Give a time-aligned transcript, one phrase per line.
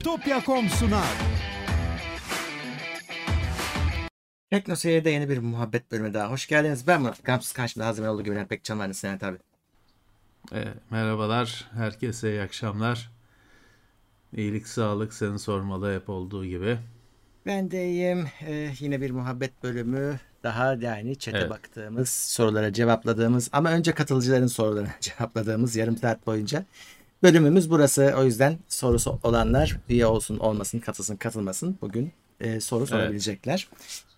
[0.00, 1.04] Bitopya.com sunar.
[4.50, 6.30] Teknoseyir'de yeni bir muhabbet bölümü daha.
[6.30, 6.86] Hoş geldiniz.
[6.86, 7.24] Ben Murat.
[7.24, 8.92] Gamsız karşımda hazır olduğu gibi Bülent Bekcan var.
[8.92, 9.38] Senet abi.
[10.52, 13.10] E, merhabalar, herkese iyi akşamlar.
[14.36, 16.78] İyilik, sağlık seni sormalı hep olduğu gibi.
[17.46, 18.28] Ben de iyiyim.
[18.46, 21.50] Ee, yine bir muhabbet bölümü daha yani çete Evet.
[21.50, 26.64] baktığımız, sorulara cevapladığımız ama önce katılıcıların sorularına cevapladığımız yarım saat boyunca
[27.22, 28.14] bölümümüz burası.
[28.18, 33.68] O yüzden sorusu olanlar üye olsun olmasın, katılsın katılmasın bugün e, soru sorabilecekler.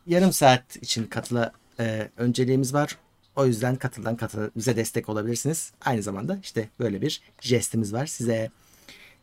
[0.06, 2.98] Yarım saat için katıla e, önceliğimiz var.
[3.36, 5.72] O yüzden katılan katıl bize destek olabilirsiniz.
[5.80, 8.50] Aynı zamanda işte böyle bir jestimiz var size.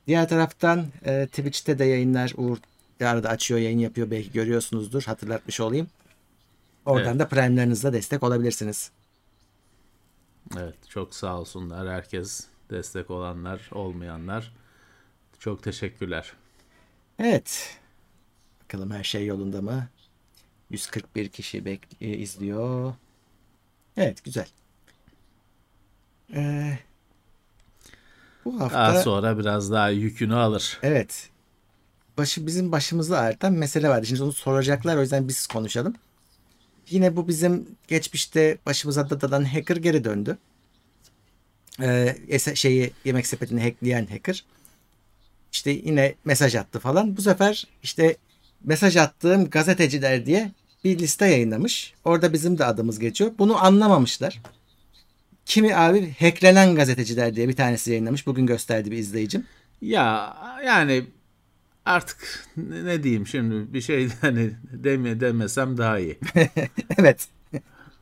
[0.07, 2.57] Diğer taraftan e, Twitch'te de yayınlar Uğur
[3.01, 5.87] arada açıyor yayın yapıyor belki görüyorsunuzdur hatırlatmış olayım.
[6.85, 7.20] Oradan Evet.
[7.20, 8.91] da Prime'lerinizle destek olabilirsiniz.
[10.57, 14.53] Evet, çok sağ olsunlar herkes, destek olanlar, olmayanlar.
[15.39, 16.33] Çok teşekkürler.
[17.19, 17.77] Evet.
[18.63, 19.87] Bakalım her şey yolunda mı?
[20.70, 22.93] 141 kişi bek- e, izliyor.
[23.98, 24.48] Evet güzel.
[26.34, 26.77] Ee,
[28.45, 30.79] bu hafta Daha sonra biraz daha yükünü alır.
[30.83, 31.29] evet
[32.17, 34.05] başı bizim başımızda ağrıtan mesele vardı.
[34.05, 35.95] Şimdi onu soracaklar o yüzden biz konuşalım.
[36.89, 40.37] Yine bu bizim geçmişte başımıza dadadan hacker geri döndü.
[42.30, 44.44] Ese- şeyi yemek sepetini hackleyen hacker.
[45.52, 47.18] İşte yine mesaj attı falan.
[47.18, 48.16] Bu sefer işte
[48.63, 50.52] mesaj attığım gazeteciler diye
[50.84, 51.94] bir liste yayınlamış.
[52.05, 53.32] Orada bizim de adımız geçiyor.
[53.40, 54.41] Bunu anlamamışlar.
[55.46, 58.27] Kimi abi hacklenen gazeteciler diye bir tanesi yayınlamış.
[58.27, 59.46] Bugün gösterdi bir izleyicim.
[59.82, 61.05] Ya yani
[61.85, 66.19] artık ne diyeyim şimdi bir şey hani deme demesem daha iyi.
[66.97, 67.28] evet.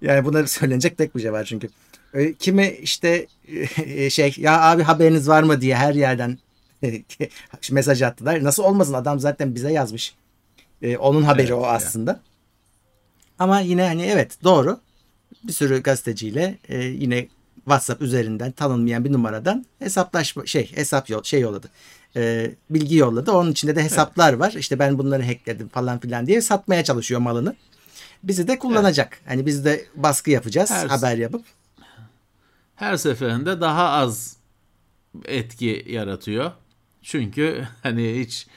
[0.02, 1.70] Yani bunları söylenecek tek bir şey var çünkü.
[2.14, 3.28] Öyle Kimi işte
[3.78, 6.38] e, şey ya abi haberiniz var mı diye her yerden
[7.72, 8.44] mesaj attılar.
[8.44, 10.16] Nasıl olmasın adam zaten bize yazmış.
[10.82, 11.68] E, onun haberi Evet, o ya.
[11.68, 12.20] aslında.
[13.40, 14.80] Ama yine hani evet doğru.
[15.44, 21.40] Bir sürü gazeteciyle e, yine WhatsApp üzerinden tanınmayan bir numaradan hesaplaşma şey hesap yol şey
[21.40, 21.70] yolladı.
[22.16, 23.32] E, bilgi yolladı.
[23.32, 24.52] Onun içinde de hesaplar var.
[24.52, 27.56] İşte ben bunları hackledim falan filan diye satmaya çalışıyor malını.
[28.24, 29.22] Bizi de kullanacak.
[29.26, 31.42] Hani biz de baskı yapacağız Her- haber yapıp.
[32.78, 34.38] Her seferinde daha az
[35.26, 36.52] etki yaratıyor.
[37.02, 38.48] Çünkü hani hiç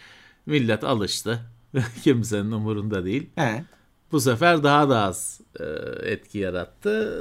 [0.47, 1.41] millet alıştı.
[2.03, 3.31] Kimsenin umurunda değil.
[3.37, 3.65] He.
[4.13, 5.65] Bu sefer daha da az e,
[6.11, 7.15] etki yarattı.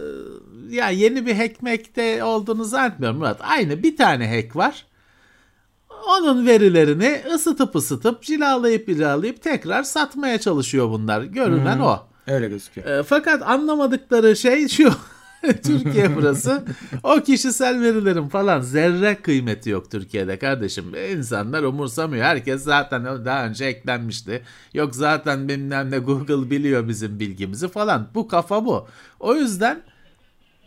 [0.69, 3.41] Ya yeni bir hackmekte olduğunu zannetmiyorum Murat.
[3.41, 4.85] Aynı bir tane hack var.
[6.07, 11.21] Onun verilerini ısıtıp ısıtıp cilalayıp cilalayıp tekrar satmaya çalışıyor bunlar.
[11.21, 12.07] Görünen o.
[12.27, 12.87] Öyle gözüküyor.
[12.87, 14.93] E, fakat anlamadıkları şey şu.
[15.63, 16.63] Türkiye burası.
[17.03, 20.85] O kişisel verilerin falan zerre kıymeti yok Türkiye'de kardeşim.
[21.11, 22.25] İnsanlar umursamıyor.
[22.25, 24.41] Herkes zaten daha önce eklenmişti.
[24.73, 28.07] Yok zaten bilmem ne Google biliyor bizim bilgimizi falan.
[28.15, 28.87] Bu kafa bu.
[29.19, 29.81] O yüzden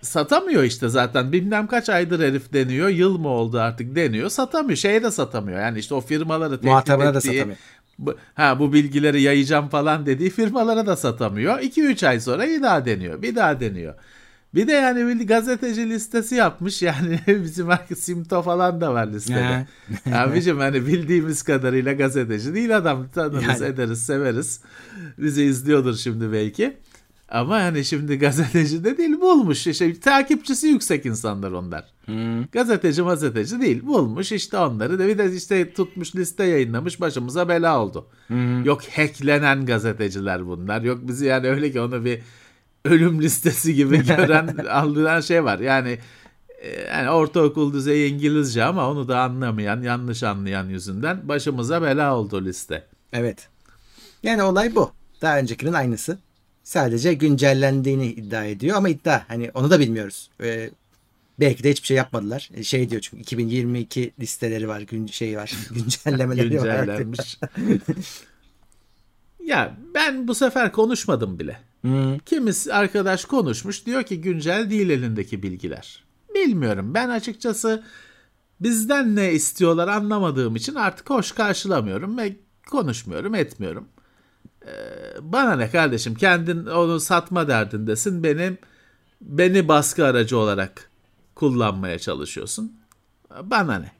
[0.02, 1.32] satamıyor işte zaten.
[1.32, 2.88] Bilmem kaç aydır herif deniyor.
[2.88, 4.28] Yıl mı oldu artık deniyor.
[4.28, 4.76] Satamıyor.
[4.76, 5.60] Şeye de satamıyor.
[5.60, 7.56] Yani işte o firmaları Muhatabına da satamıyor.
[7.98, 11.58] bu, ha bu bilgileri yayacağım falan dediği firmalara da satamıyor.
[11.58, 13.22] 2-3 ay sonra bir daha deniyor.
[13.22, 13.94] Bir daha deniyor.
[14.54, 16.82] Bir de yani bir gazeteci listesi yapmış.
[16.82, 19.66] Yani bizim Simto falan da var listede.
[20.14, 23.06] Abicim hani bildiğimiz kadarıyla gazeteci değil adam.
[23.14, 23.64] Tanırız, Yani.
[23.64, 24.60] ederiz, severiz.
[25.18, 26.76] Bizi izliyordur şimdi belki.
[27.28, 29.66] Ama hani şimdi gazeteci de değil bulmuş.
[29.66, 31.84] İşte takipçisi yüksek insanlar onlar.
[32.52, 33.86] Gazeteci gazeteci değil.
[33.86, 38.06] Bulmuş işte onları da bir de işte tutmuş liste yayınlamış başımıza bela oldu.
[38.64, 40.82] Yok hacklenen gazeteciler bunlar.
[40.82, 42.20] Yok bizi yani öyle ki onu bir
[42.84, 45.58] ölüm listesi gibi gören aldıran şey var.
[45.58, 45.98] Yani
[46.62, 52.44] e, yani ortaokul düzeyi İngilizce ama onu da anlamayan, yanlış anlayan yüzünden başımıza bela oldu
[52.44, 52.86] liste.
[53.12, 53.48] Evet.
[54.22, 54.90] Yani olay bu.
[55.22, 56.18] Daha öncekinin aynısı.
[56.64, 60.30] Sadece güncellendiğini iddia ediyor ama iddia hani onu da bilmiyoruz.
[60.42, 60.70] Ee,
[61.40, 62.50] belki de hiçbir şey yapmadılar.
[62.54, 66.78] Ee, Şey diyor çünkü 2022 listeleri var, gün şey var, güncellemeleri var.
[66.84, 67.38] Güncellenmiş.
[69.46, 71.60] ya ben bu sefer konuşmadım bile.
[71.82, 72.18] Hmm.
[72.18, 76.04] Kimisi arkadaş konuşmuş diyor ki güncel değil elindeki bilgiler.
[76.34, 77.84] Bilmiyorum ben açıkçası
[78.60, 82.36] bizden ne istiyorlar anlamadığım için artık hoş karşılamıyorum ve
[82.70, 83.88] konuşmuyorum etmiyorum.
[84.66, 84.72] Ee,
[85.20, 88.58] bana ne kardeşim kendin onu satma derdindesin benim
[89.20, 90.90] beni baskı aracı olarak
[91.34, 92.72] kullanmaya çalışıyorsun.
[93.42, 93.92] Bana ne?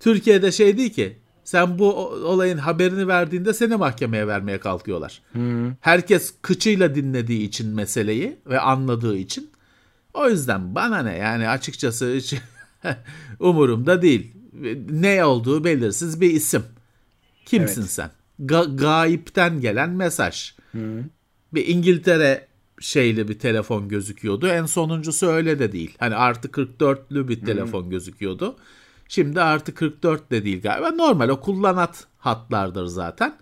[0.00, 5.22] Türkiye'de şey değil ki sen bu olayın haberini verdiğinde seni mahkemeye vermeye kalkıyorlar.
[5.80, 9.50] Herkes kıçıyla dinlediği için meseleyi ve anladığı için.
[10.14, 12.34] O yüzden bana ne yani açıkçası hiç
[13.40, 14.32] umurumda değil.
[14.90, 16.62] Ne olduğu belirsiz bir isim.
[17.46, 17.90] Kimsin Evet.
[17.90, 18.10] sen?
[18.40, 20.54] Ga- gayipten gelen mesaj.
[21.54, 22.46] Bir İngiltere
[22.80, 24.48] şeyli bir telefon gözüküyordu.
[24.48, 25.94] En sonuncusu öyle de değil.
[25.98, 28.56] Hani artı 44'lü bir telefon gözüküyordu.
[29.08, 30.90] Şimdi artı 44 de değil galiba.
[30.90, 33.36] Normal o kullanat hatlardır zaten.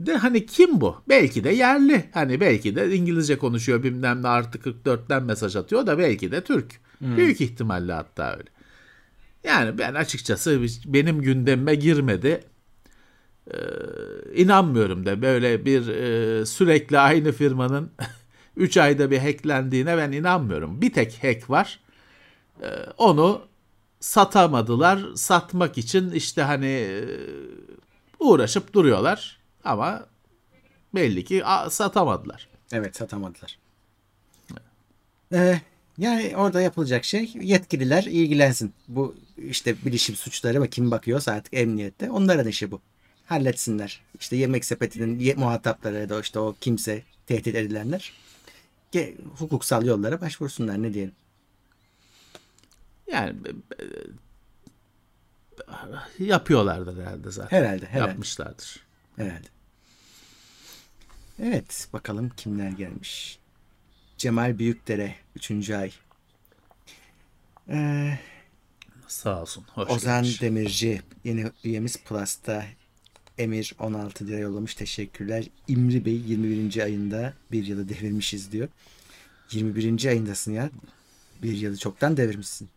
[0.00, 1.02] De hani kim bu?
[1.08, 2.04] Belki de yerli.
[2.14, 6.80] Hani belki de İngilizce konuşuyor bilmem ne artı 44'ten mesaj atıyor da belki de Türk.
[7.16, 8.48] Büyük ihtimalle hatta öyle.
[9.44, 12.44] Yani ben açıkçası benim gündemime girmedi.
[13.50, 13.56] Ee,
[14.34, 17.90] inanmıyorum da böyle bir e, sürekli aynı firmanın
[18.56, 20.80] 3 ayda bir hacklendiğine ben inanmıyorum.
[20.82, 21.80] Bir tek hack var.
[22.62, 22.66] Ee,
[22.98, 23.42] onu
[24.02, 25.14] satamadılar.
[25.16, 27.04] Satmak için işte hani e,
[28.20, 30.06] uğraşıp duruyorlar ama
[30.94, 32.48] belli ki satamadılar.
[32.72, 33.58] Evet satamadılar.
[35.32, 35.60] Ee,
[35.98, 38.72] yani orada yapılacak şey yetkililer ilgilensin.
[38.88, 42.80] Bu işte bilişim suçları mı kim bakıyorsa artık emniyette onların işi bu.
[43.26, 44.00] Halletsinler.
[44.20, 48.12] İşte yemek sepetinin muhatapları ya da işte o kimse tehdit edilenler
[49.38, 51.14] hukuksal yollara başvursunlar ne diyelim.
[53.12, 53.36] Yani
[56.18, 57.58] yapıyorlardır herhalde zaten.
[57.58, 58.10] Herhalde herhalde.
[58.10, 58.80] Yapmışlardır.
[59.16, 59.46] Herhalde.
[61.42, 63.38] Evet bakalım kimler gelmiş.
[64.18, 65.70] Cemal Büyükdere 3.
[65.70, 65.92] ay.
[67.68, 68.18] Ee,
[69.08, 69.64] Sağ olsun.
[69.74, 70.42] Hoş Ozan gelmiş.
[70.42, 72.64] Demirci yeni üyemiz Plus'ta
[73.38, 74.74] Emir 16 lira yollamış.
[74.74, 75.44] Teşekkürler.
[75.68, 76.82] İmri Bey 21.
[76.82, 78.68] ayında bir yılı devirmişiz diyor.
[79.50, 80.04] 21.
[80.04, 80.70] ayındasın ya.
[81.42, 82.68] Bir yılı çoktan devirmişsin.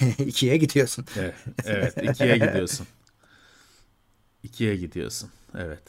[0.18, 1.04] İkiye gidiyorsun.
[1.16, 1.34] Evet,
[1.64, 2.86] evet ikiye gidiyorsun.
[4.42, 5.30] İkiye gidiyorsun.
[5.58, 5.82] Evet.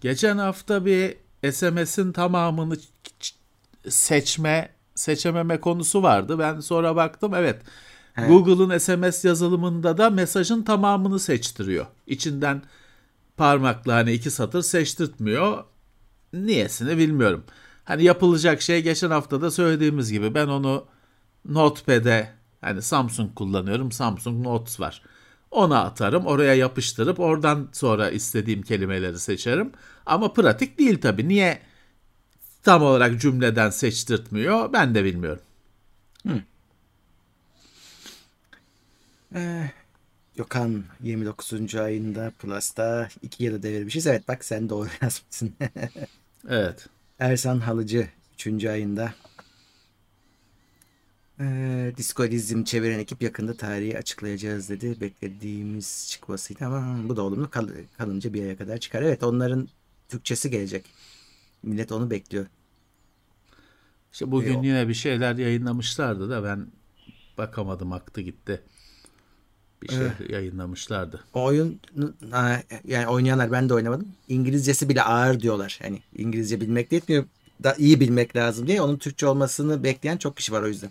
[0.00, 1.16] Geçen hafta bir
[1.52, 2.76] SMS'in tamamını
[3.88, 6.38] seçme seçememe konusu vardı.
[6.38, 7.62] Ben sonra baktım evet.
[8.16, 11.86] Google'ın SMS yazılımında da mesajın tamamını seçtiriyor.
[12.06, 12.62] İçinden
[13.36, 15.64] parmakla hani iki satır seçtirtmiyor.
[16.32, 17.44] Niyesini bilmiyorum.
[17.84, 20.86] Hani yapılacak şey geçen hafta da söylediğimiz gibi ben onu
[21.48, 23.92] Notepad'e hani Samsung kullanıyorum.
[23.92, 25.02] Samsung Notes var.
[25.50, 26.26] Ona atarım.
[26.26, 29.72] Oraya yapıştırıp oradan sonra istediğim kelimeleri seçerim.
[30.06, 31.28] Ama pratik değil tabii.
[31.28, 31.58] Niye
[32.62, 35.42] tam olarak cümleden seçtirtmiyor ben de bilmiyorum.
[40.36, 41.74] Gökhan 29.
[41.74, 44.06] ayında Plus'ta 2 yılı devirmişiz.
[44.06, 45.54] Evet bak sen doğru yazmışsın.
[46.48, 46.86] Evet.
[47.18, 48.08] Ersan Halıcı
[48.46, 48.64] 3.
[48.64, 49.14] ayında.
[51.40, 55.00] Ee, Diskolizm çeviren ekip yakında tarihi açıklayacağız dedi.
[55.00, 57.68] Beklediğimiz çıkmasıydı ama bu da olumlu kal-
[57.98, 59.02] kalınca bir aya kadar çıkar.
[59.02, 59.68] Evet onların
[60.08, 60.84] Türkçesi gelecek.
[61.62, 62.46] Millet onu bekliyor.
[64.12, 64.64] İşte bugün Yok.
[64.64, 66.66] yine bir şeyler yayınlamışlardı da ben
[67.38, 68.62] bakamadım aktı gitti.
[69.82, 71.24] Bir şey yayınlamışlardı.
[71.34, 71.80] O oyun
[72.84, 74.08] yani oynayanlar ben de oynamadım.
[74.28, 75.78] İngilizcesi bile ağır diyorlar.
[75.82, 77.24] Hani İngilizce bilmek de yetmiyor.
[77.64, 80.90] Da iyi bilmek lazım diye onun Türkçe olmasını bekleyen çok kişi var o yüzden.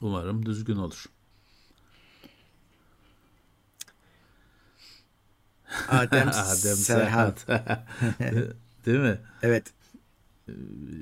[0.00, 1.04] Umarım düzgün olur.
[5.88, 6.76] Adem, Adem.
[6.76, 7.46] Serhat.
[8.86, 9.18] Değil mi?
[9.42, 9.72] Evet.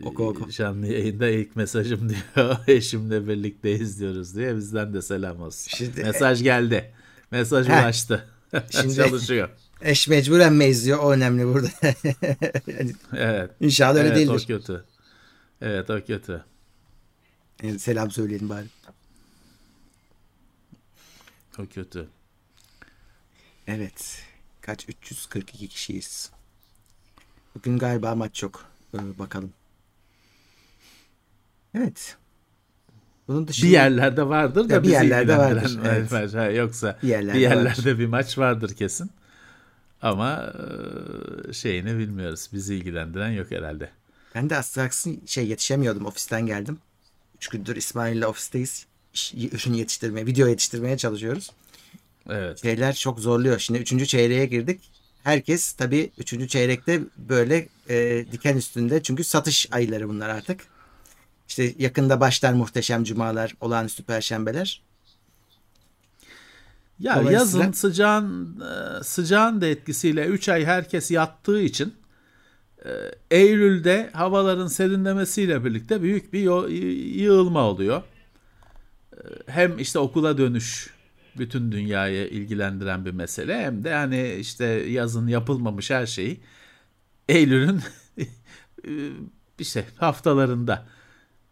[0.05, 0.50] Oku oku.
[0.50, 2.56] Canlı yayında ilk mesajım diyor.
[2.67, 5.71] Eşimle birlikte izliyoruz diye bizden de selam olsun.
[5.76, 6.95] Şimdi- Mesaj geldi.
[7.30, 7.83] Mesaj Heh.
[7.83, 8.28] ulaştı.
[8.71, 9.49] Şimdi- Çalışıyor.
[9.80, 10.99] Eş mecburen mi izliyor?
[10.99, 11.68] O önemli burada.
[12.66, 13.50] Yani Evet.
[13.61, 14.42] İnşallah öyle evet, değildir.
[14.45, 14.85] o kötü.
[15.61, 16.45] Evet o kötü.
[17.62, 18.66] Yani selam söyleyelim bari.
[21.59, 22.09] O kötü.
[23.66, 24.23] Evet.
[24.61, 24.88] Kaç?
[24.88, 26.31] 342 kişiyiz.
[27.54, 28.64] Bugün galiba maç yok.
[28.95, 29.52] Ee, bakalım.
[31.75, 32.16] Evet.
[33.28, 36.12] Bunun dışında Bir yerlerde vardır da Ya bir yerlerde vardır, evet.
[36.12, 36.35] maç.
[36.35, 39.11] Ha, Yoksa Bir bir yerlerde yerlerde, bir maç vardır kesin.
[40.02, 40.52] Ama
[41.49, 42.49] e, şeyini bilmiyoruz.
[42.52, 43.90] Bizi ilgilendiren yok herhalde.
[44.35, 44.90] ben de aslında
[45.26, 46.07] şey yetişemiyordum.
[46.07, 46.78] Ofisten geldim.
[47.42, 48.87] Üç gündür İsmail'le ofisteyiz.
[49.34, 51.50] Ürün yetiştirmeye, video yetiştirmeye çalışıyoruz.
[52.28, 52.62] Evet.
[52.62, 53.58] Şeyler çok zorluyor.
[53.58, 54.80] Şimdi üçüncü çeyreğe girdik.
[55.25, 59.02] Herkes tabii üçüncü çeyrekte böyle e, diken üstünde.
[59.02, 60.61] Çünkü satış ayları bunlar artık.
[61.49, 64.82] İşte yakında başlar muhteşem cumalar, olağanüstü perşembeler.
[67.00, 71.94] Ya yazın sıcağın e, sıcağın da etkisiyle 3 ay herkes yattığı için
[73.30, 76.40] Eylül'de havaların serinlemesiyle birlikte büyük bir
[77.20, 78.02] yığılma oluyor.
[79.12, 80.90] E, Hem işte okula dönüş
[81.38, 86.40] bütün dünyayı ilgilendiren bir mesele hem de hani işte yazın yapılmamış her şeyi
[87.28, 87.80] Eylül'ün
[88.18, 88.26] e,
[89.58, 90.86] işte haftalarında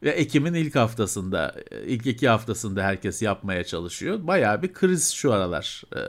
[0.03, 1.55] Ve Ekim'in ilk haftasında,
[1.87, 4.27] ilk iki haftasında herkes yapmaya çalışıyor.
[4.27, 6.01] Bayağı bir kriz şu aralar e,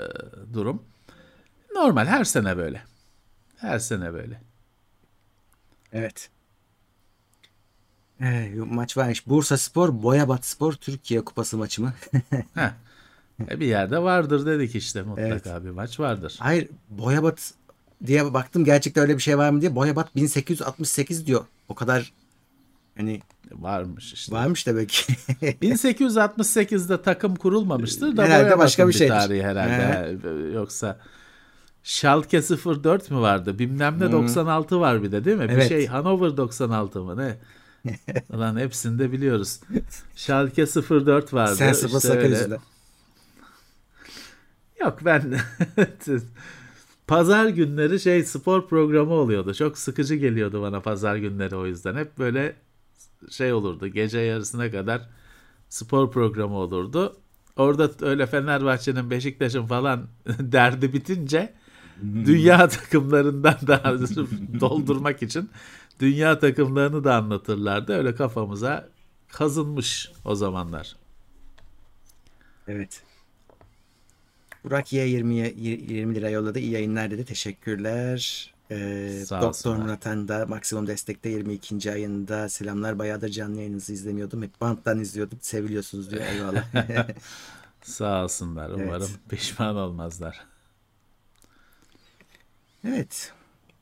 [0.54, 0.84] durum.
[1.76, 2.84] Normal her sene böyle.
[3.58, 4.51] Her sene böyle.
[5.94, 6.30] Evet.
[8.22, 9.28] Ee, maç varmış.
[9.28, 11.94] Bursa Spor, Boyabat Spor Türkiye Kupası maçı mı?
[12.54, 12.72] Heh.
[13.50, 15.64] E bir yerde vardır dedik işte mutlaka evet.
[15.64, 16.36] bir maç vardır.
[16.40, 17.54] Hayır Boyabat
[18.06, 19.76] diye baktım gerçekten öyle bir şey var mı diye.
[19.76, 21.46] Boyabat 1868 diyor.
[21.70, 22.14] O kadar
[22.98, 23.22] hani
[23.52, 24.36] varmış işte.
[24.36, 25.14] Varmış demek ki.
[25.42, 30.20] 1868'de takım kurulmamıştır da herhalde başka bir, bir tarihi herhalde.
[30.24, 30.54] He.
[30.54, 31.00] Yoksa
[31.84, 33.60] Schalke 04 mü vardı?
[33.60, 34.12] Bilmem ne hmm.
[34.12, 35.48] 96 var bir de değil mi?
[35.50, 35.64] Evet.
[35.64, 37.38] Bir şey Hanover 96 mı ne?
[38.40, 39.60] Lan hepsini de biliyoruz.
[40.16, 41.56] Schalke 04 vardı.
[41.56, 42.58] Sen sıfır işte öyle.
[44.82, 45.38] Yok ben
[47.08, 49.54] pazar günleri şey spor programı oluyordu.
[49.54, 51.96] Çok sıkıcı geliyordu bana pazar günleri o yüzden.
[51.96, 52.56] Hep böyle
[53.30, 53.88] şey olurdu.
[53.88, 55.10] Gece yarısına kadar
[55.70, 57.18] spor programı olurdu.
[57.56, 60.08] Orada öyle Fenerbahçe'nin, Beşiktaş'ın falan
[60.40, 61.61] derdi bitince hmm.
[62.26, 63.84] dünya takımlarından da
[64.60, 65.50] doldurmak için
[66.00, 67.94] dünya takımlarını da anlatırlardı.
[67.94, 68.90] Öyle kafamıza
[69.28, 70.96] kazınmış o zamanlar.
[72.68, 73.04] Evet.
[74.64, 76.60] Burak Y 20, 20 lira yolladı.
[76.60, 77.26] İyi yayınlar dedi.
[77.26, 78.52] Teşekkürler.
[78.72, 81.92] Ee, Doktor Murat'ın da maksimum destekte 22.
[81.92, 83.00] ayında selamlar.
[83.00, 84.44] Bayağıdır canlı yayınınızı izlemiyordum.
[84.44, 85.38] Hep banttan izliyordum.
[85.42, 86.24] Seviliyorsunuz diyor.
[86.26, 86.66] Eyvallah.
[87.82, 88.70] Sağ olsunlar.
[88.70, 89.30] Umarım evet.
[89.30, 90.51] pişman olmazlar.
[92.88, 93.34] Evet.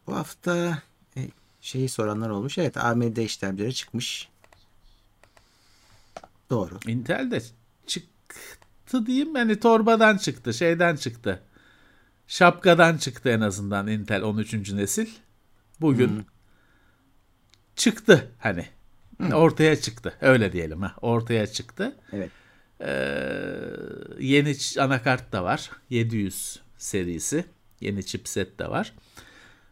[0.07, 0.81] Bu hafta
[1.17, 1.21] e,
[1.61, 2.57] şeyi soranlar olmuş.
[2.57, 4.29] Evet AMD işlemcileri çıkmış.
[6.49, 6.79] Doğru.
[6.87, 7.41] Intel de
[7.87, 9.35] çıktı diyeyim.
[9.35, 10.53] Hani torbadan çıktı.
[10.53, 11.43] Şeyden çıktı.
[12.27, 14.53] Şapkadan çıktı en azından Intel 13.
[14.53, 15.07] nesil.
[15.81, 16.23] Bugün hmm.
[17.75, 18.65] çıktı hani.
[19.17, 19.31] Hmm.
[19.31, 20.13] Ortaya çıktı.
[20.21, 20.95] Öyle diyelim ha.
[21.01, 21.95] Ortaya çıktı.
[22.13, 22.31] Evet.
[22.81, 22.89] Ee,
[24.19, 25.71] yeni anakart da var.
[25.89, 27.45] 700 serisi.
[27.81, 28.93] Yeni chipset de var.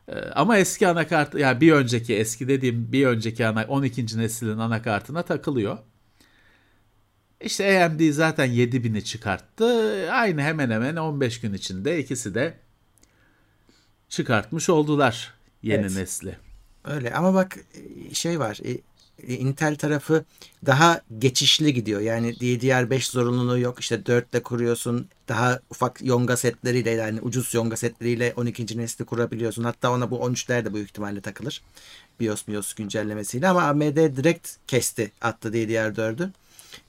[0.09, 4.17] Ee, ama eski anakart yani bir önceki eski dediğim bir önceki ana 12.
[4.17, 5.77] neslin anakartına takılıyor.
[7.41, 9.65] İşte AMD zaten 7000'i çıkarttı.
[10.11, 12.57] Aynı hemen hemen 15 gün içinde ikisi de
[14.09, 15.33] çıkartmış oldular
[15.63, 15.95] yeni evet.
[15.95, 16.37] nesli.
[16.85, 17.57] Öyle ama bak
[18.13, 18.59] şey var.
[19.27, 20.25] E, Intel tarafı
[20.65, 22.01] daha geçişli gidiyor.
[22.01, 23.79] Yani DDR5 zorunluluğu yok.
[23.79, 25.07] İşte 4 ile kuruyorsun.
[25.27, 28.77] Daha ufak yonga setleriyle yani ucuz yonga setleriyle 12.
[28.77, 29.63] nesli kurabiliyorsun.
[29.63, 31.61] Hatta ona bu 13'ler de bu ihtimalle takılır.
[32.19, 36.29] BIOS BIOS güncellemesiyle ama AMD direkt kesti attı DDR4'ü.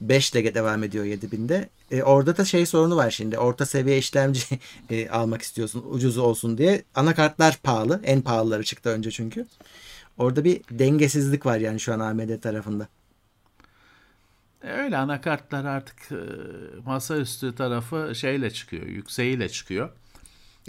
[0.01, 1.69] 5 ile devam ediyor 7000'de.
[1.91, 3.39] E, orada da şey sorunu var şimdi.
[3.39, 4.43] Orta seviye işlemci
[4.91, 6.83] e, almak istiyorsun ucuz olsun diye.
[6.95, 8.01] Anakartlar pahalı.
[8.05, 9.47] En pahalıları çıktı önce çünkü.
[10.19, 12.89] Orada bir dengesizlik var yani şu an AMD tarafında.
[14.63, 16.17] E, öyle anakartlar artık e,
[16.87, 19.89] masaüstü tarafı şeyle çıkıyor, yükseğiyle çıkıyor.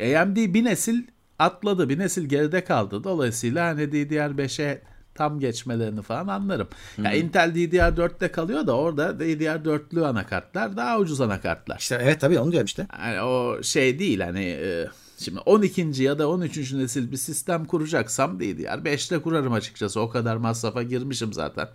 [0.02, 1.04] AMD bir nesil
[1.40, 3.04] atladı, bir nesil geride kaldı.
[3.04, 4.82] Dolayısıyla hani DDR5'e
[5.16, 6.68] tam geçmelerini falan anlarım.
[6.98, 11.78] Ya yani Intel DDR4'te kalıyor da orada DDR4'lü anakartlar daha ucuz anakartlar.
[11.80, 12.88] İşte evet tabii onu diyorum işte.
[13.00, 14.88] Yani o şey değil hani e,
[15.20, 16.04] şimdi 12.
[16.04, 16.74] ya da 13.
[16.74, 20.00] nesil bir sistem kuracaksam DDR5'te kurarım açıkçası.
[20.00, 21.68] O kadar masrafa girmişim zaten.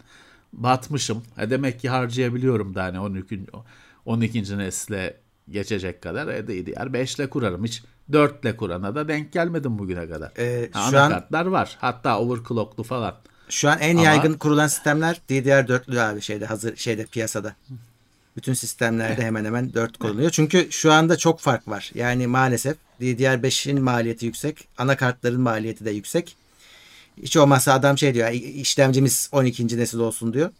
[0.52, 1.22] Batmışım.
[1.38, 3.46] E demek ki harcayabiliyorum da hani 12.
[4.06, 4.58] 12.
[4.58, 5.16] nesle
[5.50, 7.64] geçecek kadar e, DDR5 ile kurarım.
[7.64, 7.82] Hiç
[8.12, 10.32] 4 ile kurana da denk gelmedim bugüne kadar.
[10.38, 11.52] Ee, şu anakartlar an...
[11.52, 11.76] var.
[11.80, 13.14] Hatta overclocklu falan.
[13.48, 14.06] Şu an en Ama...
[14.06, 17.56] yaygın kurulan sistemler DDR4'lü abi şeyde hazır şeyde piyasada.
[18.36, 20.30] Bütün sistemlerde hemen hemen 4 kuruluyor.
[20.30, 21.90] Çünkü şu anda çok fark var.
[21.94, 24.68] Yani maalesef DDR5'in maliyeti yüksek.
[24.78, 26.36] Anakartların maliyeti de yüksek.
[27.22, 28.30] Hiç olmazsa adam şey diyor.
[28.30, 29.78] işlemcimiz 12.
[29.78, 30.50] nesil olsun diyor.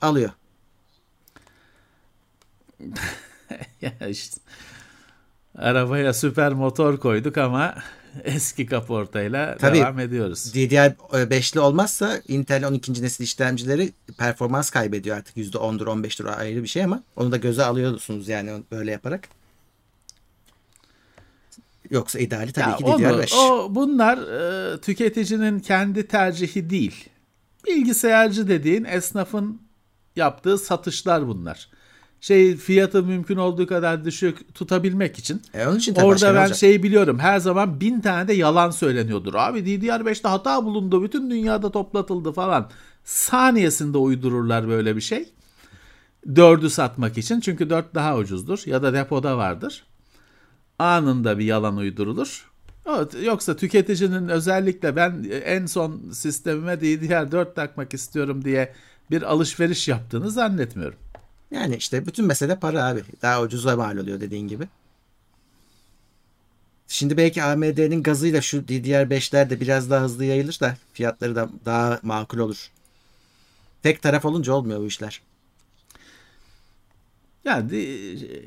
[0.00, 0.30] Alıyor.
[3.80, 4.40] ya işte
[5.58, 7.74] arabaya süper motor koyduk ama
[8.24, 10.54] eski kaportayla Tabii, devam ediyoruz.
[10.54, 13.02] DDR5'li olmazsa Intel 12.
[13.02, 18.28] nesil işlemcileri performans kaybediyor artık %10'dur 15'tir ayrı bir şey ama onu da göze alıyorsunuz
[18.28, 19.28] yani böyle yaparak.
[21.90, 23.36] Yoksa ideali tabii ya ki DDR5.
[23.36, 27.08] o, bunlar e, tüketicinin kendi tercihi değil.
[27.66, 29.62] Bilgisayarcı dediğin esnafın
[30.16, 31.68] yaptığı satışlar bunlar
[32.24, 35.42] şey fiyatı mümkün olduğu kadar düşük tutabilmek için.
[35.54, 39.34] E onun için orada ben şey biliyorum her zaman bin tane de yalan söyleniyordur.
[39.34, 42.70] Abi DDR5'te hata bulundu bütün dünyada toplatıldı falan.
[43.04, 45.28] Saniyesinde uydururlar böyle bir şey.
[46.36, 49.84] Dördü satmak için çünkü dört daha ucuzdur ya da depoda vardır.
[50.78, 52.50] Anında bir yalan uydurulur.
[52.86, 58.72] Evet, yoksa tüketicinin özellikle ben en son sistemime DDR4 takmak istiyorum diye
[59.10, 61.03] bir alışveriş yaptığını zannetmiyorum.
[61.50, 63.02] Yani işte bütün mesele para abi.
[63.22, 64.68] Daha ucuza mal oluyor dediğin gibi.
[66.88, 72.00] Şimdi belki AMD'nin gazıyla şu DDR5'ler de biraz daha hızlı yayılır da fiyatları da daha
[72.02, 72.70] makul olur.
[73.82, 75.20] Tek taraf olunca olmuyor bu işler.
[77.44, 77.88] Yani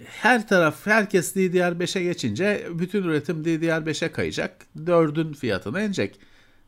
[0.06, 4.66] her taraf herkes DDR5'e geçince bütün üretim DDR5'e kayacak.
[4.86, 6.20] 4'ün fiyatına inecek.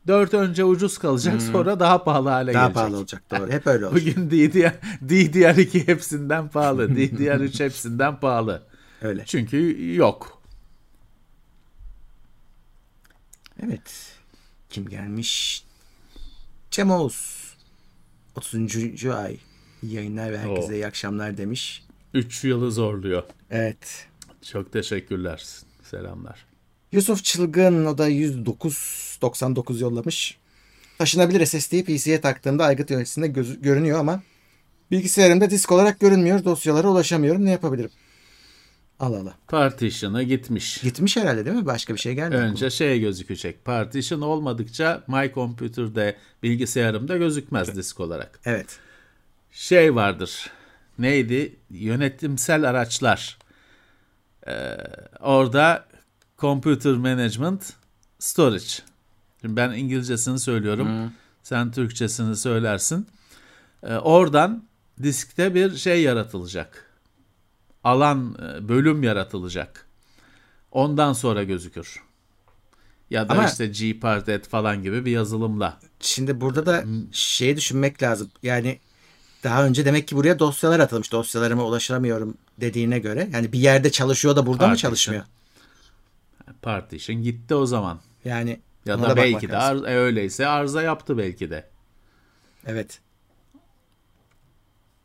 [0.10, 1.40] 4 önce ucuz kalacak hmm.
[1.52, 2.76] sonra daha pahalı hale daha gelecek.
[2.76, 3.52] Daha pahalı olacak doğru.
[3.52, 4.18] Hep öyle olacak.
[4.18, 4.74] Bugün DDR,
[5.06, 6.88] DDR2 hepsinden pahalı.
[6.90, 8.64] DDR3 hepsinden pahalı.
[9.02, 9.24] Öyle.
[9.26, 10.42] Çünkü yok.
[13.64, 14.16] Evet.
[14.70, 15.64] Kim gelmiş?
[16.72, 17.40] Cem Oğuz.
[18.36, 19.06] 30.
[19.06, 19.38] ay.
[19.84, 20.74] Yayınlar ve herkese Oo.
[20.74, 21.84] iyi akşamlar demiş.
[22.14, 23.24] 3 yılı zorluyor.
[23.52, 24.08] Evet.
[24.42, 25.46] Çok teşekkürler.
[25.84, 26.49] Selamlar.
[26.92, 30.38] Yusuf Çılgın o da 109.99 yollamış.
[30.98, 34.22] Taşınabilir SSD'yi PC'ye taktığımda aygıt yöneticisinde göz- görünüyor ama
[34.92, 36.46] bilgisayarımda disk olarak görünmüyor.
[36.46, 37.46] Dosyalara ulaşamıyorum.
[37.46, 37.92] Ne yapabilirim?
[39.00, 39.36] Allah Allah.
[39.48, 40.82] Partition'a gitmiş.
[40.82, 41.66] Gitmiş herhalde değil mi?
[41.66, 42.42] Başka bir şey gelmiyor.
[42.42, 42.72] Önce mu?
[42.72, 43.66] şey gözükecek.
[43.66, 48.40] Partition olmadıkça My Computer'da bilgisayarımda gözükmez disk olarak.
[48.46, 48.80] Evet.
[49.52, 50.50] Şey vardır.
[51.00, 51.56] Neydi?
[51.70, 53.38] Yönetimsel araçlar.
[54.48, 54.78] Ee,
[55.20, 55.86] orada
[56.40, 57.74] Computer Management
[58.20, 58.66] Storage.
[59.42, 60.88] Şimdi ben İngilizcesini söylüyorum.
[60.88, 61.12] Hmm.
[61.44, 63.08] Sen Türkçesini söylersin.
[63.84, 64.64] Ee, oradan
[65.04, 66.90] diskte bir şey yaratılacak
[67.84, 69.86] alan e, bölüm yaratılacak.
[70.72, 72.04] Ondan sonra gözükür.
[73.10, 75.80] Ya da Ama işte Gparted falan gibi bir yazılımla.
[76.00, 78.32] Şimdi burada da şey düşünmek lazım.
[78.44, 78.80] Yani
[79.44, 81.12] daha önce demek ki buraya dosyalar atılmış.
[81.12, 83.30] Dosyalarıma ulaşamıyorum dediğine göre.
[83.34, 84.72] Yani bir yerde çalışıyor da burada Partition.
[84.72, 85.24] mı çalışmıyor?
[86.62, 88.00] Partition gitti o zaman.
[88.26, 91.70] Yani ya da belki de ar- e, öyleyse arıza yaptı belki de.
[92.66, 93.02] Evet.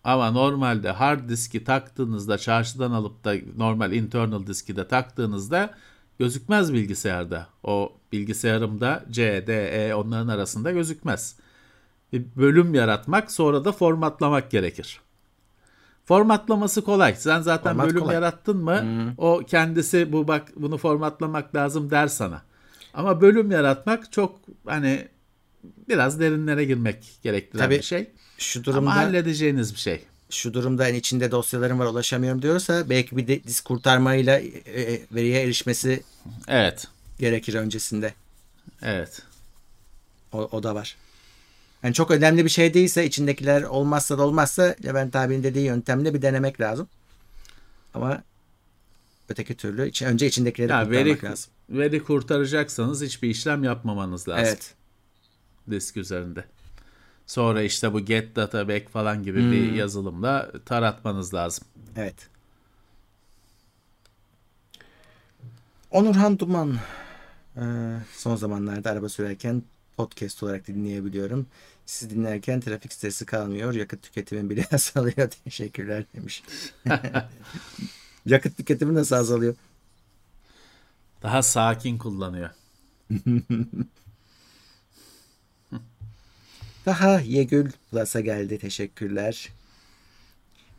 [0.04, 5.74] Ama normalde hard diski taktığınızda çarşıdan alıp da normal internal diski de taktığınızda
[6.18, 7.46] gözükmez bilgisayarda.
[7.62, 11.36] O bilgisayarımda C, D, E onların arasında gözükmez.
[12.12, 15.00] Bir bölüm yaratmak sonra da formatlamak gerekir.
[16.04, 17.14] Formatlaması kolay.
[17.14, 18.14] Sen zaten Format bölüm kolay.
[18.14, 19.12] yarattın mı hmm.
[19.18, 22.42] o kendisi bu bak bunu formatlamak lazım der sana.
[22.94, 25.08] Ama bölüm yaratmak çok hani
[25.88, 28.10] biraz derinlere girmek gerektiren Tabii, bir şey.
[28.38, 30.04] Şu durumda Ama halledeceğiniz bir şey.
[30.30, 35.00] Şu durumda hani içinde dosyalarım var ulaşamıyorum diyorsa belki bir de disk kurtarmayla e, e,
[35.12, 36.02] veriye erişmesi
[36.48, 36.86] evet
[37.18, 38.14] gerekir öncesinde.
[38.82, 39.22] Evet.
[40.32, 40.96] O, o da var.
[41.84, 46.22] Yani çok önemli bir şey değilse içindekiler olmazsa da olmazsa Levent abinin dediği yöntemle bir
[46.22, 46.88] denemek lazım.
[47.94, 48.22] Ama
[49.28, 51.50] öteki türlü önce içindekileri ya kurtarmak veri, lazım.
[51.70, 54.44] Veri kurtaracaksanız hiçbir işlem yapmamanız lazım.
[54.44, 54.74] Evet.
[55.70, 56.44] Disk üzerinde.
[57.26, 59.52] Sonra işte bu get data back falan gibi hmm.
[59.52, 61.64] bir yazılımla taratmanız lazım.
[61.96, 62.28] Evet.
[65.90, 66.76] Onurhan Duman
[68.16, 69.62] son zamanlarda araba sürerken
[69.96, 71.46] podcast olarak dinleyebiliyorum.
[71.86, 73.74] Siz dinlerken trafik stresi kalmıyor.
[73.74, 75.30] Yakıt tüketimi bile azalıyor.
[75.44, 76.42] Teşekkürler demiş.
[78.26, 79.54] Yakıt tüketimi nasıl azalıyor?
[81.22, 82.50] Daha sakin kullanıyor.
[86.86, 88.58] Daha Yegül Plus'a geldi.
[88.58, 89.52] Teşekkürler.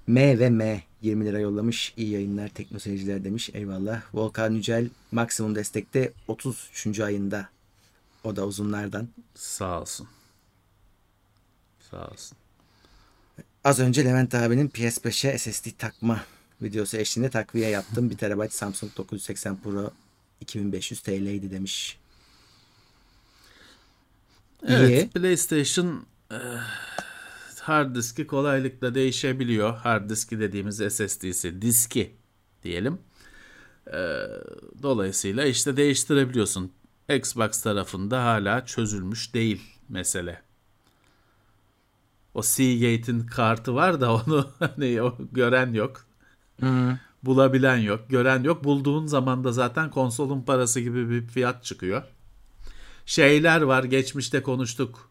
[0.08, 1.94] M ve M 20 lira yollamış.
[1.98, 3.50] İyi yayınlar tekno seyirciler demiş.
[3.54, 4.02] Eyvallah.
[4.14, 7.00] Volkan Yücel maksimum destekte 33.
[7.00, 7.50] ayında.
[8.24, 9.08] O da uzunlardan.
[9.36, 10.08] Sağ olsun.
[11.96, 12.38] Sağ olsun.
[13.64, 16.22] Az önce Levent abinin PS5'e SSD takma
[16.62, 18.10] videosu eşliğinde takviye yaptım.
[18.10, 19.92] 1 TB Samsung 980 Pro
[20.42, 21.98] 2500 TL'ydi demiş.
[24.68, 25.10] Evet, İyi.
[25.10, 26.38] PlayStation e,
[27.62, 29.76] hard diski kolaylıkla değişebiliyor.
[29.76, 32.16] Hard diski dediğimiz SSD'si, diski
[32.64, 33.00] diyelim.
[33.88, 33.98] E,
[34.84, 36.72] dolayısıyla işte değiştirebiliyorsun.
[37.10, 40.45] Xbox tarafında hala çözülmüş değil mesele.
[42.36, 46.06] O Seagate'in kartı var da onu hani o gören yok.
[46.60, 47.00] Hı.
[47.24, 48.64] Bulabilen yok, gören yok.
[48.64, 52.04] Bulduğun zaman da zaten konsolun parası gibi bir fiyat çıkıyor
[53.06, 55.10] şeyler var geçmişte konuştuk.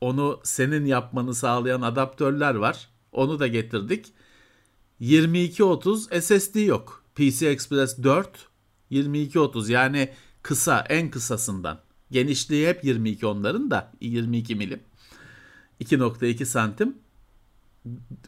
[0.00, 2.88] Onu senin yapmanı sağlayan adaptörler var.
[3.12, 4.06] Onu da getirdik.
[5.00, 7.04] 2230 SSD yok.
[7.14, 8.48] PC Express 4
[8.90, 10.10] 2230 yani
[10.42, 11.80] kısa en kısasından.
[12.10, 14.80] Genişliği hep 22 onların da 22 milim.
[15.80, 16.98] 2.2 santim.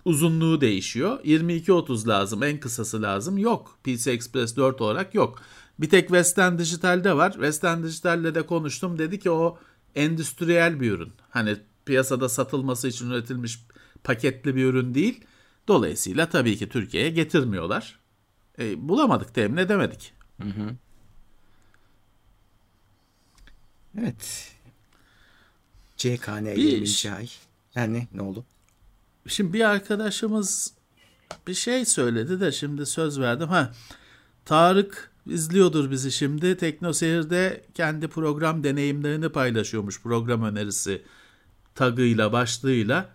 [0.05, 1.25] Uzunluğu değişiyor.
[1.25, 2.43] 22.30 lazım.
[2.43, 3.39] En kısası lazım.
[3.39, 3.79] Yok.
[3.85, 5.43] PC Express 4 olarak yok.
[5.79, 7.33] Bir tek Western Digital'de var.
[7.33, 8.99] Western Digital'le de konuştum.
[8.99, 9.59] Dedi ki o
[9.95, 11.13] endüstriyel bir ürün.
[11.31, 13.67] Hani piyasada satılması için üretilmiş
[14.05, 15.25] paketli bir ürün değil.
[15.69, 17.99] Dolayısıyla tabii ki Türkiye'ye getirmiyorlar.
[18.59, 20.13] E, bulamadık, temin edemedik.
[20.43, 20.77] Hı hı.
[23.99, 24.53] Evet.
[26.03, 27.15] CKN 20.
[27.17, 27.29] ay.
[27.75, 28.45] Yani ne oldu?
[29.27, 30.73] Şimdi bir arkadaşımız
[31.47, 33.49] bir şey söyledi de şimdi söz verdim.
[33.49, 33.73] Ha
[34.45, 36.57] Tarık izliyordur bizi şimdi.
[36.57, 40.03] Teknoseyir'de kendi program deneyimlerini paylaşıyormuş.
[40.03, 41.03] Program önerisi
[41.75, 43.09] tagıyla, başlığıyla.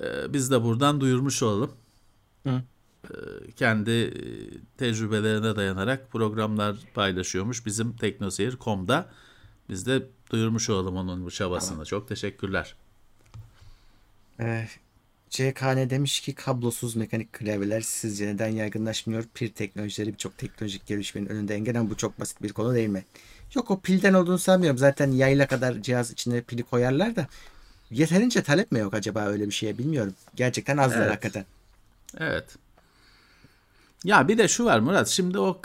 [0.00, 1.70] Ee, biz de buradan duyurmuş olalım.
[2.46, 2.62] Hı.
[3.04, 4.12] Ee, kendi e,
[4.78, 7.66] tecrübelerine dayanarak programlar paylaşıyormuş.
[7.66, 9.10] Bizim teknoseyir.com'da
[9.70, 11.70] biz de duyurmuş olalım onun bu çabasını.
[11.70, 11.84] Tamam.
[11.84, 12.74] Çok teşekkürler.
[14.40, 14.68] Ee,
[15.30, 19.24] CKN demiş ki kablosuz mekanik klavyeler sizce neden yaygınlaşmıyor?
[19.34, 23.04] Pil teknolojileri birçok teknolojik gelişmenin önünde engel ama bu çok basit bir konu değil mi?
[23.54, 24.78] Yok o pilden olduğunu sanmıyorum.
[24.78, 27.26] Zaten yayla kadar cihaz içine pili koyarlar da
[27.90, 30.14] yeterince talep mi yok acaba öyle bir şeye bilmiyorum.
[30.34, 31.10] Gerçekten azlar evet.
[31.10, 31.44] hakikaten.
[32.18, 32.44] Evet.
[34.04, 35.08] Ya bir de şu var Murat.
[35.08, 35.62] Şimdi o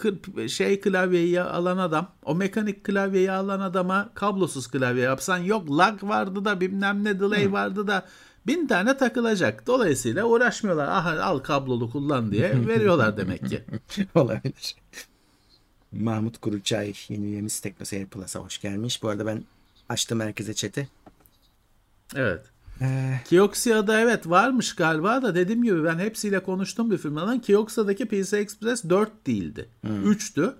[0.48, 6.46] şey klavyeyi alan adam, o mekanik klavyeyi alan adama kablosuz klavye yapsan yok lag vardı
[6.46, 8.06] da bilmem ne delay vardı da
[8.48, 9.68] bin tane takılacak.
[9.68, 10.88] Dolayısıyla uğraşmıyorlar.
[10.88, 13.64] Aha al kablolu kullan diye veriyorlar demek ki.
[14.16, 14.76] Olabilir.
[15.92, 19.04] Mahmut Kuruçay yeni üyemiz Teknoseyir Plus'a hoş gelmiş.
[19.04, 19.44] Bu arada ben
[19.90, 20.88] açtım herkese chat'i.
[22.16, 22.55] Evet.
[22.82, 23.20] Ee...
[23.26, 27.40] Kioxia'da evet varmış galiba da dediğim gibi ben hepsiyle konuştum bir firmadan.
[27.40, 29.70] Kioxia'daki PCI Express 4 değildi.
[29.82, 30.12] Hmm.
[30.12, 30.54] 3'tü.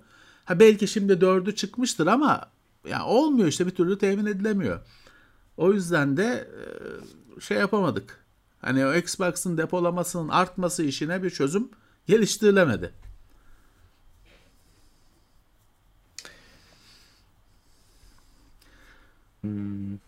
[0.44, 2.50] Ha belki şimdi 4'ü çıkmıştır ama
[2.88, 4.80] ya olmuyor işte bir türlü temin edilemiyor.
[5.56, 6.48] O yüzden de
[7.40, 8.24] şey yapamadık.
[8.60, 11.68] Hani o Xbox'ın depolamasının artması işine bir çözüm
[12.06, 12.92] geliştirilemedi.
[19.40, 20.05] Hmm.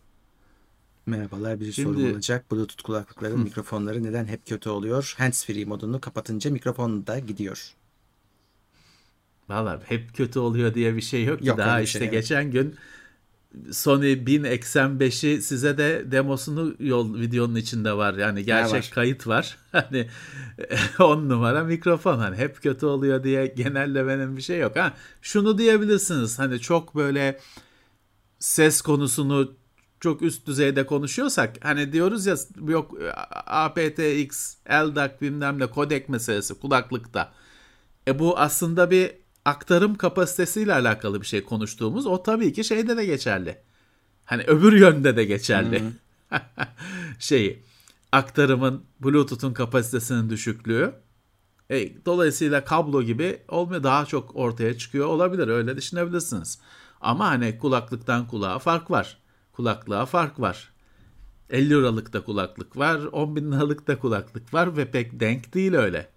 [1.09, 2.51] Merhabalar bir Şimdi, sorum olacak.
[2.53, 3.43] Bluetooth kulaklıkların hı.
[3.43, 5.15] mikrofonları neden hep kötü oluyor?
[5.19, 7.75] Handsfree modunu kapatınca mikrofon da gidiyor.
[9.49, 11.49] Valla hep kötü oluyor diye bir şey yok ki.
[11.49, 12.53] Yok, Daha işte şey, geçen evet.
[12.53, 12.75] gün
[13.73, 18.15] Sony 1085'i size de demosunu yol videonun içinde var.
[18.15, 18.91] Yani gerçek var?
[18.95, 19.59] kayıt var.
[19.73, 20.09] Hani
[20.99, 24.77] 10 numara mikrofon hani hep kötü oluyor diye genellemenin bir şey yok.
[24.77, 26.39] Ha şunu diyebilirsiniz.
[26.39, 27.41] Hani çok böyle
[28.39, 29.55] ses konusunu
[30.01, 32.37] çok üst düzeyde konuşuyorsak hani diyoruz ya
[32.69, 32.95] yok
[33.47, 37.33] aptX, LDAC bilmem ne kodek meselesi kulaklıkta.
[38.09, 39.11] E bu aslında bir
[39.45, 43.59] aktarım kapasitesiyle alakalı bir şey konuştuğumuz o tabii ki şeyde de geçerli.
[44.25, 45.83] Hani öbür yönde de geçerli.
[47.19, 47.63] şeyi
[48.13, 50.95] aktarımın Bluetooth'un kapasitesinin düşüklüğü.
[51.71, 56.59] E, dolayısıyla kablo gibi olmuyor daha çok ortaya çıkıyor olabilir öyle düşünebilirsiniz.
[57.01, 59.19] Ama hani kulaklıktan kulağa fark var.
[59.59, 60.71] Kulaklığa fark var.
[61.51, 65.75] 50 liralık da kulaklık var, 10 bin liralık da kulaklık var ve pek denk değil
[65.75, 66.09] öyle.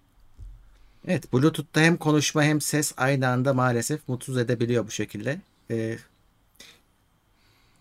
[1.06, 5.40] Evet Bluetooth'ta hem konuşma hem ses aynı anda maalesef mutsuz edebiliyor bu şekilde.
[5.70, 5.98] Ee,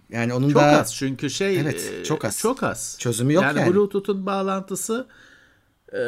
[0.09, 2.39] yani onun çok da az çünkü şey evet, e, çok az.
[2.39, 2.95] Çok az.
[2.99, 3.59] Çözümü yok yani.
[3.59, 5.07] Yani Bluetooth'un bağlantısı
[5.93, 6.01] e,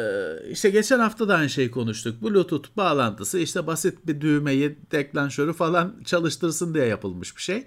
[0.50, 2.22] işte geçen hafta da aynı şeyi konuştuk.
[2.22, 7.66] Bluetooth bağlantısı işte basit bir düğmeyi, deklanşörü falan çalıştırsın diye yapılmış bir şey.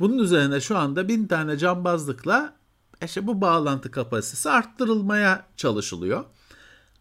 [0.00, 2.56] Bunun üzerine şu anda bin tane cambazlıkla
[3.04, 6.24] işte bu bağlantı kapasitesi arttırılmaya çalışılıyor.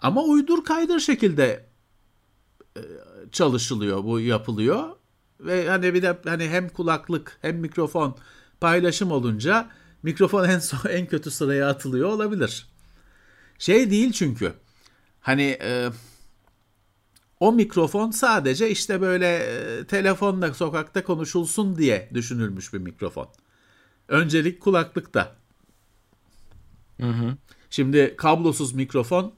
[0.02, 1.66] Ama uydur kaydır şekilde
[2.78, 2.82] e,
[3.32, 4.90] çalışılıyor, bu yapılıyor.
[5.40, 8.18] Ve hani bir de hani hem kulaklık hem mikrofon
[8.62, 9.70] paylaşım olunca
[10.04, 12.68] mikrofon en son en kötü sıraya atılıyor olabilir.
[13.60, 14.54] Şey değil çünkü.
[15.22, 15.90] Hani e,
[17.40, 23.28] o mikrofon sadece işte böyle e, telefonla sokakta konuşulsun diye düşünülmüş bir mikrofon.
[24.08, 25.36] Öncelik kulaklıkta.
[27.02, 27.38] Hı hı.
[27.70, 29.34] Şimdi kablosuz mikrofon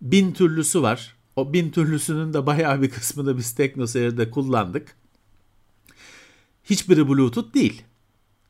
[0.00, 1.16] bin türlüsü var.
[1.36, 4.96] O bin türlüsünün de bayağı bir kısmını biz TeknoSeyir'de kullandık.
[6.64, 7.82] Hiçbiri Bluetooth değil.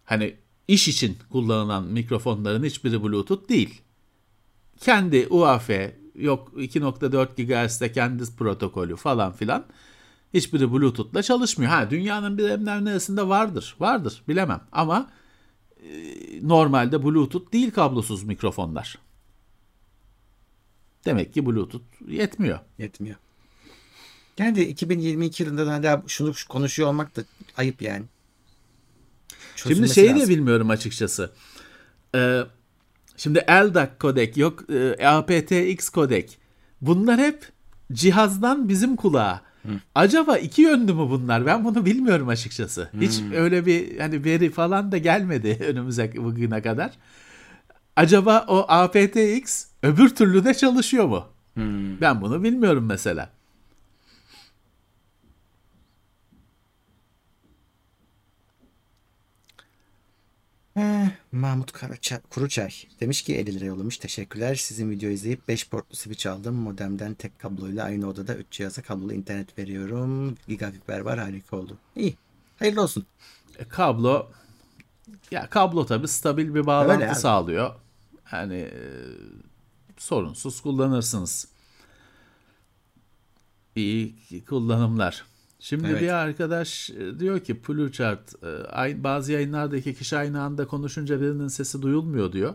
[0.05, 0.37] Hani
[0.69, 3.83] iş için kullanılan mikrofonların hiçbiri Bluetooth değil.
[4.81, 5.71] Kendi UAF,
[6.15, 9.65] yok 2.4 GHz'de kendi protokolü falan filan.
[10.35, 11.71] Hiçbiri Bluetooth'la çalışmıyor.
[11.73, 12.45] Ha dünyanın bir
[12.85, 13.77] neresinde vardır.
[13.81, 15.11] Vardır bilemem ama
[15.83, 15.89] e,
[16.43, 18.99] normalde Bluetooth değil kablosuz mikrofonlar.
[21.05, 22.59] Demek ki Bluetooth yetmiyor.
[22.79, 23.17] Yetmiyor.
[24.39, 27.23] Yani de 2022 yılında da hala şunu konuşuyor olmak da
[27.57, 28.05] ayıp yani.
[29.57, 31.33] Çözülmesi şimdi şeyi de bilmiyorum açıkçası.
[32.15, 32.43] Ee,
[33.21, 36.39] şimdi LDAC kodek yok e, aptX kodek.
[36.81, 37.49] Bunlar hep
[37.93, 39.41] cihazdan bizim kulağa.
[39.63, 39.73] Hı.
[39.95, 41.47] Acaba iki yönlü mü bunlar?
[41.47, 42.91] Ben bunu bilmiyorum açıkçası.
[43.01, 43.33] Hiç hmm.
[43.33, 46.91] öyle bir hani veri falan da gelmedi önümüze bugüne kadar
[47.97, 51.25] acaba o aptX öbür türlü de çalışıyor mu?
[52.01, 53.31] Ben bunu bilmiyorum mesela.
[60.81, 63.99] Eh, Mahmut Karaça, Kuruçay demiş ki 50 lira yollamış.
[63.99, 64.55] Teşekkürler.
[64.55, 66.55] Sizin video izleyip 5 portlu switch aldım.
[66.55, 70.37] Modemden tek kabloyla aynı odada 3 cihaza kablolu internet veriyorum.
[70.49, 71.79] Gigafiber var harika oldu.
[71.97, 72.17] İyi.
[72.59, 73.07] Hayırlı olsun.
[73.59, 74.31] E, kablo
[75.31, 77.75] ya kablo tabi stabil bir bağlantı Öyle sağlıyor.
[78.33, 78.81] Yani e,
[79.99, 81.49] sorunsuz kullanırsınız.
[83.77, 85.25] İyi kullanımlar.
[85.63, 86.03] Şimdi Evet.
[86.03, 91.49] bir arkadaş e, diyor ki Pluchart e, bazı yayınlarda iki kişi aynı anda konuşunca birinin
[91.49, 92.55] sesi duyulmuyor diyor.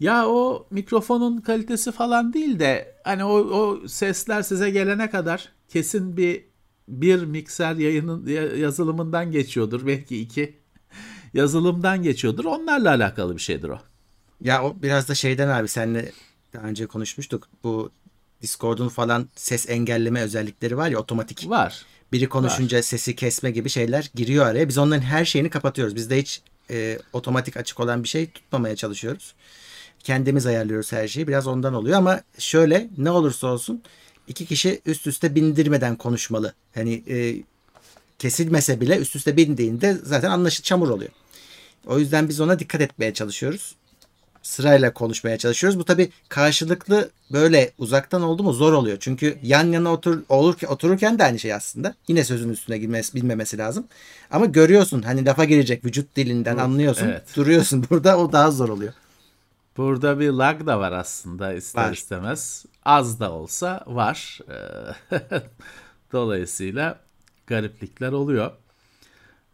[0.00, 6.16] Ya o mikrofonun kalitesi falan değil de hani o, o sesler size gelene kadar kesin
[6.16, 6.44] bir
[6.88, 10.56] bir mikser yayının ya- yazılımından geçiyordur belki iki
[11.34, 12.44] yazılımdan geçiyordur.
[12.44, 13.78] Onlarla alakalı bir şeydir o.
[14.40, 16.12] Ya o biraz da şeyden abi senle
[16.52, 17.48] daha önce konuşmuştuk.
[17.64, 17.90] Bu
[18.46, 21.50] Discord'un falan ses engelleme özellikleri var ya otomatik.
[21.50, 21.84] Var.
[22.12, 24.68] Biri konuşunca sesi kesme gibi şeyler giriyor araya.
[24.68, 25.96] Biz onların her şeyini kapatıyoruz.
[25.96, 29.34] Bizde hiç e, otomatik açık olan bir şey tutmamaya çalışıyoruz.
[29.98, 31.28] Kendimiz ayarlıyoruz her şeyi.
[31.28, 33.82] Biraz ondan oluyor ama şöyle ne olursa olsun
[34.28, 36.54] iki kişi üst üste bindirmeden konuşmalı.
[36.74, 37.36] Hani e,
[38.18, 41.10] kesilmese bile üst üste bindiğinde zaten anlaşıl çamur oluyor.
[41.86, 43.74] O yüzden biz ona dikkat etmeye çalışıyoruz.
[44.46, 45.78] Sırayla konuşmaya çalışıyoruz.
[45.78, 48.96] Bu tabii karşılıklı böyle uzaktan oldu mu zor oluyor.
[49.00, 51.94] Çünkü yan yana otur, olurken, otururken de aynı şey aslında.
[52.08, 53.86] Yine sözün üstüne girmesi, bilmemesi lazım.
[54.30, 57.06] Ama görüyorsun hani lafa girecek vücut dilinden anlıyorsun.
[57.08, 57.36] evet.
[57.36, 58.92] Duruyorsun burada o daha zor oluyor.
[59.76, 61.92] Burada bir lag da var aslında ister Var.
[61.92, 62.64] istemez.
[62.84, 64.40] Az da olsa var.
[66.12, 66.98] Dolayısıyla
[67.46, 68.50] gariplikler oluyor.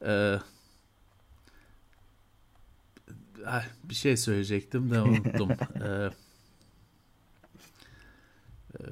[0.06, 0.34] Ee,
[3.84, 5.48] bir şey söyleyecektim de unuttum.
[5.84, 6.10] Ee,
[8.80, 8.84] e,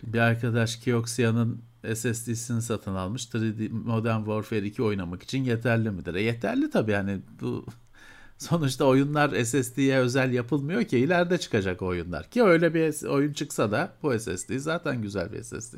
[0.00, 1.62] şimdi bir arkadaş Kioxia'nın
[1.94, 3.24] SSD'sini satın almış.
[3.24, 6.14] 3D Modern Warfare 2 oynamak için yeterli midir?
[6.14, 7.66] E, yeterli tabii yani bu
[8.38, 12.30] sonuçta oyunlar SSD'ye özel yapılmıyor ki ileride çıkacak o oyunlar.
[12.30, 15.74] Ki öyle bir oyun çıksa da bu SSD zaten güzel bir SSD.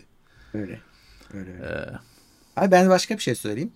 [0.55, 0.81] Öyle.
[1.35, 1.98] Öyle, öyle.
[2.57, 3.72] Abi ben başka bir şey söyleyeyim.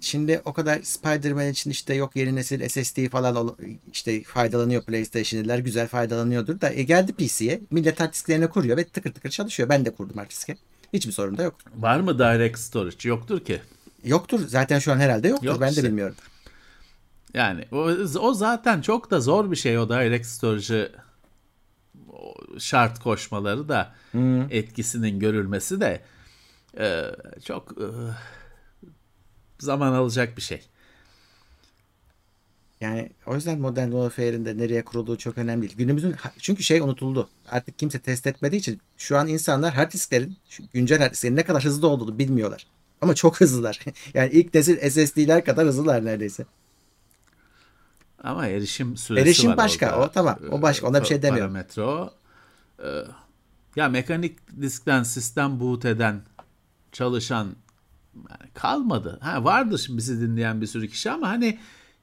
[0.00, 3.56] Şimdi o kadar Spider-Man için işte yok yeni nesil SSD falan
[3.92, 9.12] işte faydalanıyor PlayStation'lılar güzel faydalanıyordur da e geldi PC'ye millet hard disklerini kuruyor ve tıkır
[9.12, 9.68] tıkır çalışıyor.
[9.68, 10.56] Ben de kurdum hard diske.
[10.92, 11.54] Hiçbir sorun da yok.
[11.76, 13.08] Var mı Direct Storage?
[13.08, 13.60] Yoktur ki.
[14.04, 14.48] Yoktur.
[14.48, 15.46] Zaten şu an herhalde yoktur.
[15.46, 15.82] Yok ben işte.
[15.82, 16.16] de bilmiyorum.
[17.34, 17.78] Yani o,
[18.20, 20.92] o zaten çok da zor bir şey o Direct Storage'ı
[22.58, 23.94] şart koşmaları da
[24.50, 26.00] etkisinin görülmesi de
[26.78, 27.04] e,
[27.44, 27.86] çok e,
[29.58, 30.62] zaman alacak bir şey.
[32.80, 35.76] Yani o yüzden Modern Warfare'in de nereye kurulduğu çok önemli değil.
[35.76, 37.28] Günümüzün çünkü şey unutuldu.
[37.48, 40.36] Artık kimse test etmediği için şu an insanlar hard disklerin
[40.72, 42.66] güncel hard disklerin ne kadar hızlı olduğunu bilmiyorlar.
[43.00, 43.80] Ama çok hızlılar.
[44.14, 46.46] yani ilk nesil SSD'ler kadar hızlılar neredeyse.
[48.22, 50.00] Ama erişim süresi Erişim var başka, orada.
[50.06, 51.52] o tamam, o başka, ona bir şey Ee, demiyorum.
[51.52, 52.10] Parametre o.
[52.84, 53.04] Ee,
[53.76, 56.22] ya mekanik diskten sistem boot eden
[56.92, 57.56] çalışan
[58.30, 59.18] yani kalmadı.
[59.22, 61.58] Ha vardır şimdi bizi dinleyen bir sürü kişi ama hani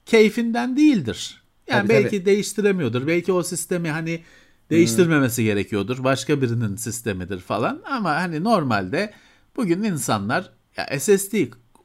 [0.06, 1.44] keyfinden değildir.
[1.68, 2.20] Yani Tabii, belki tabii.
[2.20, 2.26] Hmm.
[2.26, 3.08] değiştiremiyordur.
[3.08, 4.24] Belki o sistemi hani
[4.70, 6.04] değiştirmemesi gerekiyordur.
[6.04, 7.82] Başka birinin sistemidir falan.
[7.86, 9.14] Ama hani normalde
[9.56, 11.34] bugün insanlar ya SSD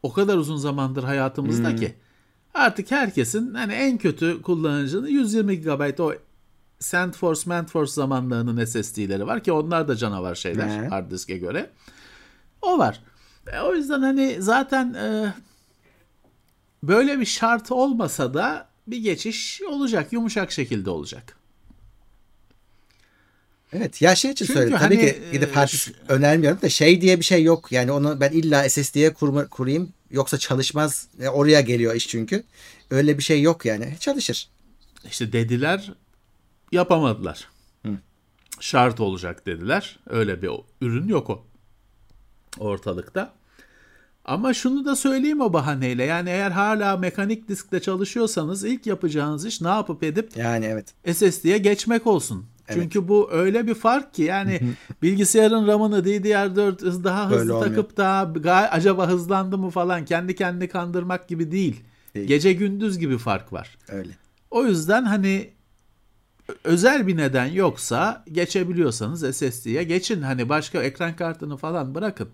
[0.03, 1.77] o kadar uzun zamandır hayatımızda Hmm.
[1.77, 1.95] ki
[2.55, 6.13] artık herkesin hani en kötü kullanıcının 120 GB o
[6.79, 10.89] SandForce, Mantforce zamanlarının SSD'leri var ki onlar da canavar şeyler He.
[10.89, 11.71] hard diske göre.
[12.63, 13.01] O var.
[13.47, 15.35] E, o yüzden hani zaten e,
[16.83, 20.13] böyle bir şart olmasa da bir geçiş olacak.
[20.13, 21.37] Yumuşak şekilde olacak.
[23.73, 24.79] Evet ya şey için Çünkü söyledim.
[24.79, 27.73] Tabii hani, ki gidip şu- disk önermiyorum da şey diye bir şey yok.
[27.73, 31.09] Yani onu ben illa SSD'ye kurma, kurayım yoksa çalışmaz.
[31.21, 32.45] E, oraya geliyor iş çünkü.
[32.91, 33.97] Öyle bir şey yok yani.
[34.01, 34.49] Çalışır.
[35.05, 35.93] İşte dediler
[36.73, 37.49] yapamadılar.
[38.61, 39.99] Şart olacak dediler.
[40.11, 40.51] Öyle bir
[40.81, 41.50] ürün yok o
[42.59, 43.33] ortalıkta.
[44.25, 46.05] Ama şunu da söyleyeyim o bahaneyle.
[46.05, 51.17] Yani eğer hala mekanik diskte çalışıyorsanız ilk yapacağınız iş ne yapıp edip Yani evet.
[51.17, 52.47] SSD'ye geçmek olsun.
[52.69, 52.83] Evet.
[52.83, 54.61] Çünkü bu öyle bir fark ki yani
[55.03, 57.75] bilgisayarın RAM'ını DDR4 hız daha Böyle hızlı olmuyor.
[57.77, 61.81] takıp da ga- acaba hızlandı mı falan kendi kendini kandırmak gibi değil.
[62.15, 62.29] Değil.
[62.29, 63.79] Gece gündüz gibi fark var.
[63.89, 64.11] Öyle.
[64.51, 65.51] O yüzden hani
[66.65, 70.23] özel bir neden yoksa geçebiliyorsanız SSD'ye geçin.
[70.23, 72.31] Hani başka ekran kartını falan bırakın.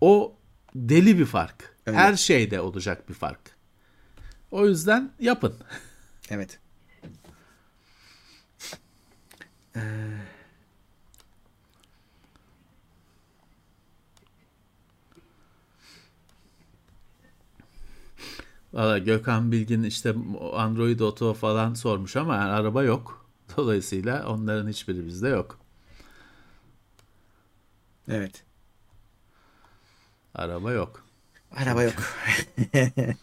[0.00, 0.36] O
[0.74, 1.74] deli bir fark.
[1.86, 1.98] Öyle.
[1.98, 3.40] Her şeyde olacak bir fark.
[4.50, 5.54] O yüzden yapın.
[6.30, 6.58] Evet.
[9.76, 9.80] Ee,
[18.74, 20.14] Valla Gökhan Bilgin işte
[20.52, 23.26] Android Auto falan sormuş ama yani araba yok.
[23.56, 25.58] Dolayısıyla onların hiçbiri bizde yok.
[28.08, 28.44] evet.
[30.34, 31.04] Araba yok.
[31.56, 31.94] Araba yok.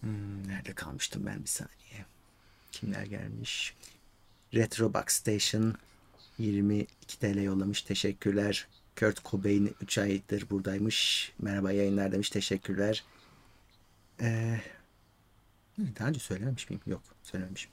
[0.00, 2.06] Hmm, nerede kalmıştım ben bir saniye.
[2.72, 3.74] Kimler gelmiş?
[4.54, 5.74] Retrobox Station
[6.38, 7.82] 22 TL yollamış.
[7.82, 8.68] Teşekkürler.
[8.98, 11.32] Kurt Cobain 3 aydır buradaymış.
[11.38, 12.30] Merhaba yayınlar demiş.
[12.30, 13.04] Teşekkürler.
[14.20, 14.60] Ee,
[15.78, 16.80] daha önce söylememiş miyim?
[16.86, 17.70] Yok söylememişim.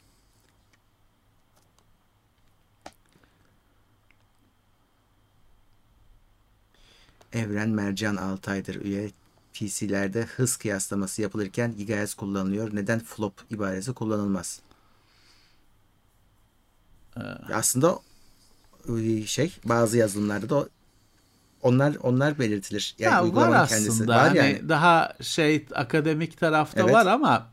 [7.34, 9.12] Evren Mercan 6 aydır üye.
[9.54, 12.76] PC'lerde hız kıyaslaması yapılırken GHz kullanılıyor.
[12.76, 14.62] Neden flop ibaresi kullanılmaz?
[17.54, 18.00] Aslında
[19.00, 20.70] e, şey bazı yazılımlarda da
[21.62, 22.96] onlar onlar belirtilir.
[23.00, 24.08] Yani ya var aslında kendisi.
[24.08, 24.70] Var hani yani.
[24.70, 26.94] daha şey akademik tarafta Evet.
[26.94, 27.50] var ama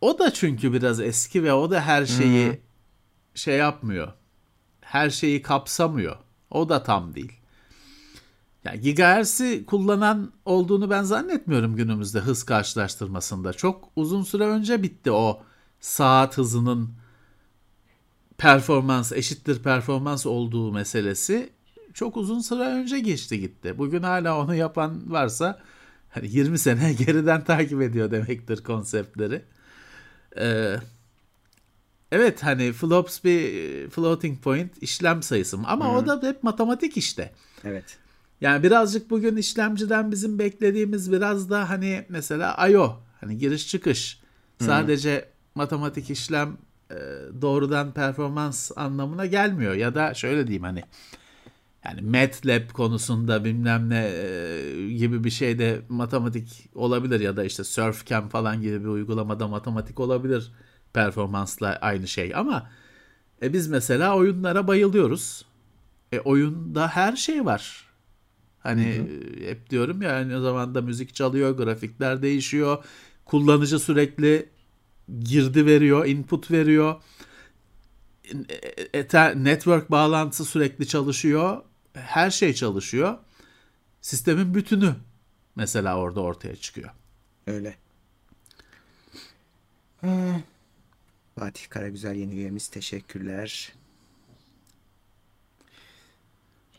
[0.00, 2.60] o da çünkü biraz eski ve o da her şeyi
[3.34, 4.12] şey yapmıyor.
[4.80, 6.16] Her şeyi kapsamıyor.
[6.50, 7.32] O da tam değil.
[8.64, 13.52] Ya gigahertz'i kullanan olduğunu ben zannetmiyorum günümüzde hız karşılaştırmasında.
[13.52, 15.42] Çok uzun süre önce bitti o
[15.80, 16.90] saat hızının
[18.38, 21.50] performans eşittir performans olduğu meselesi
[21.94, 23.78] çok uzun süre önce geçti gitti.
[23.78, 25.60] Bugün hala onu yapan varsa
[26.08, 29.42] hani 20 sene geriden takip ediyor demektir konseptleri.
[30.38, 30.76] Ee,
[32.12, 37.32] evet hani flops bir floating point işlem sayısı ama o da hep matematik işte.
[37.64, 37.98] Evet.
[38.40, 43.00] Yani birazcık bugün işlemciden bizim beklediğimiz biraz da hani mesela I.O.
[43.20, 44.20] hani giriş çıkış
[44.60, 46.56] sadece matematik işlem
[46.90, 46.96] e,
[47.42, 50.82] doğrudan performans anlamına gelmiyor ya da şöyle diyeyim hani
[51.84, 58.28] yani MATLAB konusunda bilmem ne e, gibi bir şeyde matematik olabilir ya da işte SurfCam
[58.28, 60.52] falan gibi bir uygulamada matematik olabilir
[60.92, 62.70] performansla aynı şey ama
[63.42, 65.44] e, biz mesela oyunlara bayılıyoruz.
[66.12, 67.86] E, oyunda her şey var.
[68.58, 69.08] Hani
[69.40, 72.84] e, hep diyorum ya aynı zamanda müzik çalıyor, grafikler değişiyor.
[73.24, 74.48] Kullanıcı sürekli
[75.20, 77.02] girdi veriyor, input veriyor.
[78.48, 81.62] E- Ether, network bağlantısı sürekli çalışıyor.
[81.94, 83.18] Her şey çalışıyor.
[84.00, 84.94] Sistemin bütünü
[85.56, 86.90] mesela orada ortaya çıkıyor.
[87.46, 87.76] Öyle.
[90.00, 90.42] Hmm.
[91.38, 92.68] Fatih Karagüzel yeni üyemiz.
[92.68, 93.72] Teşekkürler.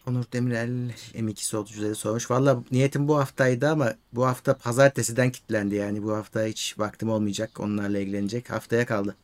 [0.08, 0.69] Onur Demirel
[1.13, 2.32] M2 solcuları sormuş.
[2.32, 6.04] Valla niyetim bu haftaydı ama bu hafta pazartesiden kilitlendi yani.
[6.04, 7.60] Bu hafta hiç vaktim olmayacak.
[7.60, 8.50] Onlarla ilgilenecek.
[8.50, 9.15] Haftaya kaldı.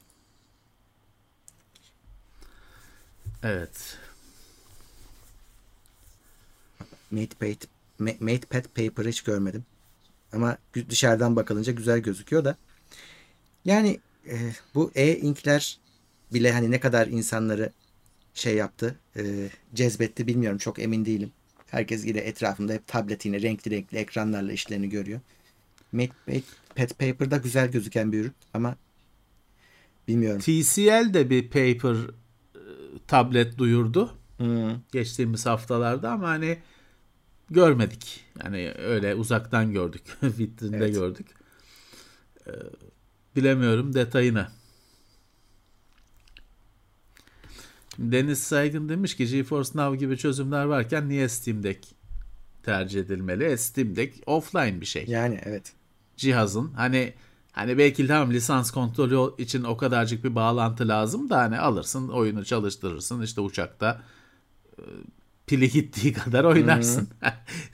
[3.43, 3.97] Evet.
[7.12, 7.67] MatePad,
[8.00, 9.65] Ma- MatePad Paper'ı hiç görmedim.
[10.34, 10.58] Ama
[10.89, 12.58] dışarıdan bakılınca güzel gözüküyor da.
[13.65, 14.36] Yani e,
[14.76, 15.80] bu e-inkler
[16.34, 17.72] bile hani ne kadar insanları
[18.34, 20.58] şey yaptı, e, cezbetti bilmiyorum.
[20.58, 21.32] Çok emin değilim.
[21.67, 25.20] Herkes yine etrafında hep tablet yine renkli renkli ekranlarla işlerini görüyor.
[25.91, 28.76] MatePad Paper'da güzel gözüken bir ürün ama
[30.08, 30.41] bilmiyorum.
[30.41, 32.62] TCL de bir paper e,
[33.08, 34.13] tablet duyurdu.
[34.38, 34.72] Hmm.
[34.91, 36.58] geçtiğimiz haftalarda ama hani
[37.49, 38.25] görmedik.
[38.43, 40.03] Yani öyle uzaktan gördük.
[40.23, 40.93] Vitrinde Evet.
[40.93, 41.27] gördük.
[42.47, 42.51] Ee,
[43.36, 44.47] bilemiyorum detayını.
[47.99, 51.88] Deniz Saygın demiş ki GeForce Now gibi çözümler varken niye Steam Deck
[52.63, 53.43] tercih edilmeli?
[53.43, 55.73] E, Steam Deck offline bir şey Yani evet.
[56.17, 57.13] cihazın hani
[57.51, 62.45] hani belki tamam lisans kontrolü için o kadarcık bir bağlantı lazım da hani alırsın oyunu
[62.45, 64.01] çalıştırırsın işte uçakta
[64.79, 64.83] e,
[65.47, 67.10] pili gittiği kadar oynarsın.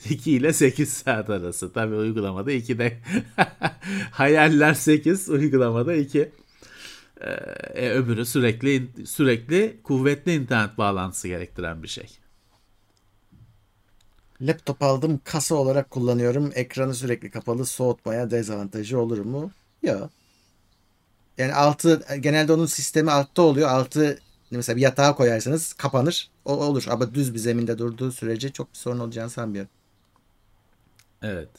[0.09, 1.73] 2 ile 8 saat arası.
[1.73, 2.99] Tabii uygulamada 2'de
[4.11, 6.31] hayaller 8 uygulamada 2.
[7.21, 7.29] Ee,
[7.73, 12.17] e, öbürü sürekli sürekli kuvvetli internet bağlantısı gerektiren bir şey.
[14.41, 16.51] Laptop aldım kasa olarak kullanıyorum.
[16.55, 19.51] Ekranı sürekli kapalı soğutmaya dezavantajı olur mu?
[19.83, 20.09] Yok.
[21.37, 23.69] Yani altı genelde onun sistemi altta oluyor.
[23.69, 24.19] Altı
[24.51, 26.32] mesela bir yatağa koyarsanız kapanır.
[26.45, 29.69] Olur ama düz bir zeminde durduğu sürece çok bir sorun olacağını sanmıyorum.
[31.21, 31.49] Evet.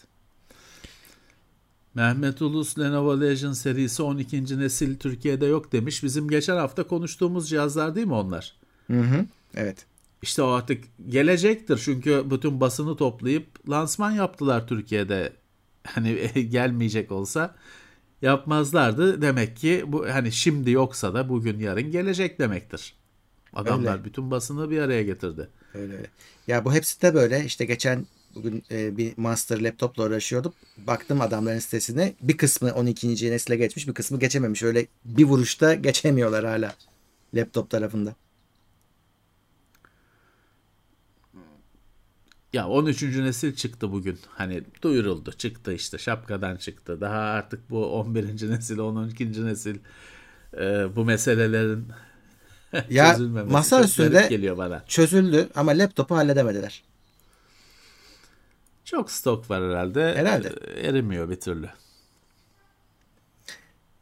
[1.95, 4.59] Mehmet Ulus Lenovo Legion serisi 12.
[4.59, 6.03] nesil Türkiye'de yok demiş.
[6.03, 8.57] Bizim geçen hafta konuştuğumuz cihazlar değil mi onlar?
[8.87, 9.27] Hı hı.
[9.55, 9.87] Evet.
[10.23, 15.33] İşte o artık gelecektir çünkü bütün basını toplayıp lansman yaptılar Türkiye'de.
[15.87, 17.55] Hani gelmeyecek olsa
[18.23, 19.23] yapmazlardı.
[19.23, 22.95] Demek ki bu hani şimdi yoksa da bugün yarın gelecek demektir.
[23.55, 24.05] Adamlar Öyle.
[24.05, 25.49] bütün basını bir araya getirdi.
[25.75, 26.07] Öyle öyle.
[26.47, 27.45] Ya bu hepsi de böyle.
[27.45, 30.53] İşte geçen bugün e, bir master laptopla uğraşıyordum.
[30.87, 32.15] Baktım adamların sitesine.
[32.21, 33.31] Bir kısmı 12.
[33.31, 34.63] nesile geçmiş, bir kısmı geçememiş.
[34.63, 36.75] Öyle bir vuruşta geçemiyorlar hala
[37.35, 38.15] laptop tarafında.
[42.53, 43.03] Ya 13.
[43.03, 44.19] nesil çıktı bugün.
[44.29, 45.33] Hani duyuruldu.
[45.33, 47.01] Çıktı işte şapkadan çıktı.
[47.01, 48.51] Daha artık bu 11.
[48.51, 49.45] nesil, 12.
[49.47, 49.79] nesil
[50.57, 51.89] e, bu meselelerin
[52.91, 53.19] Ya
[53.49, 54.85] masa üstünde- geliyor bana.
[54.89, 56.83] Çözüldü ama laptopu halledemediler.
[58.85, 60.15] Çok stok var herhalde.
[60.17, 60.53] Herhalde.
[60.75, 61.69] E, Erimiyor bir türlü.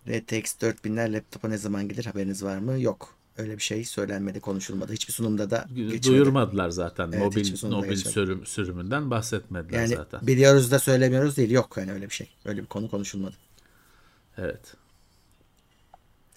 [0.09, 2.81] RTX 4000'ler laptopa ne zaman gelir haberiniz var mı?
[2.81, 3.15] Yok.
[3.37, 4.93] Öyle bir şey söylenmedi, konuşulmadı.
[4.93, 6.03] Hiçbir sunumda da geçmedi.
[6.07, 7.09] Duyurmadılar zaten.
[7.13, 10.27] Evet, mobil mobil sürüm, sürümünden bahsetmediler Yani zaten.
[10.27, 11.51] biliyoruz da söylemiyoruz değil.
[11.51, 12.31] Yok yani öyle bir şey.
[12.45, 13.35] Öyle bir konu konuşulmadı.
[14.39, 14.75] Evet.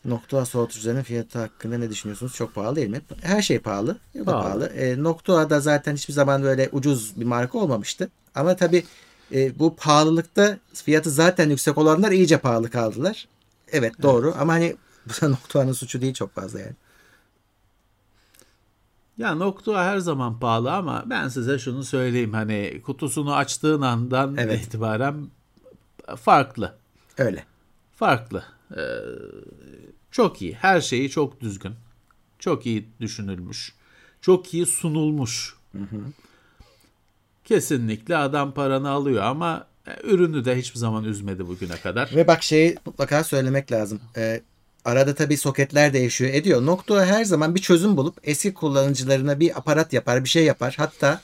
[0.06, 2.36] Nokta soğutucuların fiyatı hakkında ne düşünüyorsunuz?
[2.36, 3.02] Çok pahalı değil mi?
[3.22, 3.98] Her şey pahalı.
[4.16, 4.44] Da Pahalı.
[4.44, 4.66] pahalı.
[4.68, 8.10] E, Nokta da zaten hiçbir zaman böyle ucuz bir marka olmamıştı.
[8.36, 8.84] Ama tabii
[9.34, 13.28] e, bu pahalılıkta fiyatı zaten yüksek olanlar iyice pahalı kaldılar.
[13.72, 14.76] Evet doğru ama hani
[15.06, 16.74] bu da Nokta'nın suçu değil çok fazla yani.
[19.18, 24.66] Ya Noctua her zaman pahalı ama ben size şunu söyleyeyim hani kutusunu açtığın andan Evet.
[24.66, 25.28] itibaren
[26.18, 26.76] farklı.
[27.18, 27.44] Öyle.
[27.96, 28.44] Farklı.
[28.78, 28.82] Ee,
[30.16, 30.54] çok iyi.
[30.54, 31.74] Her şeyi çok düzgün.
[32.40, 33.74] Çok iyi düşünülmüş.
[34.22, 35.56] Çok iyi sunulmuş.
[37.46, 42.12] Kesinlikle adam paranı alıyor ama e, ürünü de hiçbir zaman üzmedi bugüne kadar.
[42.16, 44.02] Ve bak şeyi mutlaka söylemek lazım.
[44.18, 44.42] Ee,
[44.86, 46.66] arada tabii soketler değişiyor ediyor.
[46.66, 50.76] Nokta her zaman bir çözüm bulup eski kullanıcılarına bir aparat yapar, bir şey yapar.
[50.78, 51.22] Hatta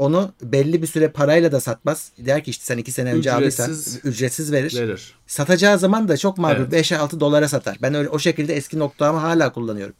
[0.00, 2.12] onu belli bir süre parayla da satmaz.
[2.18, 4.76] Der ki işte sen iki sene önce aldıysan Ücretsiz ücretsiz verir.
[4.76, 5.14] Verir.
[5.26, 6.62] Satacağı zaman da çok makul.
[6.72, 6.90] Evet.
[6.92, 7.78] 5-6 dolara satar.
[7.82, 9.94] Ben öyle o şekilde eski noktamı hala kullanıyorum.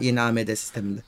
[0.00, 1.00] Yeni AMD sisteminde.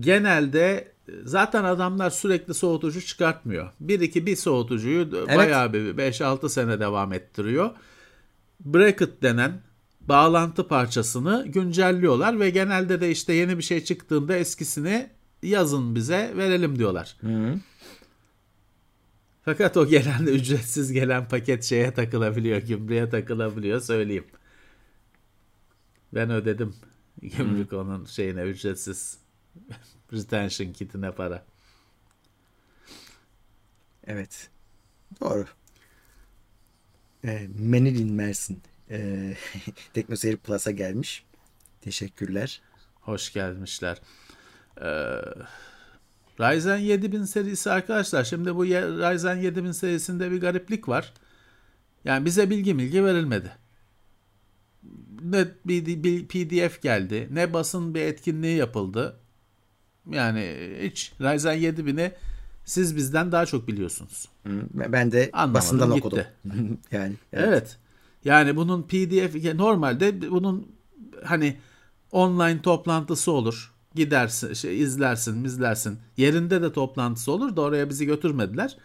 [0.00, 3.70] Genelde e, zaten adamlar sürekli soğutucu çıkartmıyor.
[3.80, 7.70] Bir iki bir soğutucuyu bayağı bir 5-6 sene devam ettiriyor.
[8.60, 9.52] Bracket denen
[10.00, 15.10] bağlantı parçasını güncelliyorlar ve genelde de işte yeni bir şey çıktığında eskisini
[15.42, 17.16] yazın bize verelim diyorlar.
[19.44, 24.26] Fakat o gelen ücretsiz gelen paket şeye takılabiliyor, gümrüğe takılabiliyor söyleyeyim.
[26.14, 26.74] Ben ödedim
[27.22, 29.18] gümrük onun şeyine ücretsiz
[30.12, 31.44] retention kitine para.
[34.06, 34.50] Evet.
[35.20, 35.46] Doğru.
[37.24, 38.62] E, Menilin Mersin.
[38.90, 39.32] E,
[39.94, 41.24] Teknoseyir Plus'a gelmiş.
[41.80, 42.62] Teşekkürler.
[43.00, 43.98] Hoş gelmişler.
[44.80, 45.20] Ee,
[46.40, 48.24] Ryzen 7000 serisi arkadaşlar.
[48.24, 51.12] Şimdi bu Ryzen 7000 serisinde bir gariplik var.
[52.04, 53.52] Yani bize bilgi bilgi verilmedi.
[55.22, 59.16] Ne bir, PDF geldi, ne basın bir etkinliği yapıldı.
[60.10, 62.12] Yani hiç Ryzen 7000'i
[62.64, 64.28] siz bizden daha çok biliyorsunuz.
[64.74, 66.06] Ben de Anlamadım, basından gitti.
[66.06, 66.24] okudum.
[66.92, 67.48] yani Evet.
[67.48, 67.78] evet.
[68.24, 70.72] Yani bunun PDF normalde bunun
[71.24, 71.56] hani
[72.12, 73.72] online toplantısı olur.
[73.94, 75.98] Gidersin, şey, izlersin, izlersin.
[76.16, 78.76] Yerinde de toplantısı olur da oraya bizi götürmediler.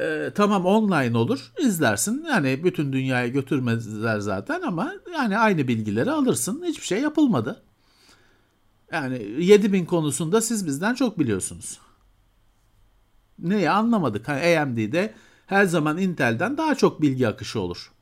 [0.00, 2.24] Ee, tamam online olur, izlersin.
[2.28, 6.62] Yani bütün dünyaya götürmediler zaten ama yani aynı bilgileri alırsın.
[6.64, 7.62] Hiçbir şey yapılmadı.
[8.92, 11.80] Yani 7000 konusunda siz bizden çok biliyorsunuz.
[13.38, 14.28] Neyi anlamadık.
[14.28, 15.14] Hani AMD'de
[15.46, 17.92] her zaman Intel'den daha çok bilgi akışı olur.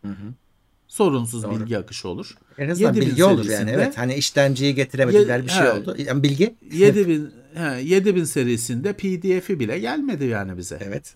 [0.92, 2.36] Sorunsuz bilgi akışı olur.
[2.58, 3.70] En azından 7000 bilgi olur yani.
[3.70, 3.98] Evet.
[3.98, 5.72] Hani işlemciyi getiremediler Ye- bir şey he.
[5.72, 5.96] oldu.
[5.98, 6.54] Yani bilgi.
[6.72, 10.78] 7000 he, 7000 serisinde PDF'i bile gelmedi yani bize.
[10.80, 11.14] Evet.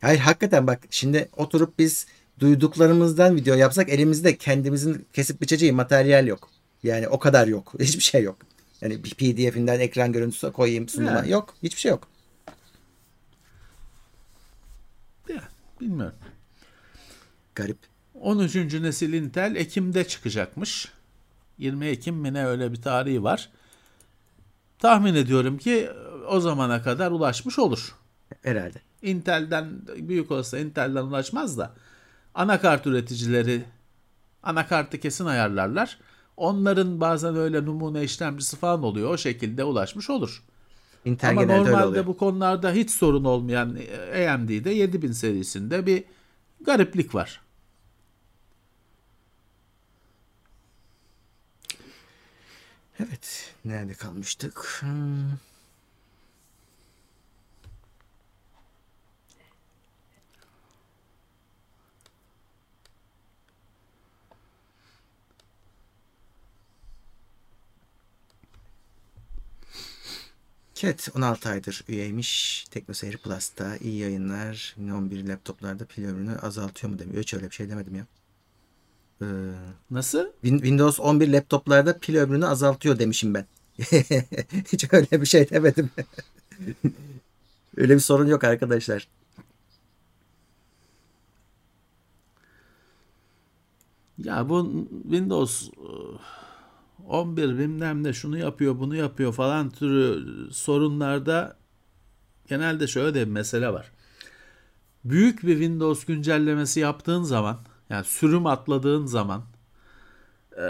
[0.00, 2.06] Hayır hakikaten bak şimdi oturup biz
[2.38, 6.50] duyduklarımızdan video yapsak elimizde kendimizin kesip biçeceği materyal yok.
[6.82, 7.72] Yani o kadar yok.
[7.80, 8.36] Hiçbir şey yok.
[8.80, 11.10] Yani bir PDF'inden ekran görüntüsü koyayım sunuma.
[11.10, 11.30] Yani.
[11.30, 11.54] Yok.
[11.62, 12.08] Hiçbir şey yok.
[15.28, 15.48] Ya,
[15.80, 16.16] bilmiyorum.
[17.54, 17.91] Garip.
[18.22, 18.54] 13.
[18.56, 20.88] nesil Intel Ekim'de çıkacakmış.
[21.58, 23.50] 20 Ekim mi ne öyle bir tarihi var.
[24.78, 25.90] Tahmin ediyorum ki
[26.28, 27.94] o zamana kadar ulaşmış olur.
[28.42, 28.78] Herhalde.
[29.02, 29.66] Intel'den
[29.96, 31.74] büyük olsa Intel'den ulaşmaz da
[32.34, 33.64] anakart üreticileri
[34.42, 35.98] anakartı kesin ayarlarlar.
[36.36, 39.10] Onların bazen öyle numune işlemcisi falan oluyor.
[39.10, 40.42] O şekilde ulaşmış olur.
[41.04, 43.68] Intel Ama normalde bu konularda hiç sorun olmayan
[44.14, 46.04] AMD'de 7000 serisinde bir
[46.60, 47.40] gariplik var.
[53.00, 53.54] Evet.
[53.64, 54.76] Nerede kalmıştık?
[54.80, 55.38] Hmm.
[70.82, 72.64] Cat 16 aydır üyeymiş.
[72.70, 74.76] TeknoSeyir Plus'ta iyi yayınlar.
[74.78, 77.22] 11 laptoplarda pil ömrünü azaltıyor mu demiyor.
[77.22, 78.06] Hiç öyle bir şey demedim ya.
[79.22, 79.24] Ee,
[79.90, 80.26] Nasıl?
[80.42, 83.46] Windows 11 laptoplarda pil ömrünü azaltıyor demişim ben.
[84.72, 85.90] Hiç öyle bir şey demedim.
[87.76, 89.08] öyle bir sorun yok arkadaşlar.
[94.18, 95.70] Ya bu Windows
[97.08, 101.56] 11 e, bilmem ne şunu yapıyor bunu yapıyor falan türü sorunlarda
[102.48, 103.92] genelde şöyle de bir mesele var.
[105.04, 107.58] Büyük bir Windows güncellemesi yaptığın zaman
[107.92, 109.42] yani sürüm atladığın zaman
[110.52, 110.64] e,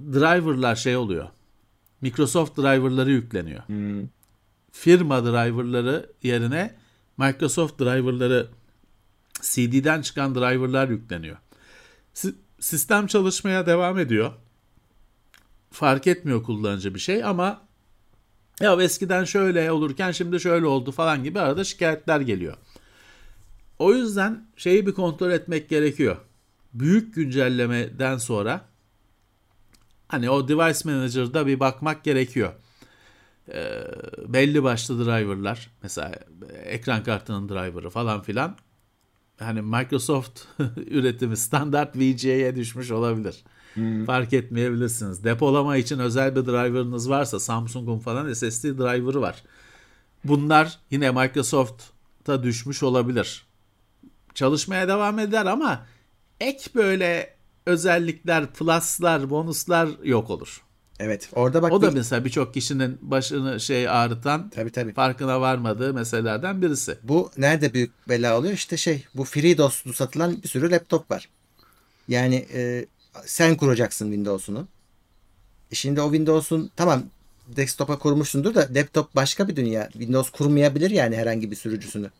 [0.00, 1.28] driverlar şey oluyor.
[2.00, 3.68] Microsoft driverları yükleniyor.
[3.68, 4.08] Hmm.
[4.72, 6.74] Firma driverları yerine
[7.16, 8.48] Microsoft driverları
[9.42, 11.36] CD'den çıkan driverlar yükleniyor.
[12.14, 14.32] Si- sistem çalışmaya devam ediyor.
[15.70, 17.62] Fark etmiyor kullanıcı bir şey ama
[18.60, 22.56] ya eskiden şöyle olurken şimdi şöyle oldu falan gibi arada şikayetler geliyor.
[23.78, 26.16] O yüzden şeyi bir kontrol etmek gerekiyor.
[26.74, 28.68] Büyük güncellemeden sonra
[30.08, 32.52] hani o device manager'da bir bakmak gerekiyor.
[33.48, 33.84] Ee,
[34.28, 36.12] belli başlı driver'lar mesela
[36.64, 38.56] ekran kartının driver'ı falan filan
[39.38, 40.40] hani Microsoft
[40.86, 43.44] üretimi standart VGA'ye düşmüş olabilir.
[43.74, 44.04] Hmm.
[44.04, 45.24] Fark etmeyebilirsiniz.
[45.24, 49.42] Depolama için özel bir driver'ınız varsa Samsung'un falan SSD driver'ı var.
[50.24, 53.46] Bunlar yine Microsoft'a düşmüş olabilir.
[54.34, 55.86] Çalışmaya devam eder ama
[56.42, 57.34] ek böyle
[57.66, 60.62] özellikler, pluslar, bonuslar yok olur.
[61.00, 61.28] Evet.
[61.32, 64.92] Orada bak o da mesela birçok kişinin başını şey ağrıtan, tabii, tabii.
[64.92, 66.98] farkına varmadığı meselelerden birisi.
[67.02, 68.54] Bu nerede büyük bela oluyor?
[68.54, 71.28] İşte şey, bu FreeDOS'lu satılan bir sürü laptop var.
[72.08, 72.86] Yani e,
[73.24, 74.68] sen kuracaksın Windows'unu.
[75.72, 77.02] E şimdi o Windows'un tamam
[77.56, 79.88] desktop'a kurmuşsundur da laptop başka bir dünya.
[79.92, 82.10] Windows kurmayabilir yani herhangi bir sürücüsünü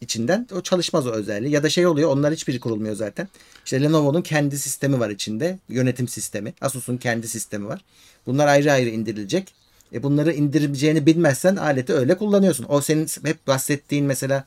[0.00, 0.46] içinden.
[0.54, 1.52] O çalışmaz o özelliği.
[1.52, 3.28] Ya da şey oluyor onlar hiçbiri kurulmuyor zaten.
[3.64, 5.58] İşte Lenovo'nun kendi sistemi var içinde.
[5.68, 6.54] Yönetim sistemi.
[6.60, 7.84] Asus'un kendi sistemi var.
[8.26, 9.54] Bunlar ayrı ayrı indirilecek.
[9.92, 12.66] E bunları indireceğini bilmezsen aleti öyle kullanıyorsun.
[12.68, 14.44] O senin hep bahsettiğin mesela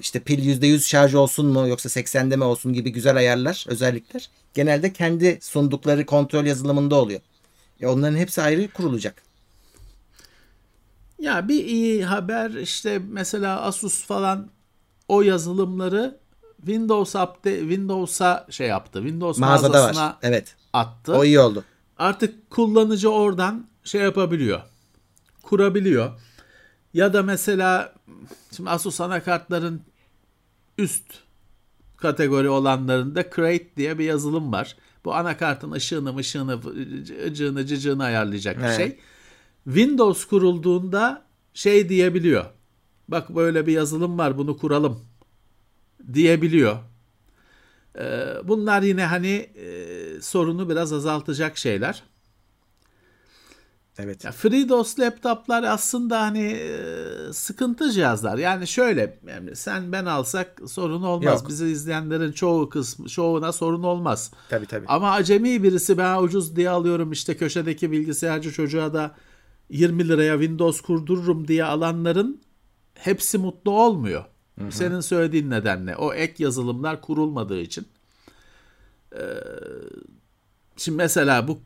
[0.00, 4.92] işte pil %100 şarj olsun mu yoksa 80'de mi olsun gibi güzel ayarlar, özellikler genelde
[4.92, 7.20] kendi sundukları kontrol yazılımında oluyor.
[7.80, 9.27] E onların hepsi ayrı kurulacak.
[11.18, 14.50] Ya bir iyi haber işte mesela Asus falan
[15.08, 16.18] o yazılımları
[16.56, 18.98] Windows update Windows'a şey yaptı.
[18.98, 20.16] Windows Mağazada mağazasına var.
[20.22, 20.56] Evet.
[20.72, 21.12] attı.
[21.14, 21.64] O iyi oldu.
[21.98, 24.60] Artık kullanıcı oradan şey yapabiliyor.
[25.42, 26.20] Kurabiliyor.
[26.94, 27.94] Ya da mesela
[28.56, 29.82] şimdi Asus anakartların
[30.78, 31.04] üst
[31.96, 34.76] kategori olanlarında Create diye bir yazılım var.
[35.04, 36.60] Bu anakartın ışığını, ışığını,
[37.26, 38.76] ıcığını, cıcığını ayarlayacak bir evet.
[38.76, 38.98] şey.
[39.68, 41.22] Windows kurulduğunda
[41.54, 42.44] şey diyebiliyor.
[43.08, 45.00] Bak böyle bir yazılım var bunu kuralım
[46.12, 46.76] diyebiliyor.
[47.98, 52.02] Ee, bunlar yine hani e, sorunu biraz azaltacak şeyler.
[53.98, 54.24] Evet.
[54.24, 58.38] Ya FreeDOS laptoplar aslında hani e, sıkıntı cihazlar.
[58.38, 59.18] Yani şöyle
[59.54, 61.40] sen ben alsak sorun olmaz.
[61.40, 61.48] Yok.
[61.48, 64.32] Bizi izleyenlerin çoğu kısmı çoğuna sorun olmaz.
[64.48, 64.86] Tabii tabii.
[64.88, 69.14] Ama acemi birisi ben ucuz diye alıyorum işte köşedeki bilgisayarcı çocuğa da
[69.70, 72.40] 20 liraya Windows kurdururum diye alanların
[72.94, 74.24] hepsi mutlu olmuyor.
[74.58, 74.72] Hı hı.
[74.72, 77.86] Senin söylediğin nedenle o ek yazılımlar kurulmadığı için.
[79.12, 79.18] Ee,
[80.76, 81.58] şimdi mesela bu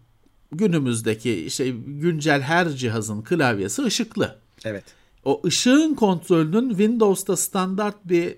[0.53, 4.39] günümüzdeki şey güncel her cihazın klavyesi ışıklı.
[4.65, 4.85] Evet.
[5.25, 8.37] O ışığın kontrolünün Windows'ta standart bir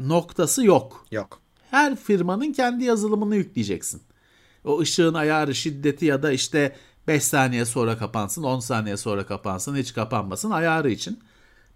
[0.00, 1.06] noktası yok.
[1.10, 1.40] Yok.
[1.70, 4.02] Her firmanın kendi yazılımını yükleyeceksin.
[4.64, 6.76] O ışığın ayarı, şiddeti ya da işte
[7.10, 11.20] 5 saniye sonra kapansın, 10 saniye sonra kapansın, hiç kapanmasın ayarı için.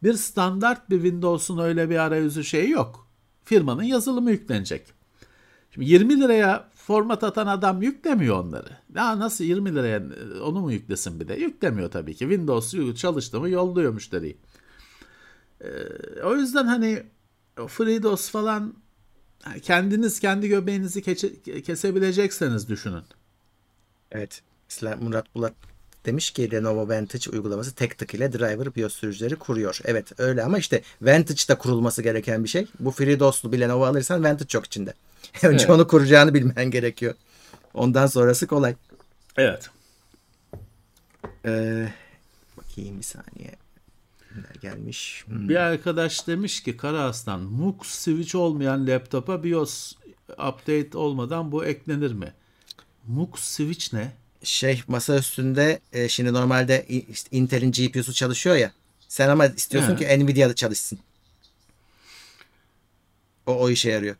[0.03, 3.09] Bir standart bir Windows'un öyle bir arayüzü şeyi yok.
[3.45, 4.87] Firmanın yazılımı yüklenecek.
[5.71, 8.69] Şimdi 20 liraya format atan adam yüklemiyor onları.
[8.95, 10.03] Ya nasıl 20 liraya
[10.43, 11.35] onu mu yüklesin bir de?
[11.35, 12.19] Yüklemiyor tabii ki.
[12.19, 14.37] Windows çalıştı mı yolluyor müşteriyi.
[15.61, 15.67] Ee,
[16.25, 17.03] o yüzden hani
[17.69, 18.75] FreeDOS falan
[19.63, 23.05] kendiniz kendi göbeğinizi kese, kesebilecekseniz düşünün.
[24.13, 24.43] Evet.
[24.71, 25.53] Mesela Murat Bulat
[26.07, 29.81] demiş ki Lenovo Vantage uygulaması tek tık ile driver BIOS sürücüleri kuruyor.
[29.85, 32.67] Evet öyle ama işte Vantage'da kurulması gereken bir şey.
[32.81, 34.95] Bu FreeDOS'lu bir Lenovo alırsan Vantage çok içinde.
[35.43, 35.71] Önce evet.
[35.71, 37.15] onu kuracağını bilmen gerekiyor.
[37.75, 38.75] Ondan sonrası kolay.
[39.37, 39.71] Evet.
[41.47, 41.89] Ee,
[42.57, 43.51] bakayım bir saniye.
[44.29, 45.25] Kimler gelmiş?
[45.27, 45.49] Hmm.
[45.49, 49.93] Bir arkadaş demiş ki Kara Aslan MUX switch olmayan laptopa BIOS
[50.31, 52.33] update olmadan bu eklenir mi?
[53.07, 54.13] MUX switch ne?
[54.45, 58.73] Şey masa üstünde e, şimdi normalde işte Intel'in GPU'su çalışıyor ya.
[59.09, 59.97] Sen ama istiyorsun He.
[59.97, 60.99] ki Nvidia'da çalışsın.
[63.47, 64.17] O o işe yarıyor.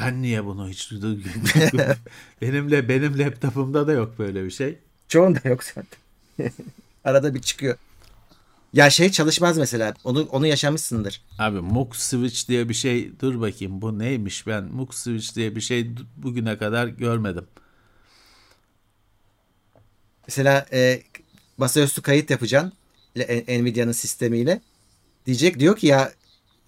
[0.00, 0.92] Ben niye bunu hiç
[2.42, 4.78] benimle benim laptopumda da yok böyle bir şey.
[5.08, 5.98] Çoğunda yok zaten.
[7.04, 7.76] Arada bir çıkıyor.
[8.72, 9.94] Ya şey çalışmaz mesela.
[10.04, 11.22] Onu onu yaşamışsındır.
[11.38, 15.60] Abi MUX switch diye bir şey dur bakayım bu neymiş ben MUX switch diye bir
[15.60, 17.46] şey bugüne kadar görmedim.
[20.32, 21.02] Mesela e,
[21.58, 22.72] masaüstü kayıt yapacaksın
[23.48, 24.60] Nvidia'nın sistemiyle.
[25.26, 26.12] Diyecek diyor ki ya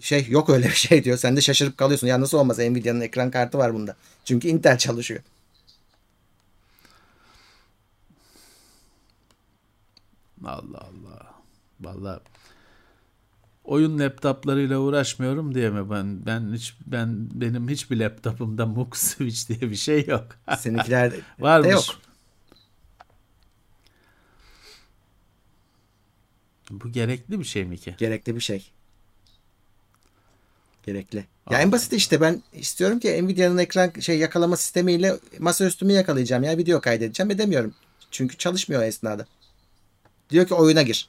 [0.01, 1.17] şey yok öyle bir şey diyor.
[1.19, 2.07] Sen de şaşırıp kalıyorsun.
[2.07, 3.97] Ya nasıl olmaz Nvidia'nın ekran kartı var bunda.
[4.25, 5.21] Çünkü Intel çalışıyor.
[10.45, 11.35] Allah Allah.
[11.81, 12.21] Vallahi
[13.65, 19.71] oyun laptoplarıyla uğraşmıyorum diye mi ben ben hiç ben benim hiçbir laptopumda MUX switch diye
[19.71, 20.27] bir şey yok.
[20.59, 21.73] Seninkiler de Varmış.
[21.73, 21.85] yok.
[26.71, 27.95] Bu gerekli bir şey mi ki?
[27.99, 28.71] Gerekli bir şey.
[30.87, 31.25] Gerekli.
[31.51, 36.59] Ya en basit işte ben istiyorum ki Nvidia'nın ekran şey yakalama sistemiyle masaüstümü yakalayacağım ya
[36.59, 37.75] video kaydedeceğim edemiyorum.
[38.11, 39.27] Çünkü çalışmıyor esnada.
[40.31, 41.09] Diyor ki oyuna gir.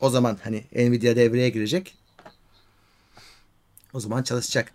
[0.00, 1.94] O zaman hani Nvidia devreye girecek.
[3.92, 4.72] O zaman çalışacak.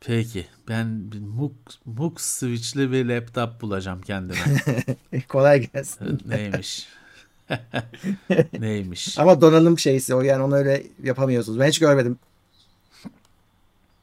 [0.00, 1.52] Peki ben bir MUX,
[1.84, 4.38] MUX switch'li bir laptop bulacağım kendime.
[5.28, 6.20] Kolay gelsin.
[6.26, 6.86] Neymiş?
[8.58, 9.18] Neymiş?
[9.18, 11.58] Ama donanım şeysi o yani onu öyle yapamıyorsunuz.
[11.60, 12.18] Ben hiç görmedim.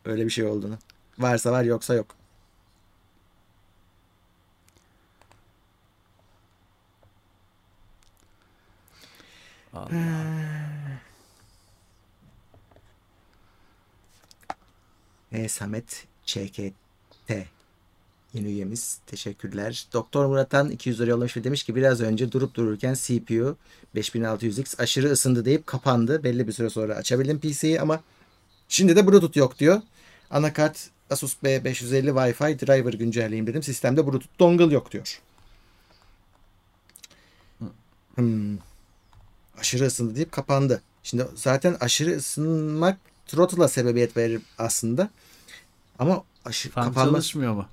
[0.05, 0.77] Öyle bir şey olduğunu.
[1.19, 2.15] Varsa var yoksa yok.
[15.31, 17.31] E, Samet ÇKT
[18.35, 18.99] yeni üyemiz.
[19.07, 19.87] Teşekkürler.
[19.93, 23.57] Doktor Murat'tan 200 lira yollamış ve demiş ki biraz önce durup dururken CPU
[23.95, 26.23] 5600X aşırı ısındı deyip kapandı.
[26.23, 28.01] Belli bir süre sonra açabildim PC'yi ama
[28.69, 29.81] şimdi de Bluetooth yok diyor.
[30.31, 33.63] Anakart Asus B550 Wi-Fi driver güncelleyeyim dedim.
[33.63, 35.21] Sistemde Bluetooth dongle yok diyor.
[38.15, 38.57] Hmm.
[39.59, 40.81] Aşırı ısındı deyip kapandı.
[41.03, 45.09] Şimdi zaten aşırı ısınmak throttle'a sebebiyet verir aslında.
[45.99, 47.65] Ama aşırı Fan kapanma çalışmıyor mu?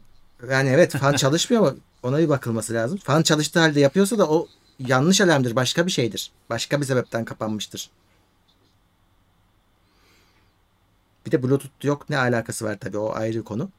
[0.50, 2.98] Yani evet fan çalışmıyor ama ona bir bakılması lazım.
[2.98, 5.56] Fan çalıştığı halde yapıyorsa da o yanlış alarmdır.
[5.56, 6.32] Başka bir şeydir.
[6.50, 7.90] Başka bir sebepten kapanmıştır.
[11.26, 12.10] Bir de Bluetooth yok.
[12.10, 13.70] Ne alakası var tabii o ayrı konu.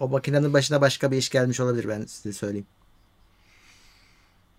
[0.00, 2.66] O makinenin başına başka bir iş gelmiş olabilir ben size söyleyeyim.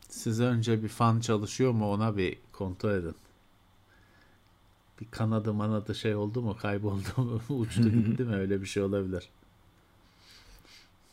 [0.09, 3.15] Siz önce bir fan çalışıyor mu ona bir kontrol edin.
[5.01, 9.29] Bir kanadı manadı şey oldu mu kayboldu mu uçtu gitti mi öyle bir şey olabilir.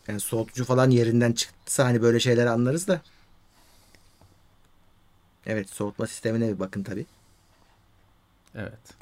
[0.09, 3.01] Yani soğutucu falan yerinden çıktıysa hani böyle şeyler anlarız da.
[5.47, 7.07] Evet soğutma sistemine bir bakın tabii.
[8.55, 8.97] Evet.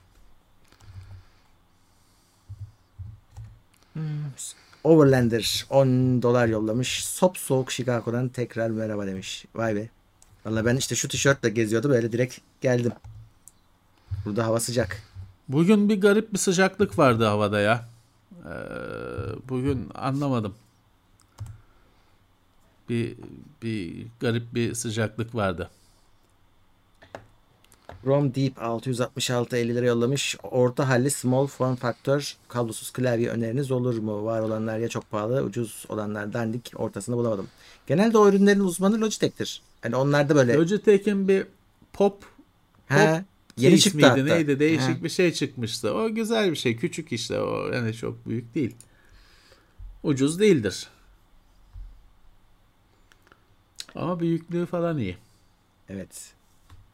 [4.84, 7.04] Overlander 10 dolar yollamış.
[7.04, 9.44] Sop soğuk Chicago'dan tekrar merhaba demiş.
[9.54, 9.88] Vay be.
[10.46, 12.92] Valla ben işte şu tişörtle geziyordum öyle direkt geldim.
[14.24, 15.02] Burada hava sıcak.
[15.48, 17.88] Bugün bir garip bir sıcaklık vardı havada ya.
[18.44, 18.48] Ee,
[19.48, 20.54] bugün anlamadım.
[22.88, 23.14] Bir
[23.62, 25.70] bir garip bir sıcaklık vardı.
[28.06, 30.36] Rom Deep 666 50 lira yollamış.
[30.42, 34.24] Orta halli small form factor kablosuz klavye öneriniz olur mu?
[34.24, 36.72] Var olanlar ya çok pahalı, ucuz olanlar dandik.
[36.76, 37.48] Ortasını bulamadım.
[37.86, 39.62] Genelde o ürünlerin uzmanı Logitech'tir.
[39.82, 41.46] Hani onlar da böyle Logitech'in bir
[41.92, 42.24] pop
[42.86, 43.24] he,
[43.56, 44.22] yeni çıktı miydi, hatta.
[44.22, 45.04] neydi değişik He.
[45.04, 45.94] bir şey çıkmıştı.
[45.94, 46.76] O güzel bir şey.
[46.76, 47.72] Küçük işte o.
[47.72, 48.74] Yani çok büyük değil.
[50.02, 50.88] Ucuz değildir.
[53.94, 55.16] Ama büyüklüğü falan iyi.
[55.88, 56.32] Evet.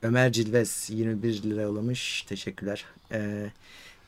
[0.03, 2.23] Ömer Cilvez 21 lira yollamış.
[2.23, 2.85] Teşekkürler.
[3.13, 3.51] Ee,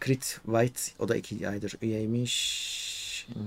[0.05, 3.27] Crit White o da 2 aydır üyeymiş.
[3.33, 3.43] Hmm,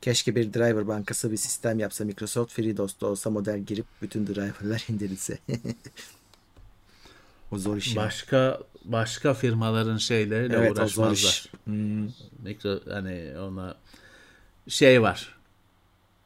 [0.00, 5.38] Keşke bir driver bankası bir sistem yapsa Microsoft FreeDOS'ta olsa model girip bütün driverlar indirilse.
[7.52, 7.96] o zor iş.
[7.96, 8.02] ya.
[8.02, 11.12] Başka başka firmaların şeyleriyle evet o zor uğraşmazlar.
[11.30, 11.46] iş.
[11.64, 12.04] Hmm,
[12.44, 13.76] Mikro hani ona
[14.68, 15.33] şey var.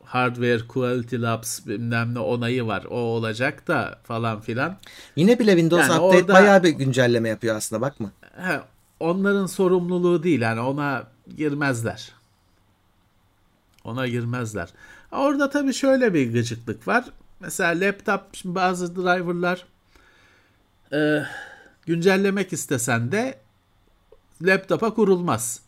[0.04, 2.84] Hardware Quality Labs bilmem ne onayı var.
[2.84, 4.76] O olacak da falan filan.
[5.16, 8.10] Yine bile Windows Yani Update orada- bayağı bir güncelleme yapıyor aslında bakma.
[8.36, 8.60] He,
[9.00, 10.40] onların sorumluluğu değil.
[10.40, 11.04] Yani ona
[11.36, 12.12] girmezler.
[13.84, 14.68] Ona girmezler.
[15.12, 17.04] Orada tabii şöyle bir gıcıklık var.
[17.40, 19.64] Mesela laptop bazı driverlar
[20.92, 21.22] e,
[21.86, 23.38] güncellemek istesen de
[24.42, 25.60] laptopa kurulmaz.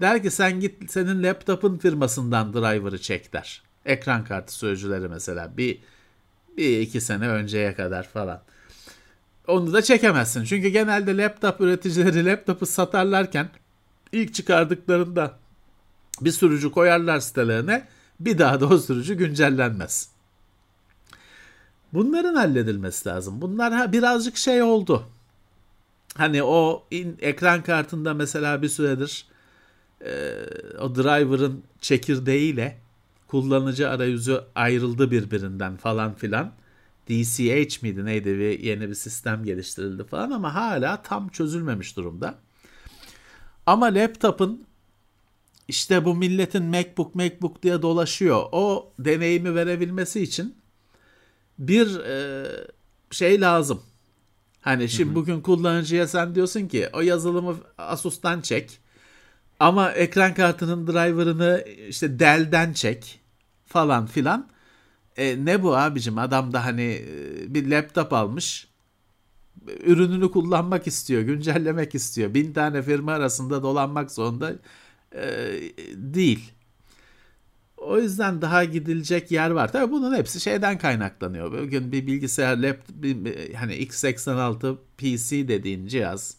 [0.00, 3.62] Der ki sen git senin laptopun firmasından driver'ı çek der.
[3.86, 5.78] Ekran kartı sözcüleri mesela bir,
[6.56, 8.42] bir iki sene önceye kadar falan.
[9.48, 10.44] Onu da çekemezsin.
[10.44, 13.48] Çünkü genelde laptop üreticileri laptopu satarlarken
[14.12, 15.38] ilk çıkardıklarında
[16.20, 17.88] bir sürücü koyarlar sitelerine
[18.20, 20.08] bir daha da o sürücü güncellenmez.
[21.92, 23.40] Bunların halledilmesi lazım.
[23.42, 25.06] Bunlar birazcık şey oldu.
[26.16, 29.26] Hani o in, ekran kartında mesela bir süredir
[30.04, 30.34] e,
[30.80, 32.78] o driver'ın çekirdeğiyle
[33.32, 36.52] kullanıcı arayüzü ayrıldı birbirinden falan filan.
[37.08, 42.34] DCH miydi neydi bir yeni bir sistem geliştirildi falan ama hala tam çözülmemiş durumda.
[43.66, 44.64] Ama laptop'un
[45.68, 48.44] işte bu milletin MacBook MacBook diye dolaşıyor.
[48.52, 50.54] O deneyimi verebilmesi için
[51.58, 52.46] bir e,
[53.10, 53.82] şey lazım.
[54.60, 55.14] Hani şimdi hı hı.
[55.14, 58.78] bugün kullanıcıya sen diyorsun ki o yazılımı Asus'tan çek.
[59.60, 63.21] Ama ekran kartının driver'ını işte Dell'den çek
[63.72, 64.48] falan filan.
[65.16, 68.68] E, ne bu abicim adam da hani e, bir laptop almış
[69.66, 72.34] ürününü kullanmak istiyor, güncellemek istiyor.
[72.34, 74.52] Bin tane firma arasında dolanmak zorunda
[75.14, 75.24] e,
[75.94, 76.52] değil.
[77.76, 79.72] O yüzden daha gidilecek yer var.
[79.72, 81.62] Tabii bunun hepsi şeyden kaynaklanıyor.
[81.62, 86.36] Bugün bir bilgisayar, laptop, bir, hani x86 PC dediğin cihaz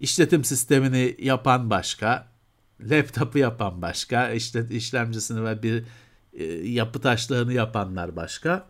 [0.00, 2.28] işletim sistemini yapan başka,
[2.80, 5.84] laptopu yapan başka, işte işlemcisini ve bir
[6.36, 8.66] e, yapı taşlarını yapanlar başka.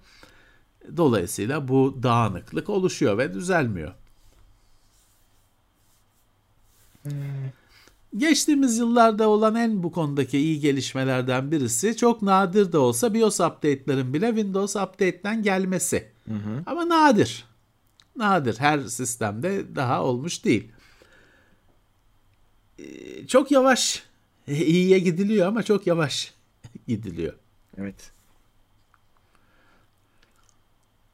[0.97, 3.93] Dolayısıyla bu dağınıklık oluşuyor ve düzelmiyor.
[7.03, 7.13] Hmm.
[8.17, 14.15] Geçtiğimiz yıllarda olan en bu konudaki iyi gelişmelerden birisi çok nadir de olsa BIOS update'lerin
[14.15, 16.09] bile Windows Update'den gelmesi.
[16.29, 16.63] Hı hı.
[16.67, 17.45] Ama nadir.
[18.17, 18.57] Nadir.
[18.59, 20.73] Her sistemde daha olmuş değil.
[22.79, 24.03] Ee, çok yavaş
[24.49, 26.35] iyiye gidiliyor ama çok yavaş
[26.89, 27.35] gidiliyor.
[27.79, 28.13] Evet.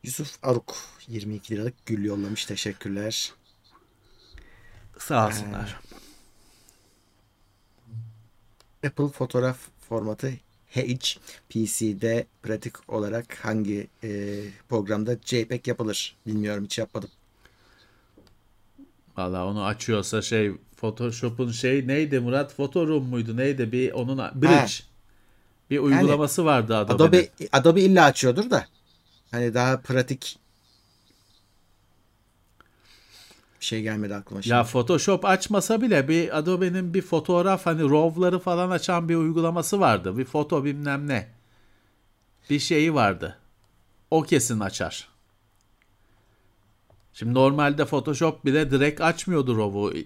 [0.03, 0.77] Yusuf Aruk
[1.09, 2.45] 22 liralık gül yollamış.
[2.47, 3.33] Teşekkürler.
[4.99, 5.81] Sağ olsunlar.
[8.83, 9.59] Ee, Apple fotoğraf
[9.89, 10.33] formatı
[11.49, 17.11] PC'de pratik olarak hangi e, programda JPEG yapılır bilmiyorum hiç yapmadım.
[19.17, 24.67] Valla onu açıyorsa şey Photoshop'un şey neydi Murat Photoroom muydu neydi bir onun Bridge ha.
[25.73, 27.09] Bir uygulaması yani, vardı Adobe'nin.
[27.09, 28.66] Adobe, Adobe illa açıyordur da
[29.31, 30.39] hani daha pratik
[33.61, 34.55] bir şey gelmedi aklıma şimdi.
[34.55, 40.18] Ya Photoshop açmasa bile bir Adobe'nin bir fotoğraf hani RAW'ları falan açan bir uygulaması vardı.
[40.18, 41.29] Bir foto bilmem ne.
[42.51, 43.39] Bir şeyi vardı.
[44.11, 45.09] O kesin açar.
[47.14, 50.05] Şimdi normalde Photoshop bile direkt açmıyordu RAW'u e,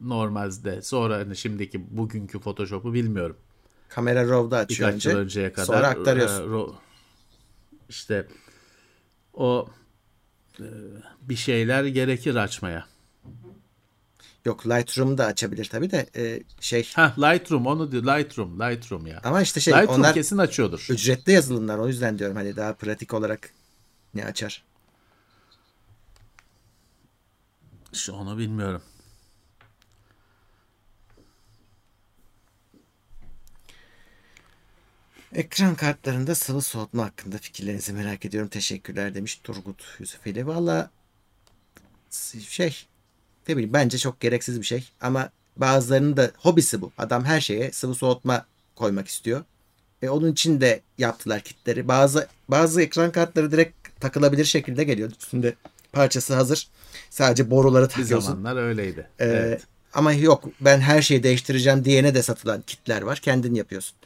[0.00, 0.82] normalde.
[0.82, 3.36] Sonra hani şimdiki bugünkü Photoshop'u bilmiyorum.
[3.90, 5.18] Kamera RAW'da açıyor Birkaç önce.
[5.18, 5.66] Önceye kadar.
[5.66, 6.62] Sonra aktarıyorsun.
[6.62, 6.72] E,
[7.88, 8.26] işte
[9.34, 9.68] o
[10.60, 10.66] e,
[11.22, 12.86] bir şeyler gerekir açmaya.
[14.44, 16.88] Yok Lightroom'u da açabilir tabii de e, şey.
[16.94, 19.20] Ha Lightroom onu diyor Lightroom Lightroom ya.
[19.24, 20.86] Ama işte şey Lightroom onlar kesin açıyordur.
[20.90, 23.50] Ücretli yazılımlar o yüzden diyorum hani daha pratik olarak
[24.14, 24.64] ne açar.
[27.92, 28.82] Şu onu bilmiyorum.
[35.34, 38.48] Ekran kartlarında sıvı soğutma hakkında fikirlerinizi merak ediyorum.
[38.48, 40.46] Teşekkürler demiş Turgut Yusufeli.
[40.46, 40.90] Valla
[42.48, 42.86] şey
[43.48, 46.92] ne bileyim bence çok gereksiz bir şey ama bazılarının da hobisi bu.
[46.98, 49.44] Adam her şeye sıvı soğutma koymak istiyor.
[50.02, 51.88] E onun için de yaptılar kitleri.
[51.88, 55.10] Bazı bazı ekran kartları direkt takılabilir şekilde geliyor.
[55.20, 55.54] Üstünde
[55.92, 56.68] parçası hazır.
[57.10, 58.16] Sadece boruları takıyorsun.
[58.18, 59.06] Bir zamanlar öyleydi.
[59.18, 59.62] Ee, evet.
[59.94, 63.18] Ama yok ben her şeyi değiştireceğim diyene de satılan kitler var.
[63.18, 63.96] Kendin yapıyorsun.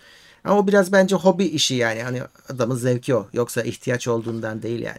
[0.44, 2.02] Ama o biraz bence hobi işi yani.
[2.02, 3.28] Hani adamın zevki o.
[3.32, 4.98] Yoksa ihtiyaç olduğundan değil yani.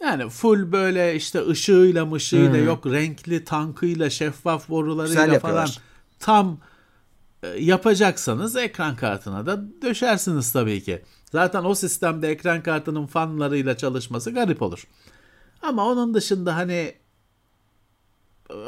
[0.00, 2.66] Yani full böyle işte ışığıyla mışığıyla hmm.
[2.66, 5.68] yok renkli tankıyla şeffaf borularıyla falan
[6.18, 6.58] tam
[7.42, 11.02] e, yapacaksanız ekran kartına da döşersiniz tabii ki.
[11.32, 14.86] Zaten o sistemde ekran kartının fanlarıyla çalışması garip olur.
[15.62, 16.94] Ama onun dışında hani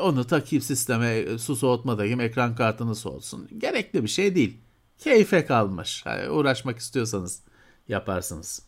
[0.00, 3.48] onu takip sisteme su soğutma takayım ekran kartını soğutsun.
[3.58, 4.58] Gerekli bir şey değil
[5.00, 6.02] keyfe kalmış.
[6.06, 7.42] Yani uğraşmak istiyorsanız
[7.88, 8.62] yaparsınız.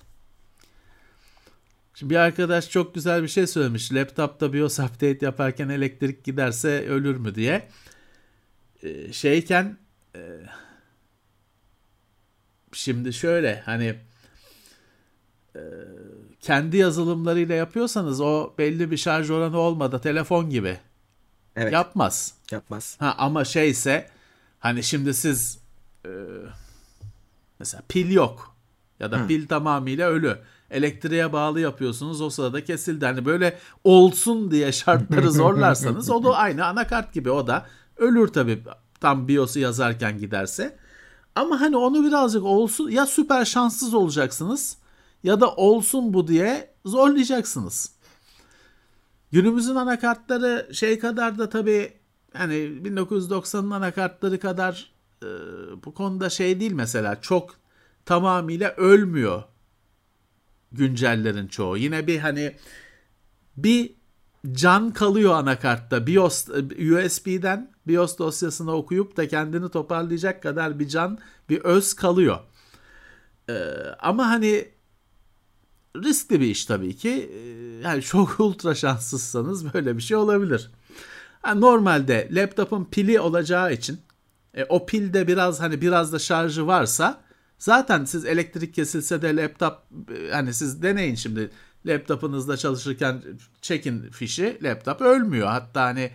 [1.95, 3.93] Şimdi bir arkadaş çok güzel bir şey söylemiş.
[3.93, 7.69] Laptopta BIOS update yaparken elektrik giderse ölür mü diye.
[8.83, 9.79] Ee, şeyken
[10.17, 10.21] e,
[12.73, 13.95] şimdi şöyle hani
[15.57, 15.61] e,
[16.41, 20.79] kendi yazılımlarıyla yapıyorsanız o belli bir şarj oranı olmadı telefon gibi
[21.57, 21.73] Evet.
[21.73, 22.35] yapmaz.
[22.51, 22.97] Yapmaz.
[22.99, 24.11] Ha ama şeyse
[24.59, 25.62] hani şimdi siz
[26.05, 26.11] e,
[27.59, 28.57] mesela pil yok
[29.01, 30.39] ya da pil tamamıyla ölü.
[30.71, 33.07] Elektriğe bağlı yapıyorsunuz o sırada kesildi.
[33.07, 38.63] Hani böyle olsun diye şartları zorlarsanız o da aynı anakart gibi o da ölür tabii
[39.01, 40.77] tam BIOS'u yazarken giderse.
[41.35, 44.77] Ama hani onu birazcık olsun ya süper şanssız olacaksınız
[45.23, 47.93] ya da olsun bu diye zorlayacaksınız.
[49.33, 51.93] Günümüzün anakartları şey kadar da tabii
[52.35, 54.92] hani 1990'ın anakartları kadar
[55.23, 55.29] e,
[55.85, 57.57] bu konuda şey değil mesela çok
[58.05, 59.43] tamamıyla ölmüyor
[60.73, 61.77] güncellerin çoğu.
[61.77, 62.57] Yine bir hani
[63.57, 63.95] bir
[64.53, 66.07] can kalıyor anakartta.
[66.07, 71.19] BIOS USB'den BIOS dosyasını okuyup da kendini toparlayacak kadar bir can,
[71.49, 72.39] bir öz kalıyor.
[73.49, 73.55] Ee,
[73.99, 74.69] ama hani
[75.97, 77.31] riskli bir iş tabii ki.
[77.35, 77.39] Ee,
[77.83, 80.71] yani çok ultra şanssızsanız böyle bir şey olabilir.
[81.43, 84.01] Ha, normalde laptopun pili olacağı için
[84.55, 87.21] e, o pilde biraz hani biraz da şarjı varsa
[87.59, 89.79] zaten siz elektrik kesilse de laptop
[90.17, 91.51] e, hani siz deneyin şimdi
[91.87, 93.23] laptopunuzda çalışırken
[93.63, 95.49] çekin fişi laptop ölmüyor.
[95.49, 96.13] Hatta hani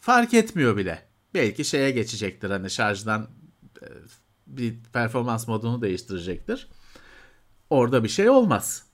[0.00, 1.02] fark etmiyor bile.
[1.34, 3.28] Belki şeye geçecektir hani şarjdan
[3.82, 3.86] e,
[4.46, 6.68] bir performans modunu değiştirecektir.
[7.70, 8.86] Orada bir şey olmaz.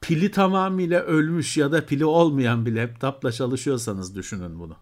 [0.00, 4.76] Pili tamamıyla ölmüş ya da pili olmayan bir laptopla çalışıyorsanız düşünün bunu.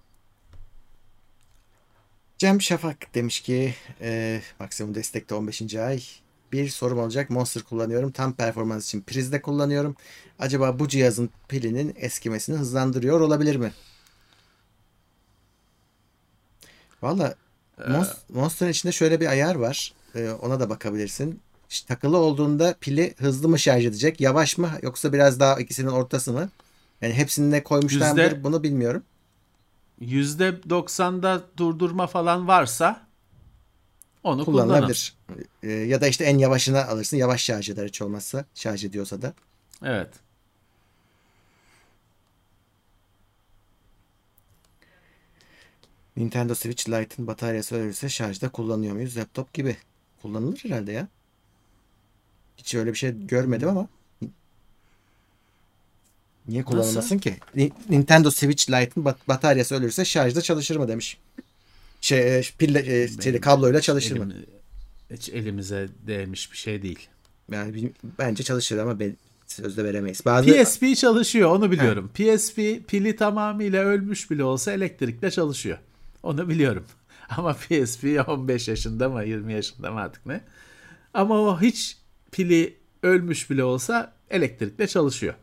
[2.41, 5.75] Cem Şafak demiş ki e, maksimum destekte 15.
[5.75, 6.03] ay.
[6.53, 7.31] Bir sorum olacak.
[7.31, 8.11] Monster kullanıyorum.
[8.13, 9.97] Tam performans için prizde kullanıyorum.
[10.39, 13.73] Acaba bu cihazın pilinin eskimesini hızlandırıyor olabilir mi?
[17.03, 17.35] Valla
[17.79, 19.93] Monst- Monster'ın içinde şöyle bir ayar var.
[20.15, 21.41] E, ona da bakabilirsin.
[21.71, 24.21] İşte takılı olduğunda pili hızlı mı şarj edecek?
[24.21, 24.71] Yavaş mı?
[24.83, 26.51] Yoksa biraz daha ikisinin ortası mı?
[27.03, 29.03] Yani hepsini ne koymuşlar Yüzde- bunu bilmiyorum.
[30.01, 33.07] %90'da durdurma falan varsa
[34.23, 34.45] onu.
[34.45, 35.15] Kullanılabilir.
[35.63, 37.17] E, ya da işte en yavaşını alırsın.
[37.17, 38.45] Yavaş şarj eder hiç olmazsa.
[38.55, 39.35] Şarj ediyorsa da.
[39.85, 40.11] Evet.
[46.17, 49.17] Nintendo Switch Lite'ın bataryası ölürse şarjda kullanıyor muyuz?
[49.17, 49.77] Laptop gibi.
[50.23, 51.09] Kullanılır herhalde ya.
[52.57, 53.89] Hiç öyle bir şey görmedim ama.
[56.51, 57.37] Niye kullanılmasın ki?
[57.57, 61.19] Ni- Nintendo Switch Lite'ın bat- bataryası ölürse şarjda çalışır mı demiş.
[62.01, 64.25] Şey, e, pille, e, şeyle, Benim kabloyla çalışır mı?
[64.35, 67.09] Elim- hiç elimize değmiş bir şey değil.
[67.53, 70.25] Yani bence çalışır ama ben sözde veremeyiz.
[70.25, 72.11] Bazı PSP çalışıyor onu biliyorum.
[72.15, 72.57] PSP
[72.89, 75.79] pili tamamıyla ölmüş bile olsa elektrikle çalışıyor.
[76.23, 76.85] Onu biliyorum.
[77.37, 80.41] Ama PSP 15 yaşında mı 20 yaşında mı artık ne?
[81.15, 81.97] Ama o hiç
[82.33, 85.35] pili ölmüş bile olsa elektrikle çalışıyor.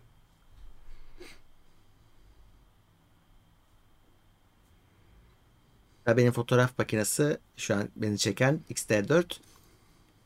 [6.08, 9.24] Benim fotoğraf makinesi şu an beni çeken XT4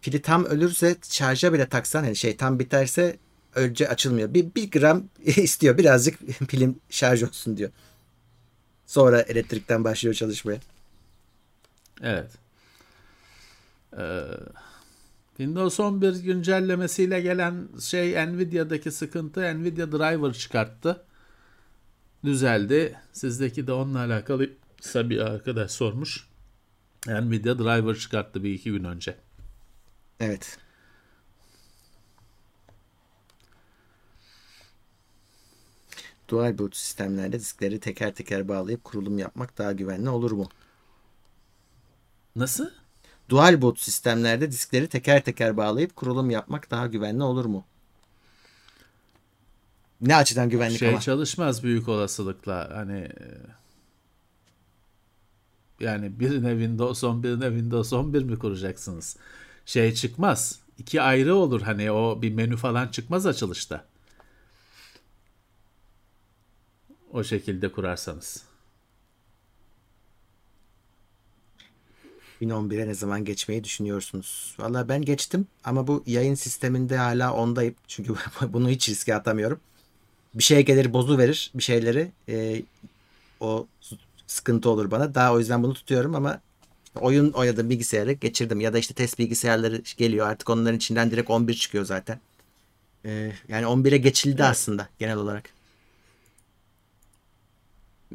[0.02, 3.18] pili tam ölürse şarja bile taksan hani şey tam biterse
[3.56, 4.34] önce açılmıyor.
[4.34, 7.72] Bir, bir gram istiyor birazcık pilim şarj olsun diyor.
[8.86, 10.60] Sonra elektrikten başlıyor çalışmaya.
[12.02, 12.32] Evet.
[13.98, 14.22] Ee,
[15.38, 21.04] Windows 11 güncellemesiyle gelen şey Nvidia'daki sıkıntı Nvidia driver çıkarttı.
[22.24, 22.96] Düzeldi.
[23.14, 24.61] Sizdeki de onunla alakalıysa
[25.10, 26.28] bir arkadaş sormuş.
[27.08, 29.18] Nvidia driver çıkarttı bir iki gün önce.
[30.20, 30.58] Evet.
[36.28, 40.50] Dual boot sistemlerde diskleri teker teker bağlayıp kurulum yapmak daha güvenli olur mu?
[42.36, 42.70] Nasıl?
[43.30, 47.66] Dual boot sistemlerde diskleri teker teker bağlayıp kurulum yapmak daha güvenli olur mu?
[50.02, 51.00] Ne açıdan güvenlik şey ama?
[51.00, 52.70] çalışmaz büyük olasılıkla.
[52.74, 53.28] Hani e,
[55.82, 59.18] yani birine Windows 10 birine Windows 11 mi kuracaksınız?
[59.66, 60.60] Şey çıkmaz.
[60.78, 63.86] İki ayrı olur hani o bir menü falan çıkmaz açılışta.
[67.14, 68.44] O şekilde kurarsanız.
[72.42, 74.56] 2011'e ne zaman geçmeyi düşünüyorsunuz?
[74.60, 77.76] Valla ben geçtim ama bu yayın sisteminde hala ondayım.
[77.88, 78.14] Çünkü
[78.50, 79.60] bunu hiç riske atamıyorum.
[80.34, 82.12] Bir şey gelir bozu verir bir şeyleri.
[82.30, 82.62] Ee,
[83.40, 83.68] o
[84.32, 85.16] sıkıntı olur bana.
[85.16, 86.42] Daha o yüzden bunu tutuyorum ama
[86.96, 88.62] oyun oynadım bilgisayarı geçirdim.
[88.62, 92.20] Ya da işte test bilgisayarları geliyor artık onların içinden direkt 11 çıkıyor zaten.
[93.06, 94.52] Ee, yani 11'e geçildi Evet.
[94.52, 95.50] aslında genel olarak.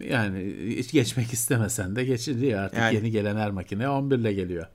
[0.01, 2.95] Yani hiç geçmek istemesen de geçiliyor artık Yani.
[2.95, 4.67] yeni gelen her makine 11 ile geliyor.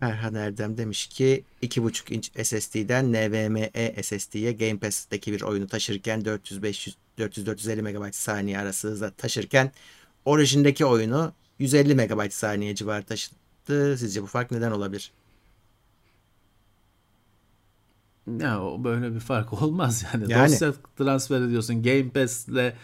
[0.00, 3.70] Erhan Erdem demiş ki 2.5 inç SSD'den NVMe
[4.02, 9.72] SSD'ye Game Pass'teki bir oyunu taşırken 400-500 400-450 MB saniye arası hızla taşırken
[10.24, 13.98] orijindeki oyunu 150 MB saniye civarı taşıdı.
[13.98, 15.12] Sizce bu fark neden olabilir?
[18.26, 20.32] Ya böyle bir fark olmaz yani.
[20.32, 20.52] Yani.
[20.52, 21.82] Dosya transfer ediyorsun.
[21.82, 22.74] Game Pass'le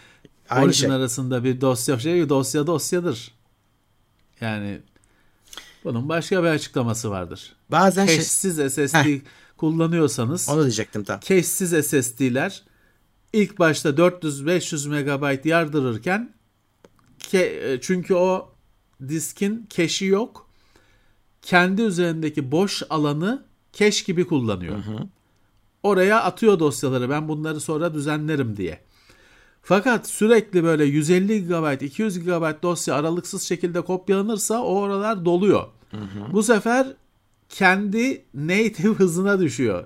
[0.51, 0.91] orijin şey.
[0.91, 3.35] arasında bir dosya şey dosya dosyadır.
[4.41, 4.81] Yani
[5.85, 7.53] bunun başka bir açıklaması vardır.
[7.71, 9.27] Bazen şey, Cache'siz SSD
[9.57, 11.21] kullanıyorsanız onu diyecektim tam.
[11.21, 12.63] cache'siz SSD'ler
[13.33, 16.35] ilk başta 400-500 MB yardırırken
[17.19, 18.53] ke- çünkü o
[19.09, 20.49] diskin cache'i yok.
[21.43, 24.77] Kendi üzerindeki boş alanı cache gibi kullanıyor.
[25.83, 28.81] Oraya atıyor dosyaları ben bunları sonra düzenlerim diye.
[29.63, 35.67] Fakat sürekli böyle 150 GB, 200 GB dosya aralıksız şekilde kopyalanırsa o oralar doluyor.
[36.33, 36.87] Bu sefer
[37.49, 39.85] kendi native hızına düşüyor.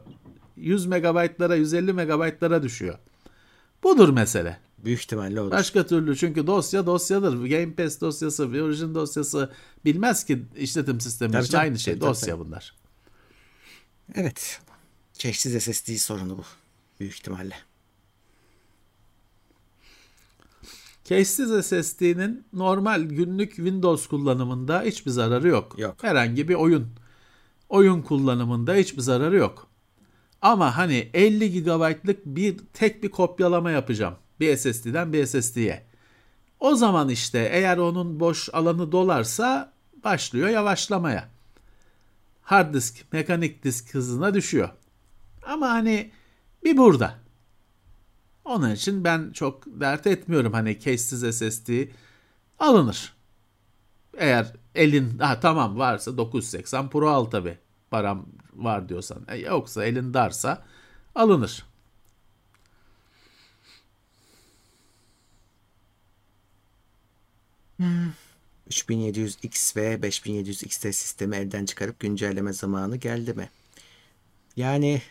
[0.57, 2.99] 100 megabaytlara, 150 megabaytlara düşüyor.
[3.83, 4.59] Budur mesele.
[4.79, 5.51] Büyük ihtimalle odur.
[5.51, 7.33] Başka türlü çünkü dosya dosyadır.
[7.45, 9.53] Game Pass dosyası, Origin dosyası
[9.85, 11.95] bilmez ki işletim sistemi Tabii için aynı şey.
[11.95, 12.47] tabii, dosya tabii.
[12.47, 12.75] bunlar.
[14.15, 14.61] Evet.
[15.19, 16.43] Cache'siz SSD sorunu bu.
[17.01, 17.55] Büyük ihtimalle.
[21.07, 25.79] Cache'siz SSD'nin normal günlük Windows kullanımında hiçbir zararı yok.
[25.79, 25.95] Yok.
[26.03, 26.89] Herhangi bir oyun
[27.69, 29.67] oyun kullanımında hiçbir zararı yok.
[30.43, 34.15] Ama hani 50 GB'lık bir tek bir kopyalama yapacağım.
[34.41, 35.87] Bir SSD'den bir SSD'ye.
[36.61, 39.73] O zaman işte eğer onun boş alanı dolarsa
[40.05, 41.29] başlıyor yavaşlamaya.
[42.43, 44.69] Hard disk, mekanik disk hızına düşüyor.
[45.47, 46.11] Ama hani
[46.65, 47.26] bir burada.
[48.47, 51.71] Onun için ben çok dert etmiyorum hani case'siz SSD
[52.59, 53.15] alınır.
[54.19, 57.59] Eğer elin ha tamam varsa 980 Pro al tabi
[57.91, 59.23] param var diyorsan.
[59.29, 60.65] E, yoksa elin darsa
[61.15, 61.67] alınır.
[67.77, 68.13] Hmm.
[68.71, 73.51] 3700X ve 5700XT sistemi elden çıkarıp güncelleme zamanı geldi mi?
[74.57, 75.03] Yani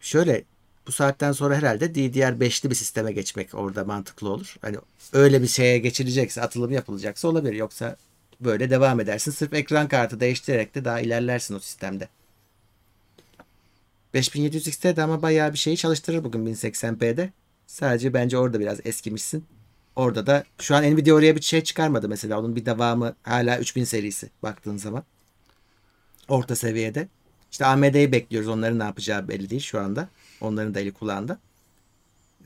[0.00, 0.44] şöyle
[0.86, 4.56] bu saatten sonra herhalde DDR5'li bir sisteme geçmek orada mantıklı olur.
[4.62, 4.76] Hani
[5.12, 7.54] öyle bir şeye geçilecekse, atılım yapılacaksa olabilir.
[7.54, 7.96] Yoksa
[8.40, 9.30] böyle devam edersin.
[9.30, 12.08] Sırf ekran kartı değiştirerek de daha ilerlersin o sistemde.
[14.14, 17.30] 5700XT de ama bayağı bir şeyi çalıştırır bugün 1080p'de.
[17.66, 19.44] Sadece bence orada biraz eskimişsin.
[19.96, 22.40] Orada da şu an Nvidia oraya bir şey çıkarmadı mesela.
[22.40, 25.04] Onun bir devamı hala 3000 serisi baktığın zaman.
[26.28, 27.08] Orta seviyede.
[27.56, 28.48] İşte AMD'yi bekliyoruz.
[28.48, 30.08] Onların ne yapacağı belli değil şu anda.
[30.40, 31.38] Onların da eli kulağında.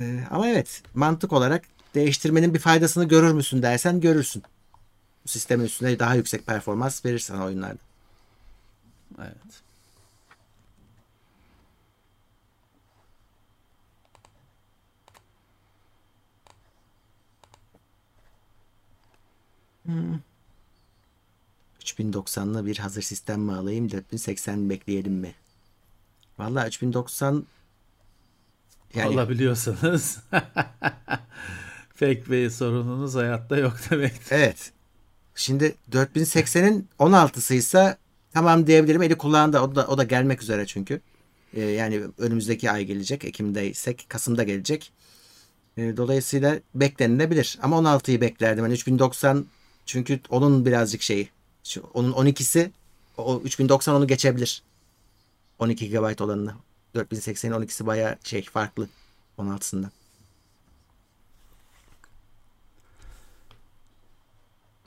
[0.00, 4.42] Ee, ama evet mantık olarak değiştirmenin bir faydasını görür müsün dersen görürsün.
[5.24, 7.78] Bu sistemin üstünde daha yüksek performans verir sana oyunlarda.
[9.18, 9.62] Evet.
[19.86, 20.29] Hmm.
[21.92, 25.34] 3090'lı bir hazır sistem mi alayım 4080 bekleyelim mi?
[26.38, 27.46] Vallahi 3090
[28.94, 30.18] yani Alabiliyorsanız
[31.94, 34.36] fake bir sorununuz hayatta yok demektir.
[34.36, 34.72] evet.
[35.34, 37.96] Şimdi 4080'in 16'sıysa
[38.32, 39.02] tamam diyebilirim.
[39.02, 41.00] Eli kulağında o da o da gelmek üzere çünkü.
[41.54, 43.24] Ee, yani önümüzdeki ay gelecek.
[43.24, 44.92] Ekim'deysek Kasım'da gelecek.
[45.76, 47.58] Ee, dolayısıyla beklenilebilir.
[47.62, 48.64] Ama 16'yı beklerdim.
[48.64, 49.46] Yani 3090
[49.86, 51.28] çünkü onun birazcık şeyi.
[51.64, 52.70] Şu, onun 12'si
[53.16, 54.62] o 3090 onu geçebilir.
[55.58, 56.54] 12 GB olanını.
[56.94, 58.88] 4080'in 12'si bayağı şey farklı
[59.38, 59.90] 16'sından.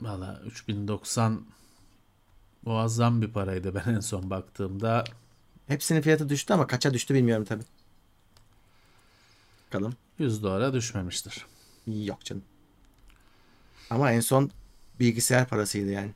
[0.00, 1.46] Valla 3090
[2.62, 5.04] muazzam bir paraydı ben en son baktığımda.
[5.66, 7.64] Hepsinin fiyatı düştü ama kaça düştü bilmiyorum tabii.
[9.66, 9.94] Bakalım.
[10.18, 11.46] 100 dolara düşmemiştir.
[11.86, 12.42] Yok canım.
[13.90, 14.50] Ama en son
[15.00, 16.10] bilgisayar parasıydı yani.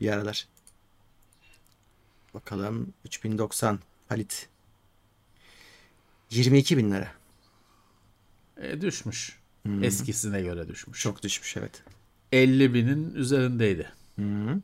[0.00, 0.48] Bir aralar.
[2.34, 3.78] Bakalım 3090
[4.08, 4.48] palit.
[6.30, 7.12] 22 bin lira.
[8.56, 9.38] E, düşmüş.
[9.82, 11.00] Eskisine göre düşmüş.
[11.00, 11.82] Çok düşmüş evet.
[12.32, 13.92] 50 binin üzerindeydi.
[14.16, 14.22] Hı.
[14.22, 14.60] Hmm.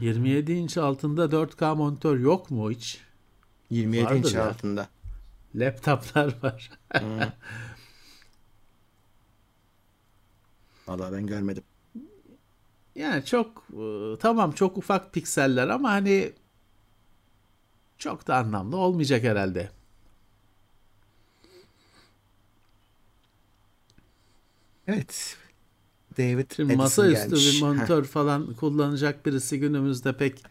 [0.00, 3.00] 27 inç altında 4K monitör yok mu hiç?
[3.70, 4.44] 27 Vardır inç ya.
[4.48, 4.88] altında.
[5.54, 6.70] Laptoplar var.
[10.88, 11.62] Vallahi ben görmedim.
[12.94, 16.32] Yani çok e, tamam çok ufak pikseller ama hani
[17.98, 19.70] çok da anlamlı olmayacak herhalde.
[24.86, 25.36] Evet.
[26.18, 30.42] David Şimdi masaüstü bir monitör falan kullanacak birisi günümüzde pek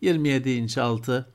[0.00, 1.26] 27 inç altı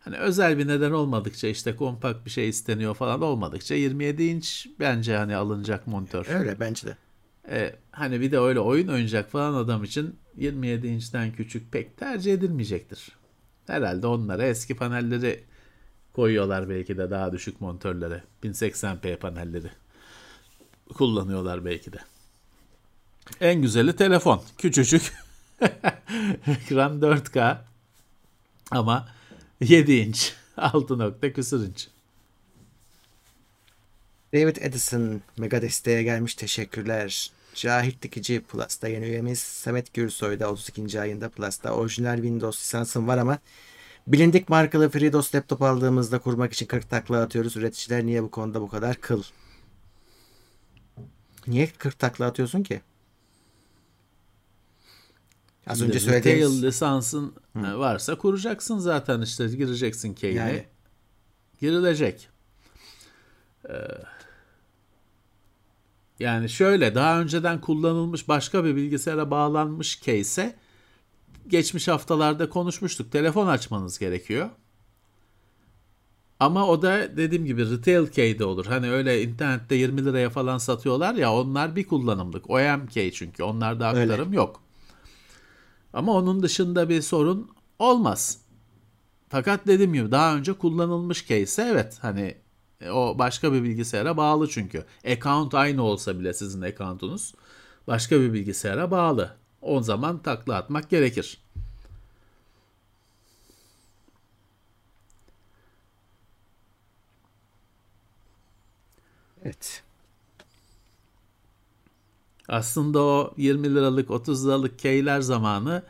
[0.00, 5.16] hani özel bir neden olmadıkça işte kompakt bir şey isteniyor falan olmadıkça 27 inç bence
[5.16, 6.26] hani alınacak monitör.
[6.28, 6.96] Öyle bence de.
[7.50, 12.34] E, hani bir de öyle oyun oynayacak falan adam için 27 inçten küçük pek tercih
[12.34, 13.08] edilmeyecektir.
[13.66, 15.44] Herhalde onlara eski panelleri
[16.12, 18.22] koyuyorlar belki de daha düşük monitörlere.
[18.44, 19.70] 1080p panelleri
[20.94, 21.98] kullanıyorlar belki de.
[23.40, 24.42] En güzeli telefon.
[24.58, 25.12] Küçücük.
[26.46, 27.56] Ekran 4K.
[28.70, 29.08] Ama
[29.60, 30.34] 7 inç.
[30.56, 31.88] 6 nokta küsur inç.
[34.34, 37.30] David Edison mega desteğe gelmiş teşekkürler.
[37.54, 39.38] Cahit Dikici Plus'ta yeni üyemiz.
[39.38, 41.00] Samet Gürsoy da 32.
[41.00, 41.70] ayında Plus'ta.
[41.70, 43.38] Orijinal Windows lisansım var ama
[44.06, 47.56] bilindik markalı FreeDOS laptop aldığımızda kurmak için 40 takla atıyoruz.
[47.56, 49.22] Üreticiler niye bu konuda bu kadar kıl?
[51.46, 52.80] Niye 40 takla atıyorsun ki?
[55.66, 60.38] Az önce Retail söylediğimiz lisansın varsa kuracaksın zaten işte gireceksin keyine.
[60.38, 60.64] Yani.
[61.60, 62.28] Girilecek.
[63.68, 63.72] Ee,
[66.18, 70.56] yani şöyle daha önceden kullanılmış başka bir bilgisayara bağlanmış case'e
[71.48, 73.12] geçmiş haftalarda konuşmuştuk.
[73.12, 74.50] Telefon açmanız gerekiyor.
[76.40, 78.66] Ama o da dediğim gibi retail key'de olur.
[78.66, 82.50] Hani öyle internette 20 liraya falan satıyorlar ya onlar bir kullanımlık.
[82.50, 84.12] OEM çünkü onlarda Öyle.
[84.12, 84.62] aktarım yok.
[85.92, 88.38] Ama onun dışında bir sorun olmaz.
[89.28, 92.36] Fakat dediğim gibi daha önce kullanılmış case evet hani
[92.80, 94.84] e, o başka bir bilgisayara bağlı çünkü.
[95.12, 97.34] Account aynı olsa bile sizin account'unuz
[97.86, 99.36] başka bir bilgisayara bağlı.
[99.62, 101.38] O zaman takla atmak gerekir.
[109.44, 109.82] Evet.
[112.50, 115.82] Aslında o 20 liralık 30 liralık keyler zamanı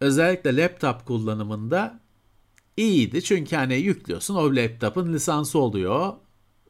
[0.00, 2.00] özellikle laptop kullanımında
[2.76, 3.22] iyiydi.
[3.22, 6.12] Çünkü hani yüklüyorsun o laptopun lisansı oluyor.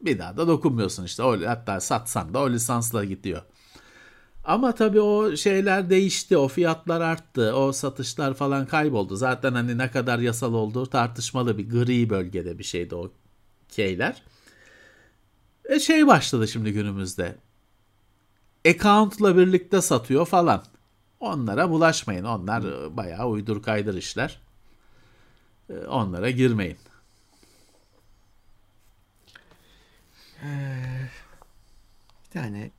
[0.01, 1.23] Bir daha da dokunmuyorsun işte.
[1.23, 3.43] O, hatta satsan da o lisansla gidiyor.
[4.45, 6.37] Ama tabii o şeyler değişti.
[6.37, 7.55] O fiyatlar arttı.
[7.57, 9.17] O satışlar falan kayboldu.
[9.17, 13.13] Zaten hani ne kadar yasal olduğu tartışmalı bir gri bölgede bir şeydi o
[13.69, 14.23] keyler.
[15.65, 17.37] E şey başladı şimdi günümüzde.
[18.69, 20.65] Account'la birlikte satıyor falan.
[21.21, 22.25] Onlara bulaşmayın.
[22.25, 24.41] Onlar e, bayağı uydur kaydır işler.
[25.71, 26.77] E, Onlara girmeyin.
[32.25, 32.71] Bir tane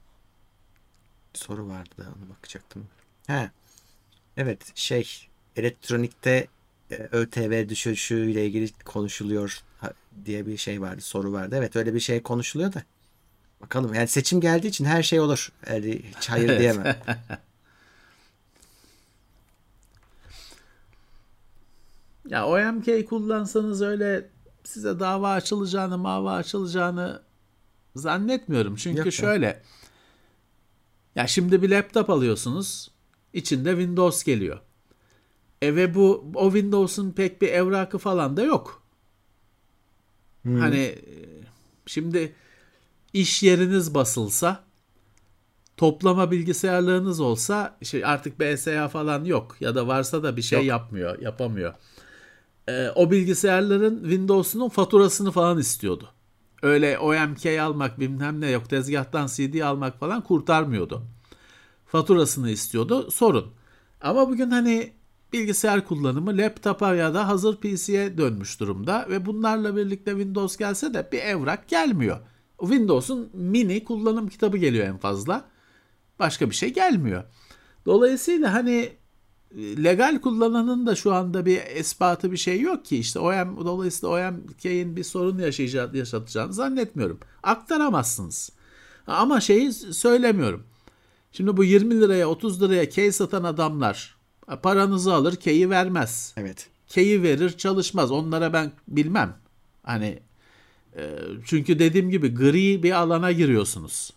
[1.34, 2.88] soru vardı da ona bakacaktım.
[3.28, 3.52] He.
[4.38, 6.48] Evet şey elektronikte
[6.92, 9.64] e, ÖTV düşüşüyle ilgili konuşuluyor
[10.26, 11.56] diye bir şey vardı soru vardı.
[11.58, 12.84] Evet öyle bir şey konuşuluyor da.
[13.62, 15.52] Bakalım yani seçim geldiği için her şey olur.
[15.70, 16.60] Yani hiç hayır Evet.
[16.60, 16.96] diyemem.
[22.30, 24.30] Ya OMK kullansanız öyle
[24.64, 27.22] size dava açılacağını, mava açılacağını
[27.96, 28.76] zannetmiyorum.
[28.76, 29.12] Çünkü Yok ya.
[29.12, 29.62] şöyle.
[31.16, 32.92] Ya şimdi bir laptop alıyorsunuz.
[33.34, 34.60] içinde Windows geliyor.
[35.62, 38.84] E ve bu o Windows'un pek bir evrakı falan da yok.
[40.44, 41.02] Hani e,
[41.86, 42.36] şimdi
[43.14, 44.64] iş yeriniz basılsa
[45.78, 50.68] toplama bilgisayarlarınız olsa şey artık BSA falan yok ya da varsa da bir şey Yok.
[50.68, 51.74] yapmıyor, yapamıyor.
[52.70, 56.10] Ee, o bilgisayarların Windows'unun faturasını falan istiyordu.
[56.62, 61.04] Öyle OMK almak bilmem ne yok tezgahtan CD almak falan kurtarmıyordu.
[61.86, 63.52] Faturasını istiyordu sorun.
[64.02, 64.94] Ama bugün hani
[65.34, 71.10] bilgisayar kullanımı laptopa ya da hazır PC'ye dönmüş durumda ve bunlarla birlikte Windows gelse de
[71.12, 72.18] bir evrak gelmiyor.
[72.60, 75.46] Windows'un mini kullanım kitabı geliyor en fazla.
[76.20, 77.24] Başka bir şey gelmiyor.
[77.86, 78.92] Dolayısıyla hani
[79.58, 84.16] e, legal kullananın da şu anda bir ispatı bir şey yok ki işte OEM dolayısıyla
[84.16, 87.20] OEMK'in bir sorun yaşayacağını yaşatacağını zannetmiyorum.
[87.44, 88.50] Aktaramazsınız.
[89.08, 90.64] Ama şeyi söylemiyorum.
[91.32, 94.18] Şimdi bu 20 liraya 30 liraya key satan adamlar
[94.64, 96.34] paranızı alır keyi vermez.
[96.38, 96.70] Evet.
[96.88, 98.12] Keyi verir çalışmaz.
[98.12, 99.36] Onlara ben bilmem.
[99.84, 100.22] Hani e,
[101.46, 104.14] çünkü dediğim gibi gri bir alana giriyorsunuz.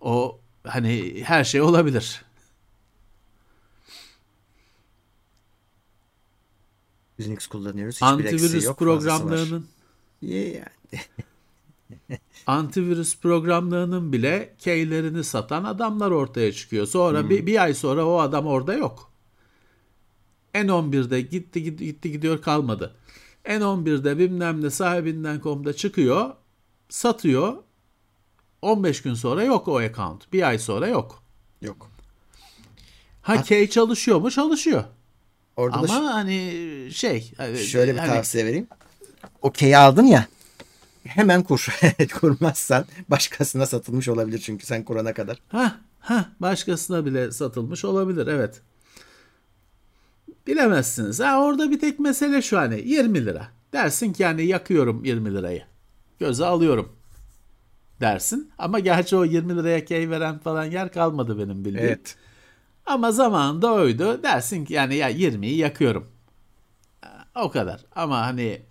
[0.00, 2.24] O hani her şey olabilir.
[7.20, 7.94] Linux kullanıyoruz.
[7.94, 9.66] Hiçbir Antivirüs yok, programlarının
[10.22, 10.64] yani.
[12.46, 16.86] antivirüs programlarının bile keylerini satan adamlar ortaya çıkıyor.
[16.86, 19.10] Sonra bir, bir ay sonra o adam orada yok.
[20.54, 22.94] N11'de gitti gitti, gitti gidiyor kalmadı.
[23.44, 26.34] N11'de bilmem ne sahibinden.com'da çıkıyor,
[26.88, 27.56] satıyor.
[28.62, 30.32] 15 gün sonra yok o account.
[30.32, 31.22] Bir ay sonra yok.
[31.62, 31.90] Yok.
[33.22, 34.30] Ha key çalışıyor mu?
[34.30, 34.84] Çalışıyor.
[35.56, 38.66] Orada Ama da hani şey hani- şöyle bir hani- tavsiye vereyim.
[39.42, 40.26] Okey aldın ya.
[41.04, 41.78] Hemen kur.
[42.20, 45.38] Kurmazsan başkasına satılmış olabilir çünkü sen kurana kadar.
[45.48, 48.60] Ha ha başkasına bile satılmış olabilir evet.
[50.48, 51.20] Bilemezsiniz.
[51.20, 53.48] Ha orada bir tek mesele şu hani 20 lira.
[53.72, 55.62] Dersin ki yani yakıyorum 20 lirayı.
[56.18, 56.98] Göze alıyorum
[58.00, 58.52] dersin.
[58.58, 61.86] Ama gerçi o 20 liraya key veren falan yer kalmadı benim bildiğim.
[61.86, 62.16] Evet.
[62.86, 64.22] Ama zamanında oydu.
[64.22, 66.08] Dersin ki yani ya 20'yi yakıyorum.
[67.34, 67.80] O kadar.
[67.94, 68.62] Ama hani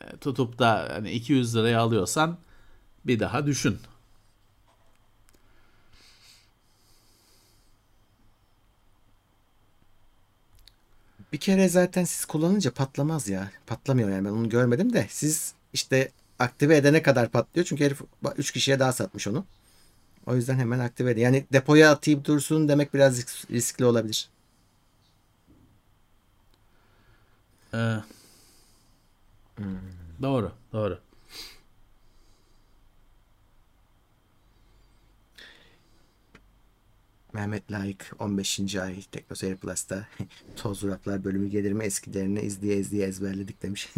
[0.00, 2.38] e, tutup da hani 200 liraya alıyorsan
[3.04, 3.78] bir daha düşün.
[11.36, 13.50] Bir kere zaten siz kullanınca patlamaz ya.
[13.66, 17.66] Patlamıyor yani ben onu görmedim de siz işte aktive edene kadar patlıyor.
[17.66, 18.00] Çünkü herif
[18.36, 19.44] 3 kişiye daha satmış onu.
[20.26, 21.20] O yüzden hemen aktive edin.
[21.20, 24.28] Yani depoya atayım dursun demek biraz risk- riskli olabilir.
[27.74, 27.96] Ee,
[30.22, 30.98] Doğru, doğru.
[37.36, 38.76] Mehmet Layık 15.
[38.76, 40.06] ay Teknoseyir Plus'ta
[40.56, 43.88] Toz Raplar bölümü gelir mi eskilerini izleye izleye ezberledik demiş.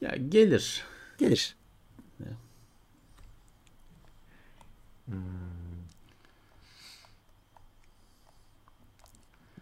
[0.00, 0.84] Ya gelir.
[1.18, 1.56] Gelir.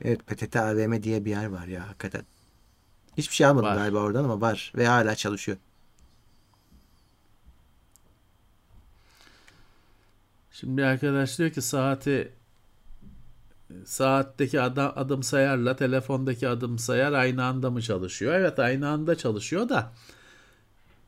[0.02, 2.22] Evet PTT AVM diye bir yer var ya hakikaten.
[3.18, 3.76] Hiçbir şey almadım Var.
[3.76, 5.59] galiba oradan ama var ve hala çalışıyor.
[10.60, 12.32] Şimdi arkadaş diyor ki saati
[13.85, 18.35] saatteki adam, adım sayarla telefondaki adım sayar aynı anda mı çalışıyor?
[18.35, 19.93] Evet aynı anda çalışıyor da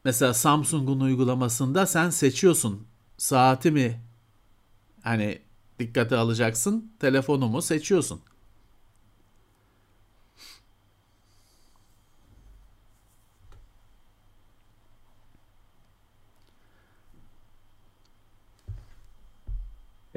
[0.04, 2.86] mesela Samsung'un uygulamasında sen seçiyorsun
[3.16, 4.00] saati mi
[5.02, 5.38] hani
[5.78, 8.20] dikkate alacaksın telefonu mu seçiyorsun.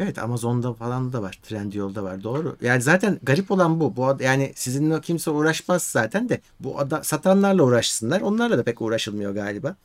[0.02, 1.40] Evet Amazon'da falan da var.
[1.44, 2.24] Trendyol'da var.
[2.24, 2.58] Doğru.
[2.62, 3.96] Yani zaten garip olan bu.
[3.96, 8.22] Bu yani sizinle kimse uğraşmaz zaten de bu ada, satanlarla uğraşsınlar.
[8.22, 9.76] Onlarla da pek uğraşılmıyor galiba.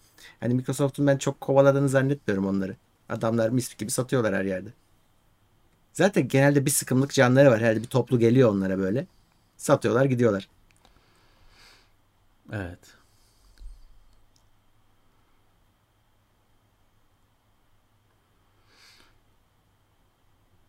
[0.40, 2.76] Hani Microsoft'un ben çok kovaladığını zannetmiyorum onları.
[3.08, 4.68] Adamlar mis gibi satıyorlar her yerde.
[5.92, 7.60] Zaten genelde bir sıkımlık canları var.
[7.60, 9.06] Herhalde bir toplu geliyor onlara böyle.
[9.56, 10.48] Satıyorlar gidiyorlar.
[12.52, 12.78] Evet.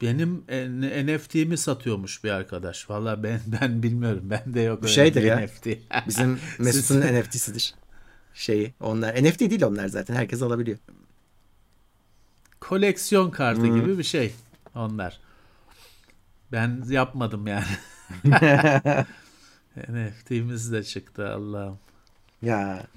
[0.02, 0.44] Benim
[1.08, 2.90] NFT'mi satıyormuş bir arkadaş.
[2.90, 4.30] Valla ben ben bilmiyorum.
[4.30, 5.40] Bende yok öyle şeydir bir ya.
[5.40, 5.66] NFT.
[6.08, 7.76] Bizim Mesut'un NFT'sidir.
[8.34, 8.74] Şeyi.
[8.80, 10.16] Onlar NFT değil onlar zaten.
[10.16, 10.78] Herkes alabiliyor.
[12.60, 14.34] Koleksiyon kartı gibi bir şey
[14.76, 15.20] onlar.
[16.52, 17.66] Ben yapmadım yani.
[19.90, 21.80] NFT'miz de çıktı Allah'ım.
[22.42, 22.88] Ya.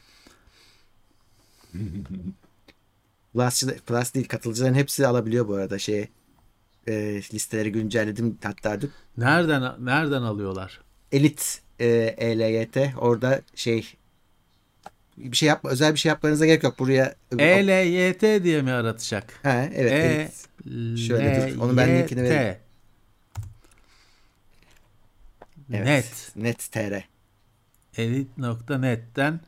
[3.32, 6.08] Plus, Plus değil katılıcıların hepsi alabiliyor bu arada şey
[6.88, 8.90] e, listeleri güncelledim hatta dün.
[9.16, 10.80] Nereden nereden alıyorlar?
[11.12, 11.86] Elit e,
[12.18, 13.94] ELYT orada şey
[15.16, 17.14] bir şey yapma özel bir şey yapmanıza gerek yok buraya.
[17.38, 19.32] ELYT diye mi aratacak?
[19.42, 20.98] Ha, evet E elit.
[20.98, 22.56] Şöyle dur, onu ben linkini vereyim.
[25.72, 25.86] Evet.
[25.86, 26.32] Net.
[26.36, 27.08] Net TR.
[28.00, 29.40] Elit.net'ten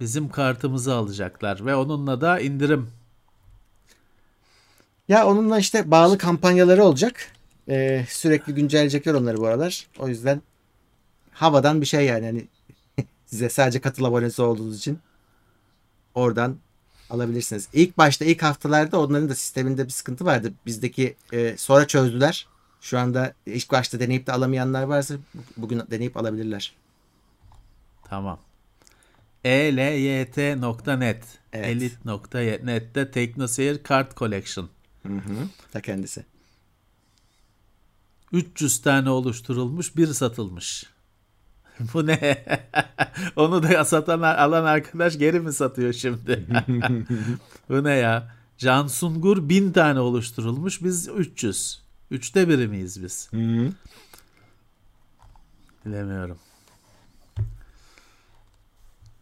[0.00, 2.90] bizim kartımızı alacaklar ve onunla da indirim.
[5.08, 7.32] Ya onunla işte bağlı kampanyaları olacak.
[7.68, 9.86] E, sürekli güncelleyecekler onları bu aralar.
[9.98, 10.42] O yüzden
[11.32, 12.46] havadan bir şey yani hani
[13.26, 14.98] size sadece katıl abonesi olduğunuz için
[16.14, 16.56] oradan
[17.10, 17.68] alabilirsiniz.
[17.72, 20.52] İlk başta ilk haftalarda onların da sisteminde bir sıkıntı vardı.
[20.66, 22.46] Bizdeki e, sonra çözdüler.
[22.80, 26.74] Şu anda ilk başta deneyip de alamayanlar varsa bu- bugün deneyip alabilirler.
[28.04, 28.38] Tamam.
[29.44, 31.66] Elyt.net Evet.
[31.66, 34.68] Elit.net'te TeknoSeyir Kart Collection.
[35.06, 35.48] Hı hı.
[35.72, 36.24] Ta kendisi.
[38.32, 40.86] 300 tane oluşturulmuş, bir satılmış.
[41.94, 42.44] Bu ne?
[43.36, 46.46] Onu da satan alan arkadaş geri mi satıyor şimdi?
[47.68, 48.36] Bu ne ya?
[48.58, 51.82] Can Sungur 1000 tane oluşturulmuş, biz 300.
[52.10, 53.30] Üçte biri miyiz biz?
[55.86, 56.38] Bilemiyorum.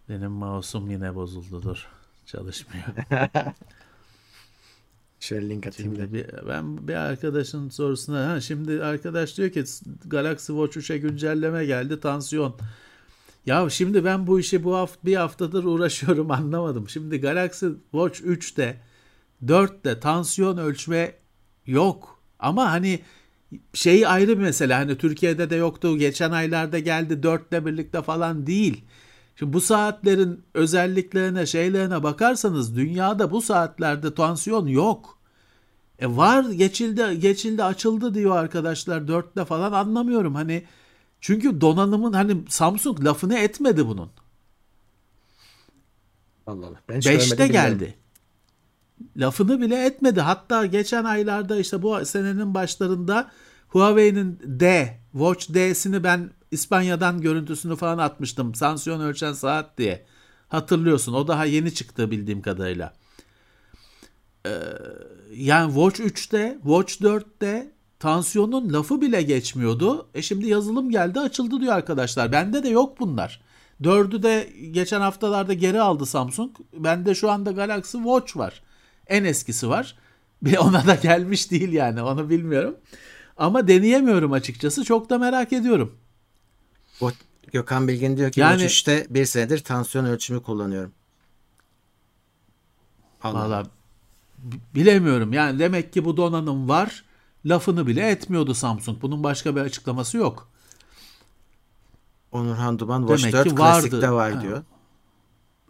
[0.09, 1.87] Benim mouse'um yine bozuldu dur.
[2.27, 2.87] Çalışmıyor.
[5.25, 6.01] Şöyle link atayım da.
[6.01, 9.65] Şimdi bir, ben bir arkadaşın sorusuna ha şimdi arkadaş diyor ki
[10.07, 12.57] Galaxy Watch 3'e güncelleme geldi tansiyon.
[13.47, 16.89] Ya şimdi ben bu işi bu hafta bir haftadır uğraşıyorum anlamadım.
[16.89, 18.81] Şimdi Galaxy Watch 3'te
[19.45, 21.15] 4'te tansiyon ölçme
[21.67, 22.21] yok.
[22.39, 23.01] Ama hani
[23.75, 24.75] şey ayrı bir mesele.
[24.75, 25.99] Hani Türkiye'de de yoktu.
[25.99, 28.85] Geçen aylarda geldi 4'le birlikte falan değil.
[29.37, 35.19] Şimdi bu saatlerin özelliklerine, şeylerine bakarsanız dünyada bu saatlerde tansiyon yok.
[35.99, 40.65] E var geçildi geçildi açıldı diyor arkadaşlar dörtte falan anlamıyorum hani
[41.21, 44.11] çünkü donanımın hani Samsung lafını etmedi bunun.
[46.47, 46.81] Allah Allah.
[46.89, 47.53] Ben Beşte bilmiyorum.
[47.53, 47.95] geldi.
[49.17, 50.21] Lafını bile etmedi.
[50.21, 53.31] Hatta geçen aylarda işte bu senenin başlarında
[53.69, 58.55] Huawei'nin D, Watch D'sini ben İspanya'dan görüntüsünü falan atmıştım.
[58.55, 60.07] Sansiyon ölçen saat diye.
[60.49, 61.13] Hatırlıyorsun.
[61.13, 62.95] O daha yeni çıktı bildiğim kadarıyla.
[64.47, 64.51] Ee,
[65.35, 70.09] yani Watch 3'te, Watch 4'te tansiyonun lafı bile geçmiyordu.
[70.15, 72.33] E şimdi yazılım geldi açıldı diyor arkadaşlar.
[72.33, 73.41] Bende de yok bunlar.
[73.83, 76.51] 4'ü de geçen haftalarda geri aldı Samsung.
[76.77, 78.63] Bende şu anda Galaxy Watch var.
[79.07, 79.97] En eskisi var.
[80.43, 82.77] Bir ona da gelmiş değil yani onu bilmiyorum.
[83.37, 84.85] Ama deneyemiyorum açıkçası.
[84.85, 85.99] Çok da merak ediyorum.
[87.01, 87.11] O
[87.53, 88.63] Gökhan Bilgin diyor ki Yani-.
[88.63, 90.93] 3'te bir senedir tansiyon ölçümü kullanıyorum.
[93.25, 93.67] Valla
[94.75, 95.33] bilemiyorum.
[95.33, 97.05] Yani demek ki bu donanım var.
[97.47, 99.03] Lafını bile etmiyordu Samsung.
[99.03, 100.49] Bunun başka bir açıklaması yok.
[102.33, 103.89] Onurhan Duman Watch Demek 4 ki vardı.
[103.89, 104.43] klasikte var Ha.
[104.43, 104.63] diyor.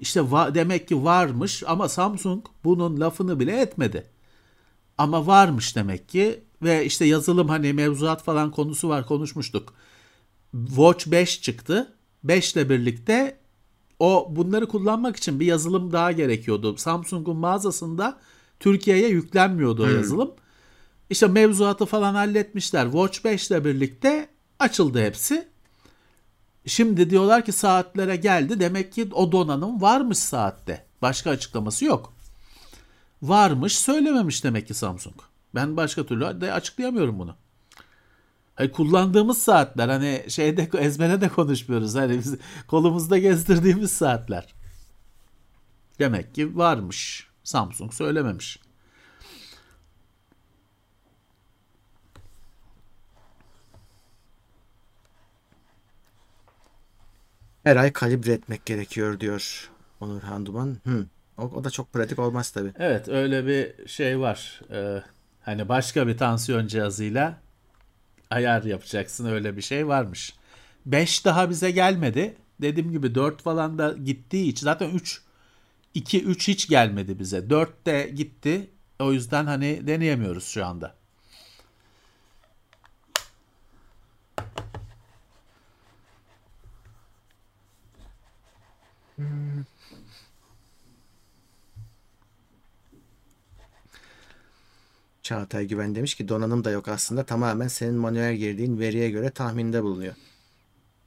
[0.00, 4.06] İşte va- demek ki varmış ama Samsung bunun lafını bile etmedi.
[4.98, 9.74] Ama varmış demek ki ve işte yazılım hani mevzuat falan konusu var konuşmuştuk.
[10.54, 11.92] Watch 5 çıktı.
[12.24, 13.38] 5 ile birlikte
[13.98, 16.76] o bunları kullanmak için bir yazılım daha gerekiyordu.
[16.76, 18.18] Samsung'un mağazasında
[18.60, 20.34] Türkiye'ye yüklenmiyordu o yazılım.
[21.10, 22.84] İşte mevzuatı falan halletmişler.
[22.84, 24.28] Watch 5 ile birlikte
[24.58, 25.48] açıldı hepsi.
[26.66, 28.60] Şimdi diyorlar ki saatlere geldi.
[28.60, 30.86] Demek ki o donanım varmış saatte.
[31.02, 32.12] Başka açıklaması yok.
[33.22, 35.16] Varmış söylememiş demek ki Samsung.
[35.54, 37.36] Ben başka türlü de açıklayamıyorum bunu.
[38.54, 41.94] Hani kullandığımız saatler hani şeyde ezbere de konuşmuyoruz.
[41.94, 42.36] Hani biz
[42.66, 44.54] kolumuzda gezdirdiğimiz saatler.
[45.98, 47.28] Demek ki varmış.
[47.44, 48.58] Samsung söylememiş.
[57.64, 59.70] Her ay kalibre etmek gerekiyor diyor
[60.00, 60.76] Onurhan Duman.
[60.86, 61.06] Hı.
[61.38, 62.72] O, o da çok pratik olmaz tabii.
[62.78, 64.60] Evet öyle bir şey var.
[64.70, 65.02] Ee,
[65.42, 67.43] hani başka bir tansiyon cihazıyla
[68.30, 70.34] ayar yapacaksın öyle bir şey varmış.
[70.86, 72.36] 5 daha bize gelmedi.
[72.60, 75.22] Dediğim gibi 4 falan da gittiği için zaten 3
[75.94, 77.50] 2 3 hiç gelmedi bize.
[77.50, 78.70] 4 de gitti.
[78.98, 80.94] O yüzden hani deneyemiyoruz şu anda.
[95.28, 99.82] Çağatay Güven demiş ki donanım da yok aslında tamamen senin manuel girdiğin veriye göre tahminde
[99.82, 100.14] bulunuyor.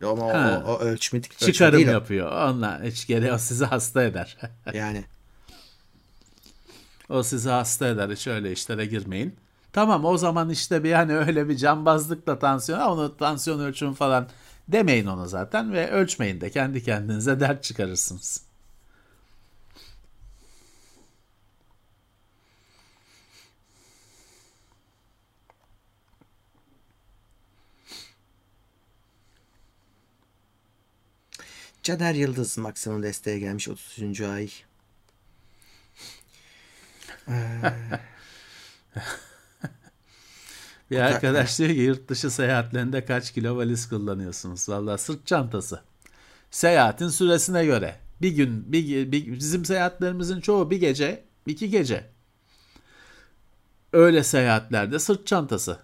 [0.04, 0.64] Ama o, Ha.
[0.68, 1.92] o, o ölçmedik ölçme Çıkarım değil o.
[1.92, 2.32] yapıyor.
[2.32, 4.38] Onunla hiç gereği o sizi hasta eder.
[4.74, 5.04] Yani
[7.10, 8.10] O sizi hasta eder.
[8.10, 9.36] Hiç öyle işlere girmeyin.
[9.74, 14.28] Tamam o zaman işte bir hani öyle bir cambazlıkla tansiyon, "Ha, onu tansiyon ölçüm falan
[14.68, 18.42] demeyin ona zaten ve ölçmeyin de kendi kendinize dert çıkarırsınız.
[31.88, 34.22] Caner Yıldız maksimum desteğe gelmiş 33.
[34.22, 34.50] ay.
[40.92, 44.70] Bir arkadaş diyor ki yurt dışı seyahatlerinde kaç kilo valiz kullanıyorsunuz?
[44.70, 45.82] Vallahi sırt çantası.
[46.52, 48.00] Seyahatin süresine göre.
[48.22, 52.10] Bir gün, bir, bir- bizim seyahatlerimizin çoğu bir gece, iki gece.
[53.94, 55.80] Öyle seyahatlerde sırt çantası.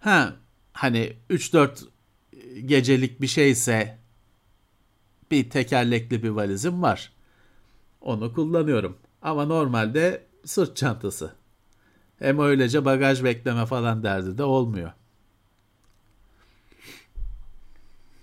[0.00, 0.36] Ha,
[0.72, 1.84] hani 3-4
[2.66, 3.98] gecelik bir şeyse
[5.30, 7.12] bir tekerlekli bir valizim var.
[8.00, 8.96] Onu kullanıyorum.
[9.22, 11.32] Ama normalde sırt çantası.
[12.18, 14.92] Hem öylece bagaj bekleme falan derdi de olmuyor.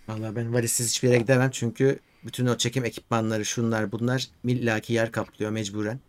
[0.08, 5.12] Valla ben valizsiz hiçbir yere gidemem çünkü bütün o çekim ekipmanları şunlar bunlar millaki yer
[5.12, 6.00] kaplıyor mecburen.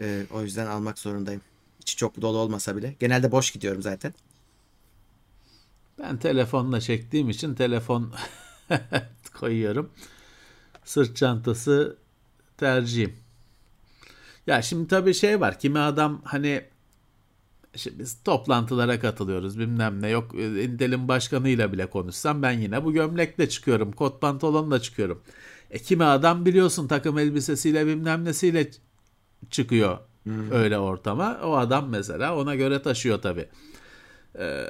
[0.00, 1.40] Ee, o yüzden almak zorundayım.
[1.80, 2.96] İçi çok dolu olmasa bile.
[3.00, 4.14] Genelde boş gidiyorum zaten.
[5.98, 8.12] Ben telefonla çektiğim için telefon
[9.38, 9.90] koyuyorum.
[10.84, 11.96] sırt çantası
[12.56, 13.16] tercihim.
[14.46, 15.58] Ya şimdi tabii şey var.
[15.58, 16.64] Kimi adam hani
[17.74, 23.48] işte biz toplantılara katılıyoruz bilmem ne yok Intel'in başkanıyla bile konuşsam ben yine bu gömlekle
[23.48, 25.22] çıkıyorum kot pantolonla çıkıyorum.
[25.70, 28.70] E kimi adam biliyorsun takım elbisesiyle bilmem nesiyle
[29.50, 30.52] çıkıyor hmm.
[30.52, 31.40] öyle ortama.
[31.44, 33.48] O adam mesela ona göre taşıyor tabii.
[34.38, 34.66] Ee,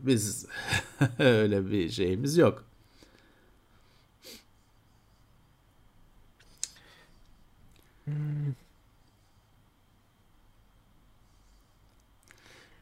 [0.00, 0.46] biz
[1.18, 2.64] öyle bir şeyimiz yok.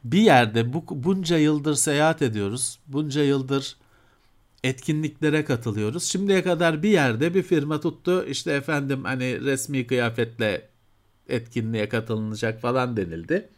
[0.03, 2.79] Bir yerde bu bunca yıldır seyahat ediyoruz.
[2.87, 3.77] Bunca yıldır
[4.63, 6.03] etkinliklere katılıyoruz.
[6.03, 8.25] Şimdiye kadar bir yerde bir firma tuttu.
[8.25, 10.69] İşte efendim hani resmi kıyafetle
[11.29, 13.49] etkinliğe katılınacak falan denildi.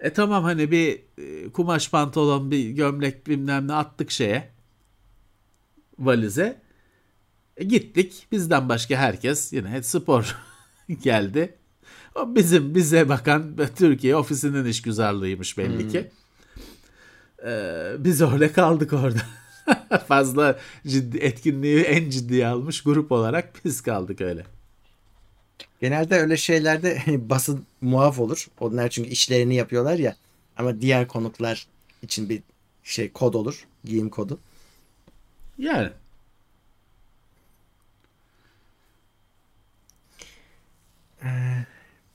[0.00, 4.50] E tamam hani bir e, kumaş pantolon, bir gömlek bilmem ne attık şeye
[5.98, 6.65] valize.
[7.56, 8.26] E gittik.
[8.32, 10.36] Bizden başka herkes yine spor
[11.02, 11.54] geldi.
[12.14, 15.90] O bizim bize bakan Türkiye ofisinin işgüzarlığıymış belli hmm.
[15.90, 16.10] ki.
[17.46, 19.20] Ee, biz öyle kaldık orada.
[20.08, 24.44] Fazla ciddi etkinliği en ciddiye almış grup olarak biz kaldık öyle.
[25.80, 28.46] Genelde öyle şeylerde basın muaf olur.
[28.60, 30.16] Onlar çünkü işlerini yapıyorlar ya.
[30.56, 31.66] Ama diğer konuklar
[32.02, 32.42] için bir
[32.84, 33.66] şey kod olur.
[33.84, 34.38] Giyim kodu.
[35.58, 35.90] Yani.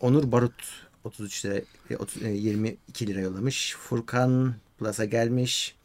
[0.01, 0.53] Onur Barut
[1.03, 1.61] 33 lira
[1.99, 3.75] 30, 22 lira yollamış.
[3.75, 5.75] Furkan Plus'a gelmiş.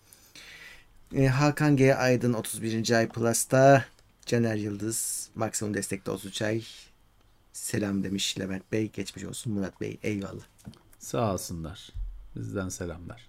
[1.14, 1.94] E, Hakan G.
[1.94, 2.90] Aydın 31.
[2.90, 3.84] ay Plus'ta.
[4.26, 6.64] Caner Yıldız maksimum destekte 33 ay.
[7.52, 8.90] Selam demiş Levent Bey.
[8.92, 9.98] Geçmiş olsun Murat Bey.
[10.02, 10.44] Eyvallah.
[10.98, 11.92] Sağ olsunlar.
[12.36, 13.28] Bizden selamlar.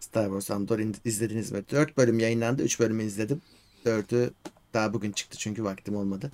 [0.00, 1.62] Star Wars Andor izlediniz mi?
[1.70, 2.62] 4 bölüm yayınlandı.
[2.62, 3.42] 3 bölümü izledim.
[3.86, 4.30] 4'ü
[4.74, 6.32] daha bugün çıktı çünkü vaktim olmadı.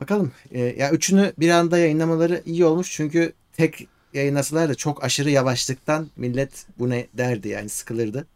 [0.00, 0.32] Bakalım.
[0.50, 6.10] E, ya üçünü bir anda yayınlamaları iyi olmuş çünkü tek yayınlasalar da çok aşırı yavaşlıktan
[6.16, 8.26] millet bu ne derdi yani sıkılırdı.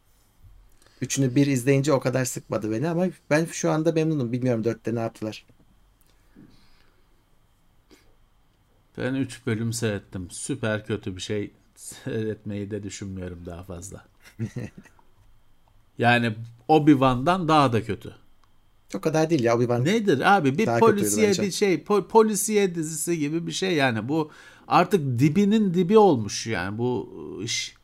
[1.00, 4.32] Üçünü bir izleyince o kadar sıkmadı beni ama ben şu anda memnunum.
[4.32, 5.44] Bilmiyorum dörtte ne yaptılar.
[8.98, 10.30] Ben 3 bölüm seyrettim.
[10.30, 14.04] Süper kötü bir şey seyretmeyi de düşünmüyorum daha fazla.
[15.98, 16.34] yani
[16.68, 18.14] Obi-Wan'dan daha da kötü.
[18.96, 19.84] O kadar değil ya Obi-Wan.
[19.84, 24.30] Nedir abi bir polisiye bir şey po- polisiye dizisi gibi bir şey yani bu
[24.68, 27.10] artık dibinin dibi olmuş yani bu
[27.44, 27.74] iş.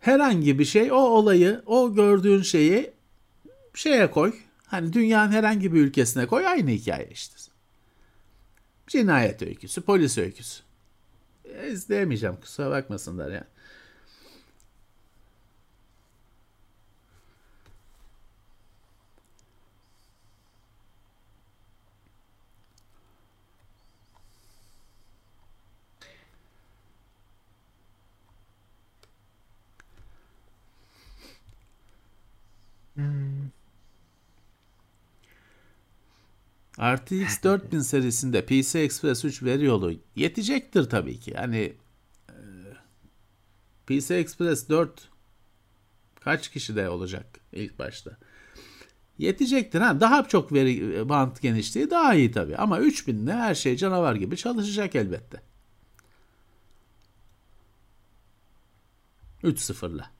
[0.00, 2.92] Herhangi bir şey o olayı o gördüğün şeyi
[3.74, 4.32] şeye koy.
[4.66, 7.36] Hani dünyanın herhangi bir ülkesine koy aynı hikaye işte.
[8.86, 10.62] Cinayet öyküsü, polis öyküsü.
[11.44, 13.44] E, izleyemeyeceğim kusura bakmasınlar yani.
[36.78, 41.34] RTX 4000 serisinde PC Express 3 veri yolu yetecektir tabii ki.
[41.34, 41.72] Hani
[42.28, 42.36] e,
[43.86, 45.08] PC Express 4
[46.20, 48.18] kaç kişi de olacak ilk başta?
[49.18, 49.80] Yetecektir.
[49.80, 52.56] Ha, daha çok veri e, bant genişliği daha iyi tabii.
[52.56, 55.42] Ama 3000 3000'le her şey canavar gibi çalışacak elbette.
[59.44, 60.10] 3.0'la.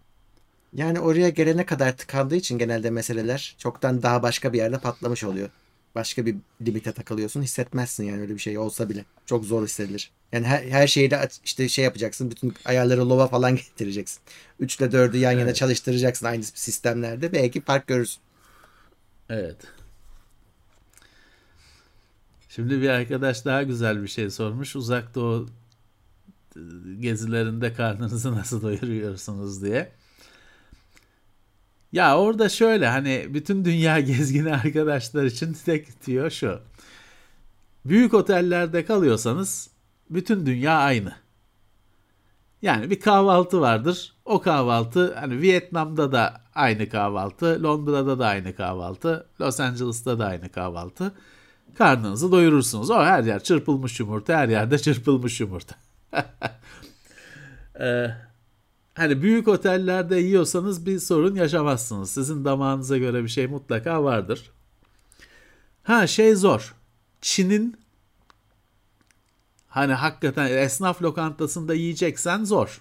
[0.73, 5.51] Yani oraya gelene kadar tıkandığı için genelde meseleler çoktan daha başka bir yerde patlamış oluyor
[5.95, 6.37] başka bir
[6.67, 9.05] limite takılıyorsun hissetmezsin yani öyle bir şey olsa bile.
[9.27, 10.11] Çok zor hissedilir.
[10.33, 12.31] Yani her, her şeyi de işte şey yapacaksın.
[12.31, 14.21] Bütün ayarları lova falan getireceksin.
[14.61, 15.57] 3 ile 4'ü yan yana evet.
[15.57, 17.33] çalıştıracaksın aynı sistemlerde.
[17.33, 18.23] Belki fark görürsün.
[19.29, 19.57] Evet.
[22.49, 24.77] Şimdi bir arkadaş daha güzel bir şey sormuş.
[24.77, 25.49] Uzak Doğu
[27.01, 29.93] gezilerinde karnınızı nasıl doyuruyorsunuz diye.
[31.93, 36.61] Ya orada şöyle hani bütün dünya gezgini arkadaşlar için tek diyor şu.
[37.85, 39.71] Büyük otellerde kalıyorsanız
[40.11, 41.13] bütün dünya aynı.
[42.63, 44.15] Yani bir kahvaltı vardır.
[44.25, 50.49] O kahvaltı hani Vietnam'da da aynı kahvaltı, Londra'da da aynı kahvaltı, Los Angeles'ta da aynı
[50.49, 51.13] kahvaltı.
[51.79, 52.91] Karnınızı doyurursunuz.
[52.91, 55.75] O her yer çırpılmış yumurta, her yerde çırpılmış yumurta.
[57.81, 58.07] ee,
[58.95, 62.11] hani büyük otellerde yiyorsanız bir sorun yaşamazsınız.
[62.11, 64.51] Sizin damağınıza göre bir şey mutlaka vardır.
[65.83, 66.75] Ha şey zor.
[67.21, 67.77] Çin'in
[69.69, 72.81] hani hakikaten esnaf lokantasında yiyeceksen zor.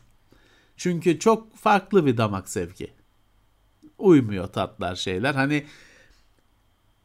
[0.78, 2.94] Çünkü çok farklı bir damak zevki.
[3.98, 5.34] Uymuyor tatlar şeyler.
[5.34, 5.66] Hani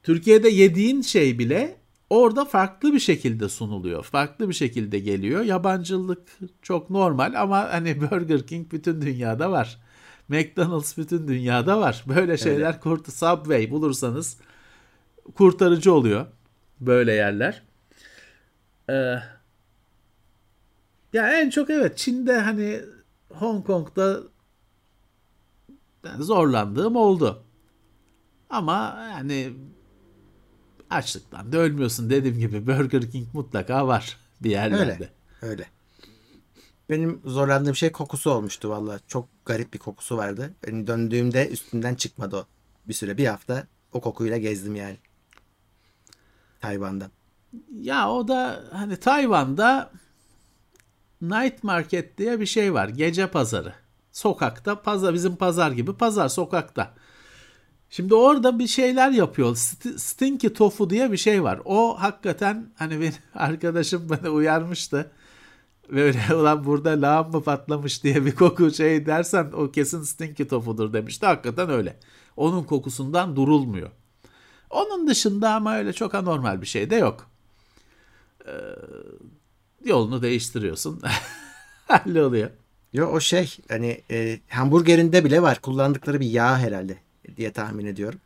[0.03, 1.77] Türkiye'de yediğin şey bile
[2.11, 4.03] orada farklı bir şekilde sunuluyor.
[4.03, 5.45] Farklı bir şekilde geliyor.
[5.45, 6.23] Yabancılık
[6.63, 9.81] çok normal ama hani Burger King bütün dünyada var.
[10.29, 12.05] McDonald's bütün dünyada var.
[12.09, 12.81] Böyle şeyler evet.
[12.81, 14.39] kurtu Subway bulursanız
[15.35, 16.27] kurtarıcı oluyor
[16.81, 17.63] böyle yerler.
[18.91, 19.19] Ee,
[21.13, 22.81] ya en çok evet Çin'de hani
[23.33, 24.21] Hong Kong'da
[26.05, 27.43] yani zorlandığım oldu.
[28.51, 29.53] Ama yani
[30.91, 34.93] açlıktan da ölmüyorsun dediğim gibi Burger King mutlaka var bir yerlerde.
[34.93, 35.11] Öyle.
[35.43, 35.67] Öyle.
[36.91, 39.01] Benim zorlandığım şey kokusu olmuştu valla.
[39.07, 40.55] Çok garip bir kokusu vardı.
[40.67, 42.47] Benim döndüğümde üstünden çıkmadı o.
[42.89, 44.97] Bir süre bir hafta o kokuyla gezdim yani.
[46.61, 47.11] Tayvan'da.
[47.73, 49.91] Ya o da hani Tayvan'da
[51.21, 52.89] night market diye bir şey var.
[52.89, 53.75] Gece pazarı.
[54.13, 56.95] Sokakta pazar bizim pazar gibi pazar sokakta.
[57.91, 59.57] Şimdi orada bir şeyler yapıyor.
[59.97, 61.61] Stinky tofu diye bir şey var.
[61.65, 65.11] O hakikaten hani benim arkadaşım bana uyarmıştı.
[65.93, 70.93] Böyle ulan burada lağım mı patlamış diye bir koku şey dersen o kesin stinky tofudur
[70.93, 71.27] demişti.
[71.27, 71.97] Hakikaten öyle.
[72.37, 73.91] Onun kokusundan durulmuyor.
[74.71, 77.31] Onun dışında ama öyle çok anormal bir şey de yok.
[78.47, 78.53] Ee,
[79.85, 81.03] yolunu değiştiriyorsun.
[81.89, 82.51] Halloluyor.
[82.93, 85.61] Yo o şey hani e, hamburgerinde bile var.
[85.61, 87.06] Kullandıkları bir yağ herhalde
[87.37, 88.21] diye tahmin ediyorum.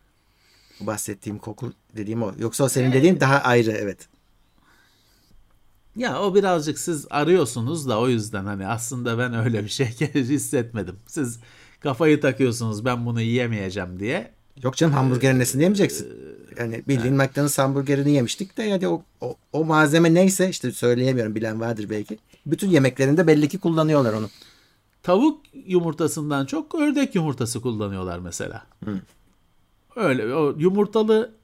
[0.81, 2.33] Bahsettiğim koku dediğim o.
[2.39, 4.09] Yoksa o senin dediğin daha ayrı evet.
[5.97, 10.97] Ya o birazcık siz arıyorsunuz da o yüzden hani aslında ben öyle bir şey hissetmedim.
[11.07, 11.39] Siz
[11.81, 14.31] kafayı takıyorsunuz ben bunu yiyemeyeceğim diye.
[14.63, 16.07] Yok canım hamburgerin nesini yemeyeceksin.
[16.07, 17.29] Ee, yani bildiğin yani.
[17.29, 22.19] McDonald's hamburgerini yemiştik de yani o, o, o malzeme neyse işte söyleyemiyorum bilen vardır belki.
[22.47, 24.31] Bütün yemeklerinde belli ki kullanıyorlar onu.
[25.11, 28.67] Tavuk yumurtasından çok ördek yumurtası kullanıyorlar mesela.
[28.85, 29.01] Hı.
[29.97, 31.35] Öyle o yumurtalı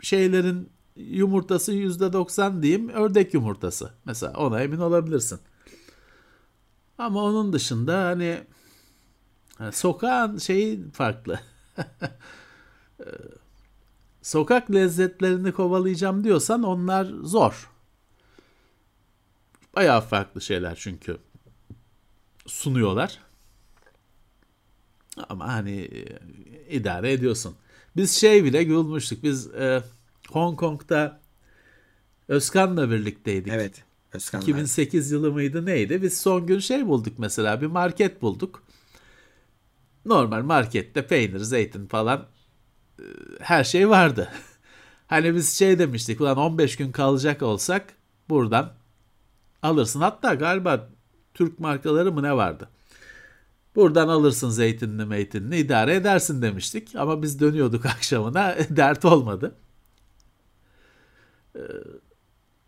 [0.00, 3.90] şeylerin yumurtası yüzde doksan diyeyim ördek yumurtası.
[4.04, 5.38] Mesela ona emin olabilirsin.
[6.98, 8.44] Ama onun dışında hani
[9.72, 11.40] sokağın şeyi farklı.
[14.22, 17.70] Sokak lezzetlerini kovalayacağım diyorsan onlar zor.
[19.76, 21.18] Bayağı farklı şeyler çünkü
[22.46, 23.18] sunuyorlar.
[25.28, 26.04] Ama hani e,
[26.70, 27.56] idare ediyorsun.
[27.96, 29.22] Biz şey bile gülmüştük.
[29.22, 29.82] Biz e,
[30.28, 31.20] Hong Kong'da
[32.28, 33.52] Özkan'la birlikteydik.
[33.52, 33.84] Evet.
[34.12, 36.02] Özkan 2008 yılı mıydı neydi?
[36.02, 38.62] Biz son gün şey bulduk mesela bir market bulduk.
[40.04, 42.26] Normal markette peynir, zeytin falan
[42.98, 43.04] e,
[43.40, 44.28] her şey vardı.
[45.06, 47.94] hani biz şey demiştik ulan 15 gün kalacak olsak
[48.28, 48.72] buradan
[49.62, 50.00] alırsın.
[50.00, 50.88] Hatta galiba
[51.34, 52.68] Türk markaları mı ne vardı?
[53.74, 56.96] Buradan alırsın zeytinli meytinli idare edersin demiştik.
[56.96, 59.54] Ama biz dönüyorduk akşamına dert olmadı.
[61.56, 61.60] Ee,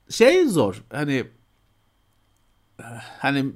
[0.08, 1.24] şey zor hani
[3.18, 3.52] hani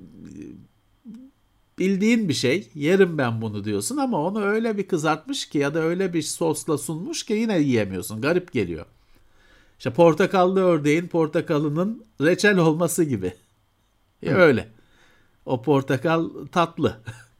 [1.78, 5.78] bildiğin bir şey yerim ben bunu diyorsun ama onu öyle bir kızartmış ki ya da
[5.78, 8.86] öyle bir sosla sunmuş ki yine yiyemiyorsun garip geliyor.
[9.78, 13.34] İşte portakallı ördeğin portakalının reçel olması gibi.
[14.22, 14.79] E öyle.
[15.46, 16.96] O portakal tatlı.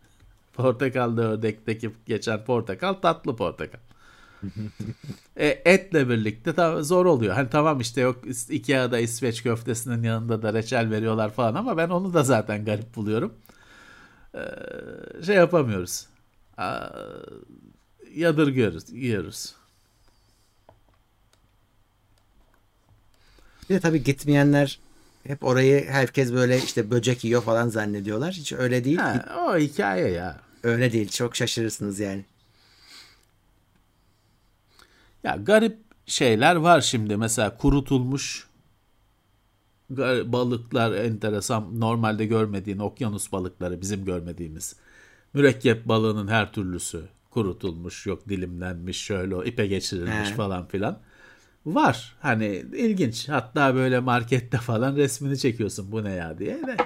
[0.53, 3.81] Portakallı ördekteki geçen portakal tatlı portakal
[5.37, 7.35] e, etle birlikte ta- zor oluyor.
[7.35, 8.19] Hani tamam işte yok
[8.51, 13.35] Ikea'da İsveç köftesinin yanında da reçel veriyorlar falan ama ben onu da zaten garip buluyorum.
[14.35, 14.41] E,
[15.27, 16.07] şey yapamıyoruz.
[16.59, 16.89] A,
[18.15, 19.55] yadırgıyoruz, yiyoruz.
[23.71, 24.79] Bir de tabii gitmeyenler
[25.27, 28.33] hep orayı herkes böyle işte böcek yiyor falan zannediyorlar.
[28.33, 28.99] Hiç öyle değil.
[28.99, 30.41] Ha, o hikaye ya.
[30.63, 31.09] Öyle değil.
[31.09, 32.25] Çok şaşırırsınız yani.
[35.25, 37.17] Ya garip şeyler var şimdi.
[37.17, 38.47] Mesela kurutulmuş
[40.25, 41.81] balıklar enteresan.
[41.81, 44.77] Normalde görmediğin okyanus balıkları bizim görmediğimiz.
[45.35, 50.35] Mürekkep balığının her türlüsü kurutulmuş, yok dilimlenmiş, şöyle ipe geçirilmiş He.
[50.35, 50.99] falan filan.
[51.66, 52.16] Var.
[52.20, 53.28] Hani ilginç.
[53.28, 56.77] Hatta böyle markette falan resmini çekiyorsun bu ne ya diye de.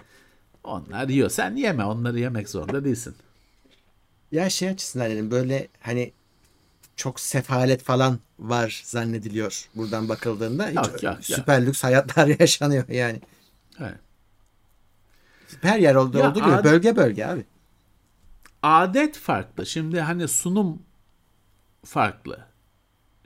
[0.64, 1.30] Onlar yiyor.
[1.30, 1.84] Sen yeme.
[1.84, 3.14] Onları yemek zorunda değilsin.
[4.32, 6.12] Ya şey açısından dedim böyle hani
[6.96, 10.68] çok sefalet falan var zannediliyor buradan bakıldığında.
[10.68, 11.68] Hiç yok, yok, süper yok.
[11.68, 13.20] lüks hayatlar yaşanıyor yani.
[13.80, 13.98] Evet.
[15.62, 17.44] Her yer oldu, ya olduğu gibi adet, bölge bölge abi.
[18.62, 19.66] Adet farklı.
[19.66, 20.82] Şimdi hani sunum
[21.84, 22.38] farklı.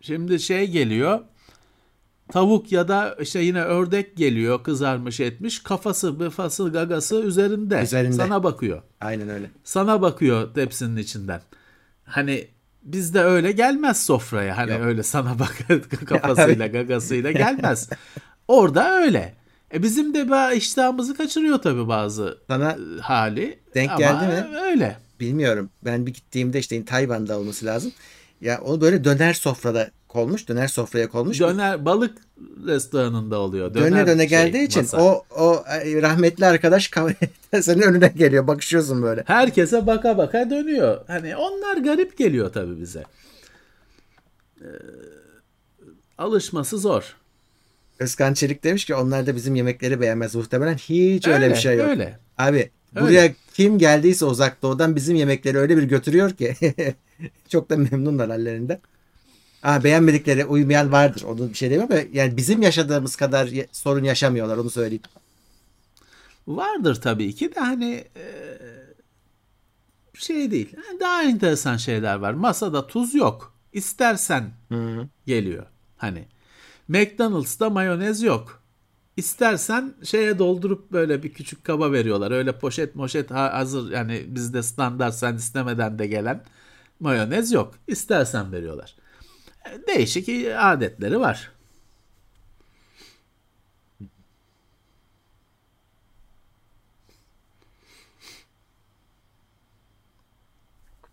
[0.00, 1.20] Şimdi şey geliyor.
[2.32, 5.62] Tavuk ya da işte yine ördek geliyor kızarmış etmiş.
[5.62, 7.82] Kafası, bıfası, gagası üzerinde.
[7.82, 8.12] üzerinde.
[8.16, 8.82] Sana bakıyor.
[9.00, 9.50] Aynen öyle.
[9.64, 11.40] Sana bakıyor tepsinin içinden.
[12.04, 12.48] Hani
[12.82, 14.56] bizde öyle gelmez sofraya.
[14.56, 14.80] Hani Yok.
[14.84, 15.58] öyle sana bak
[16.06, 17.90] kafasıyla gagasıyla gelmez.
[18.48, 19.34] Orada öyle.
[19.74, 23.58] E bizim de iştahımızı kaçırıyor tabii bazı Sana e, hali.
[23.74, 24.58] Denk Ama geldi mi?
[24.58, 24.96] Öyle.
[25.20, 25.70] bilmiyorum.
[25.84, 27.92] Ben bir gittiğimde işte Tayvan'da olması lazım.
[28.40, 30.48] Ya o böyle döner sofrada konmuş.
[30.48, 31.40] Döner sofraya konmuş.
[31.40, 32.18] Döner balık
[32.66, 33.74] restoranında oluyor.
[33.74, 35.02] döne döne şey, geldiği için masa.
[35.02, 36.90] o o e, rahmetli arkadaş
[37.60, 38.46] senin önüne geliyor.
[38.46, 39.24] Bakışıyorsun böyle.
[39.26, 41.00] Herkese baka baka dönüyor.
[41.06, 43.04] Hani onlar garip geliyor tabii bize.
[44.60, 44.66] Ee,
[46.18, 47.16] alışması zor.
[47.98, 50.34] Özkan Çelik demiş ki onlar da bizim yemekleri beğenmez.
[50.34, 51.88] Muhtemelen hiç öyle, bir şey yok.
[51.88, 52.18] Öyle.
[52.38, 52.70] Abi
[53.00, 56.54] buraya kim geldiyse uzak doğudan bizim yemekleri öyle bir götürüyor ki
[57.48, 58.78] çok da memnunlar hallerinden.
[59.62, 61.22] Ha, beğenmedikleri uymayan vardır.
[61.22, 65.02] Onu bir şey demiyorum ama yani bizim yaşadığımız kadar sorun yaşamıyorlar onu söyleyeyim.
[66.48, 68.24] Vardır tabii ki de hani e,
[70.14, 70.76] şey değil.
[71.00, 72.32] Daha enteresan şeyler var.
[72.32, 73.54] Masada tuz yok.
[73.72, 74.50] İstersen
[75.26, 75.66] geliyor.
[75.96, 76.24] Hani
[76.88, 78.62] McDonald's'ta mayonez yok.
[79.16, 82.30] İstersen şeye doldurup böyle bir küçük kaba veriyorlar.
[82.30, 86.44] Öyle poşet moşet ha- hazır yani bizde standart sen istemeden de gelen
[87.00, 87.74] mayonez yok.
[87.86, 88.94] İstersen veriyorlar.
[89.88, 91.52] Değişik adetleri var.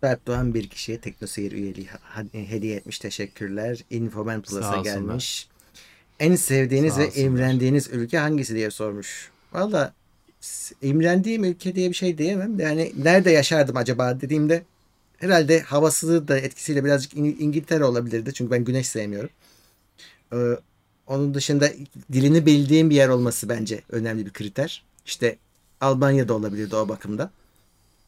[0.01, 1.87] Berk Doğan bir kişiye Teknoseyir üyeliği
[2.31, 2.99] hediye etmiş.
[2.99, 3.83] Teşekkürler.
[3.89, 5.49] Infoman Plus'a gelmiş.
[6.19, 9.31] En sevdiğiniz ve imrendiğiniz ülke hangisi diye sormuş.
[9.53, 9.93] Valla
[10.81, 14.63] imrendiğim ülke diye bir şey diyemem de yani nerede yaşardım acaba dediğimde
[15.17, 18.33] herhalde havası da etkisiyle birazcık İng- İngiltere olabilirdi.
[18.33, 19.29] Çünkü ben güneş sevmiyorum.
[20.33, 20.37] Ee,
[21.07, 21.69] onun dışında
[22.13, 24.83] dilini bildiğim bir yer olması bence önemli bir kriter.
[25.05, 25.37] İşte
[25.81, 27.31] Almanya'da olabilirdi o bakımda.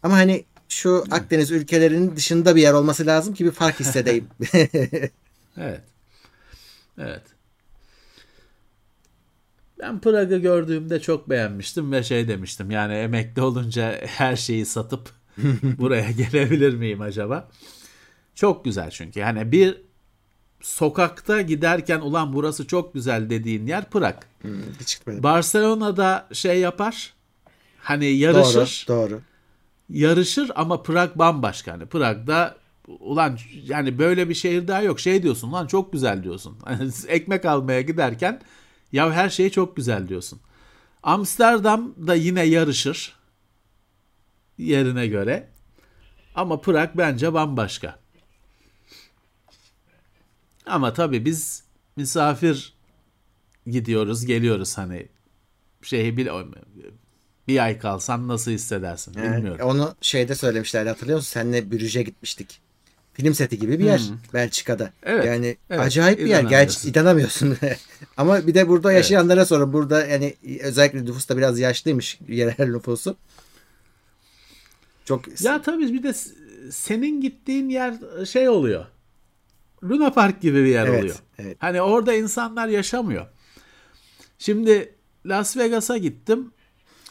[0.04, 4.28] Ama hani şu Akdeniz ülkelerinin dışında bir yer olması lazım ki bir fark hissedeyim.
[5.60, 5.82] Evet.
[6.98, 7.22] Evet.
[9.80, 12.72] Ben Prag'ı gördüğümde çok beğenmiştim ve şey demiştim.
[12.72, 15.10] Yani emekli olunca her şeyi satıp
[15.64, 17.50] buraya gelebilir miyim acaba?
[18.36, 19.20] Çok güzel çünkü.
[19.20, 19.78] Yani bir
[20.62, 24.16] sokakta giderken ulan burası çok güzel dediğin yer Prag.
[24.42, 25.24] Hmm, Hiç gitmedim.
[25.24, 27.14] Barcelona'da şey yapar.
[27.80, 28.86] Hani Doğru, yarışır.
[28.88, 29.22] doğru.
[29.90, 31.72] yarışır ama Prag bambaşka.
[31.74, 32.56] Hani Prag'da
[32.88, 35.00] ulan yani böyle bir şehir daha yok.
[35.00, 36.58] Şey diyorsun lan çok güzel diyorsun.
[36.64, 38.42] Hani ekmek almaya giderken
[38.92, 40.40] ya her şey çok güzel diyorsun.
[41.04, 43.17] Amsterdam da yine yarışır
[44.58, 45.48] yerine göre.
[46.36, 48.00] Ama Prag bence bambaşka.
[50.66, 51.64] Ama tabii biz
[51.96, 52.74] misafir
[53.68, 55.08] gidiyoruz, geliyoruz hani
[55.82, 56.28] şeyi bil
[57.48, 59.66] bir ay kalsan nasıl hissedersin Yani bilmiyorum.
[59.66, 61.32] onu şeyde söylemişlerdi hatırlıyor musun?
[61.34, 62.60] Seninle Brüj'e gitmiştik.
[63.14, 64.02] Film seti gibi bir yer
[64.34, 64.86] Belçika'da.
[64.86, 64.92] Hmm.
[65.04, 66.44] Evet, Yani evet, acayip bir yer.
[66.44, 67.58] Gerçi inanamıyorsun.
[68.18, 73.16] Ama bir de burada yaşayanlara sonra burada yani özellikle nüfus da biraz yaşlıymış yerel nüfusu.
[75.08, 76.14] Çok Ya tabii bir de
[76.72, 77.94] senin gittiğin yer
[78.26, 78.86] şey oluyor.
[79.84, 81.16] Luna Park gibi bir yer Evet, oluyor.
[81.38, 81.58] evet.
[81.60, 83.26] Hani orada insanlar yaşamıyor.
[84.40, 86.52] Şimdi Las Vegas'a gittim.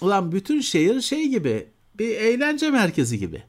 [0.00, 1.66] Ulan bütün şehir şey gibi
[1.98, 3.42] bir eğlence merkezi gibi.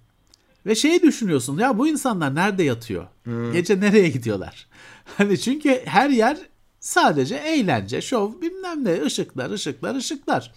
[0.65, 3.07] Ve şey düşünüyorsun ya bu insanlar nerede yatıyor?
[3.53, 4.68] Gece nereye gidiyorlar?
[5.18, 6.38] Hani çünkü her yer
[6.80, 10.53] sadece eğlence, şov bilmem ne ışıklar, ışıklar, ışıklar.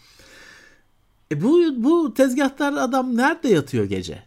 [1.33, 4.23] E bu bu tezgahtar adam nerede yatıyor gece?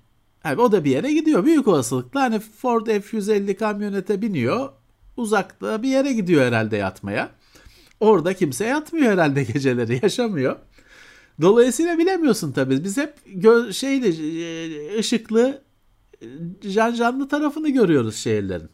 [0.45, 1.45] Yani o da bir yere gidiyor.
[1.45, 4.69] Büyük olasılıkla hani Ford F-150 kamyonete biniyor.
[5.17, 7.29] Uzakta bir yere gidiyor herhalde yatmaya.
[7.99, 10.55] Orada kimse yatmıyor herhalde geceleri yaşamıyor.
[11.41, 12.83] Dolayısıyla bilemiyorsun tabii.
[12.83, 14.07] Biz hep gö- şeyli
[14.43, 15.61] e, ışıklı
[16.21, 16.27] e,
[16.71, 18.69] can canlı tarafını görüyoruz şehirlerin.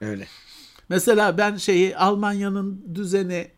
[0.00, 0.26] öyle.
[0.88, 3.48] Mesela ben şeyi Almanya'nın düzeni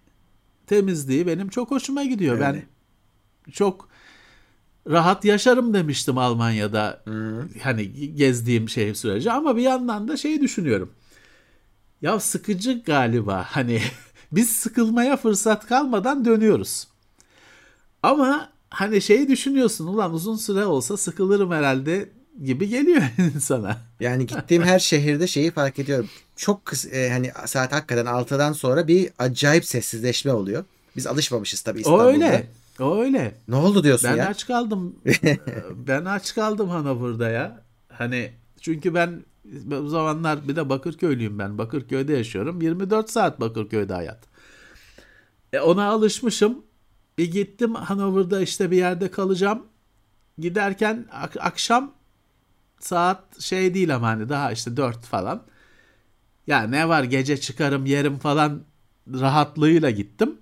[0.66, 2.34] temizliği benim çok hoşuma gidiyor.
[2.34, 2.44] Öyle.
[2.44, 2.62] Ben
[3.52, 3.88] çok
[4.90, 7.02] rahat yaşarım demiştim Almanya'da
[7.62, 10.92] hani gezdiğim şey sürece ama bir yandan da şey düşünüyorum.
[12.02, 13.80] Ya sıkıcı galiba hani
[14.32, 16.88] biz sıkılmaya fırsat kalmadan dönüyoruz.
[18.02, 22.08] Ama hani şeyi düşünüyorsun ulan uzun süre olsa sıkılırım herhalde
[22.44, 23.02] gibi geliyor
[23.34, 23.76] insana.
[24.00, 26.08] Yani gittiğim her şehirde şeyi fark ediyorum.
[26.36, 30.64] Çok kısa, e, hani saat hakikaten 6'dan sonra bir acayip sessizleşme oluyor.
[30.96, 32.06] Biz alışmamışız tabii O İstanbul'da.
[32.06, 32.46] öyle.
[32.80, 33.34] O öyle.
[33.48, 34.28] Ne oldu diyorsun Ben ya?
[34.28, 34.96] aç kaldım.
[35.88, 37.62] ben aç kaldım Hanover'da ya.
[37.88, 41.58] Hani çünkü ben bu zamanlar bir de Bakırköylüyüm ben.
[41.58, 42.60] Bakırköy'de yaşıyorum.
[42.62, 44.24] 24 saat Bakırköy'de hayat.
[45.52, 46.62] E ona alışmışım.
[47.18, 49.62] Bir gittim Hanover'da işte bir yerde kalacağım.
[50.38, 51.92] Giderken ak- akşam
[52.80, 55.42] Saat şey değil ama hani daha işte 4 falan.
[56.46, 58.62] Ya ne var gece çıkarım yerim falan
[59.14, 60.38] rahatlığıyla gittim.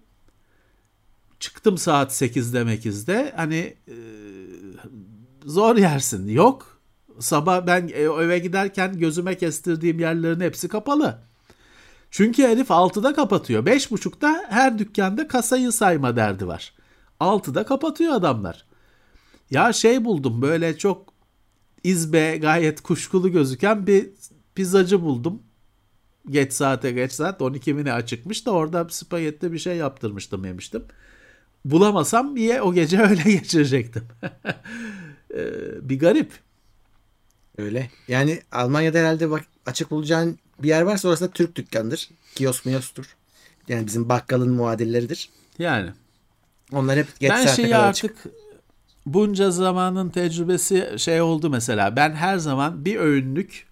[1.45, 3.97] Çıktım saat 8'de 8'de hani e,
[5.45, 6.29] zor yersin.
[6.29, 6.81] Yok.
[7.19, 11.19] Sabah ben eve giderken gözüme kestirdiğim yerlerin hepsi kapalı.
[12.11, 13.67] Çünkü herif 6'da kapatıyor.
[13.67, 16.75] 5.30'da her dükkanda kasayı sayma derdi var.
[17.21, 18.67] 6'da kapatıyor adamlar.
[19.51, 21.13] Ya şey buldum böyle çok
[21.83, 24.11] izbe gayet kuşkulu gözüken bir
[24.55, 25.43] pizzacı buldum.
[26.31, 30.85] Geç saate geç saat 12 mi ne açıkmış da orada spagetti bir şey yaptırmıştım yemiştim.
[31.65, 34.05] Bulamasam niye o gece öyle geçirecektim.
[35.35, 36.33] Ee, bir garip.
[37.59, 37.91] Öyle.
[38.09, 42.09] Yani Almanya'da herhalde bak açık bulacağın bir yer varsa orası da Türk dükkanıdır.
[42.35, 43.17] Kiosk miyostur.
[43.69, 45.29] Yani bizim bakkalın muadilleridir.
[45.59, 45.91] Yani.
[46.73, 48.33] Onlar hep geç ben şeyi artık açık.
[49.07, 51.97] bunca zamanın tecrübesi şey oldu mesela.
[51.97, 53.67] Ben her zaman bir öğünlük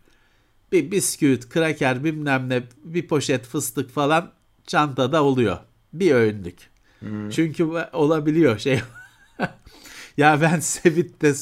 [0.73, 4.31] bir bisküvit, kraker bilmem ne bir poşet fıstık falan
[4.66, 5.59] çantada oluyor.
[5.93, 6.72] Bir öğünlük.
[7.31, 8.81] Çünkü bu- olabiliyor şey.
[10.16, 11.35] ya ben Sebit'te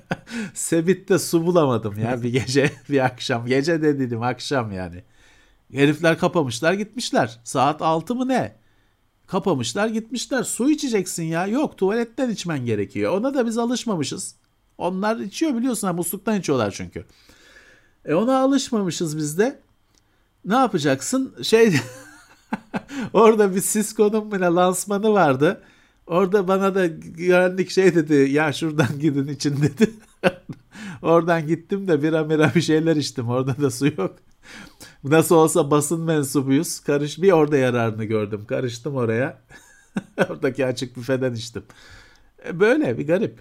[0.54, 3.46] Sebit'te su bulamadım ya bir gece bir akşam.
[3.46, 5.02] Gece de dedim akşam yani.
[5.72, 7.40] Herifler kapamışlar gitmişler.
[7.44, 8.56] Saat 6 mı ne?
[9.26, 10.42] Kapamışlar gitmişler.
[10.42, 11.46] Su içeceksin ya.
[11.46, 13.18] Yok tuvaletten içmen gerekiyor.
[13.18, 14.34] Ona da biz alışmamışız.
[14.78, 17.04] Onlar içiyor biliyorsun ha musluktan içiyorlar çünkü.
[18.04, 19.60] E ona alışmamışız biz de.
[20.44, 21.34] Ne yapacaksın?
[21.42, 21.74] Şey
[23.12, 25.62] orada bir Cisco'nun ne lansmanı vardı.
[26.06, 28.14] Orada bana da güvenlik şey dedi.
[28.14, 29.90] Ya şuradan gidin için dedi.
[31.02, 33.28] Oradan gittim de bira mira bir şeyler içtim.
[33.28, 34.16] Orada da su yok.
[35.04, 36.80] Nasıl olsa basın mensubuyuz.
[36.80, 38.44] Karış bir orada yararını gördüm.
[38.48, 39.42] Karıştım oraya.
[40.30, 41.64] Oradaki açık büfeden içtim.
[42.46, 43.40] E, Böyle bir garip.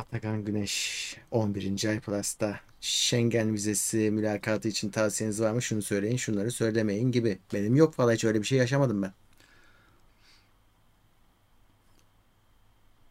[0.00, 1.88] Atakan Güneş 11.
[1.88, 5.62] ay Plus'ta Schengen vizesi mülakatı için tavsiyeniz var mı?
[5.62, 7.38] Şunu söyleyin, şunları söylemeyin gibi.
[7.52, 9.12] Benim yok valla hiç öyle bir şey yaşamadım ben.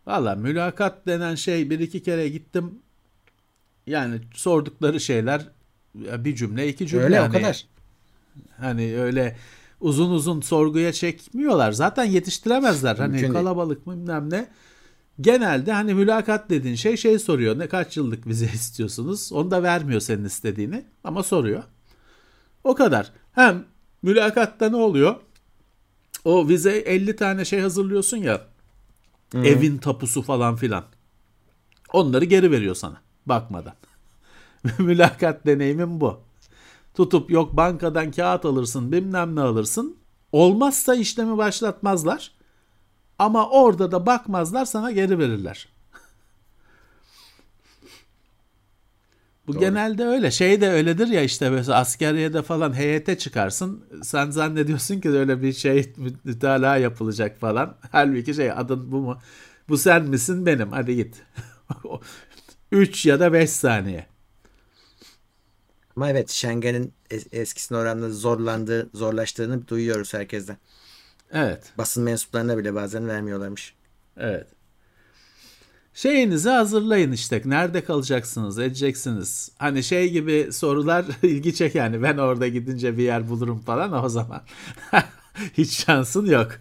[0.05, 2.79] Valla mülakat denen şey bir iki kere gittim.
[3.87, 5.47] Yani sordukları şeyler
[5.95, 7.03] bir cümle iki cümle.
[7.03, 7.67] Öyle o hani, kadar.
[8.57, 9.37] Hani öyle
[9.81, 11.71] uzun uzun sorguya çekmiyorlar.
[11.71, 12.95] Zaten yetiştiremezler.
[12.95, 13.33] Hani Mümkün değil.
[13.33, 14.47] kalabalık mı bilmem ne.
[15.21, 17.59] Genelde hani mülakat dediğin şey şey soruyor.
[17.59, 19.31] Ne kaç yıllık vize istiyorsunuz?
[19.33, 21.63] Onu da vermiyor senin istediğini ama soruyor.
[22.63, 23.11] O kadar.
[23.31, 23.65] Hem
[24.01, 25.15] mülakatta ne oluyor?
[26.25, 28.41] O vize 50 tane şey hazırlıyorsun ya.
[29.33, 30.83] Evin tapusu falan filan.
[31.93, 33.73] Onları geri veriyor sana bakmadan.
[34.79, 36.19] Mülakat deneyimim bu.
[36.93, 39.97] Tutup yok bankadan kağıt alırsın bilmem ne alırsın.
[40.31, 42.31] Olmazsa işlemi başlatmazlar.
[43.19, 45.67] Ama orada da bakmazlar sana geri verirler.
[49.47, 49.59] Bu Doğru.
[49.59, 50.31] genelde öyle.
[50.31, 53.85] Şey de öyledir ya işte mesela askeriyede falan heyete çıkarsın.
[54.03, 55.93] Sen zannediyorsun ki öyle bir şey
[56.23, 57.77] mütalaa yapılacak falan.
[57.91, 59.19] Halbuki şey adın bu mu?
[59.69, 61.21] Bu sen misin benim hadi git.
[62.71, 64.05] 3 ya da 5 saniye.
[65.95, 70.57] Ama evet Schengen'in es- eskisine oranla zorlandığı, zorlaştığını duyuyoruz herkesten.
[71.33, 71.73] Evet.
[71.77, 73.73] Basın mensuplarına bile bazen vermiyorlarmış.
[74.17, 74.47] Evet.
[75.93, 77.41] Şeyinizi hazırlayın işte.
[77.45, 79.51] Nerede kalacaksınız, edeceksiniz.
[79.57, 82.03] Hani şey gibi sorular ilgi çek yani.
[82.03, 84.41] Ben orada gidince bir yer bulurum falan o zaman.
[85.53, 86.51] Hiç şansın yok.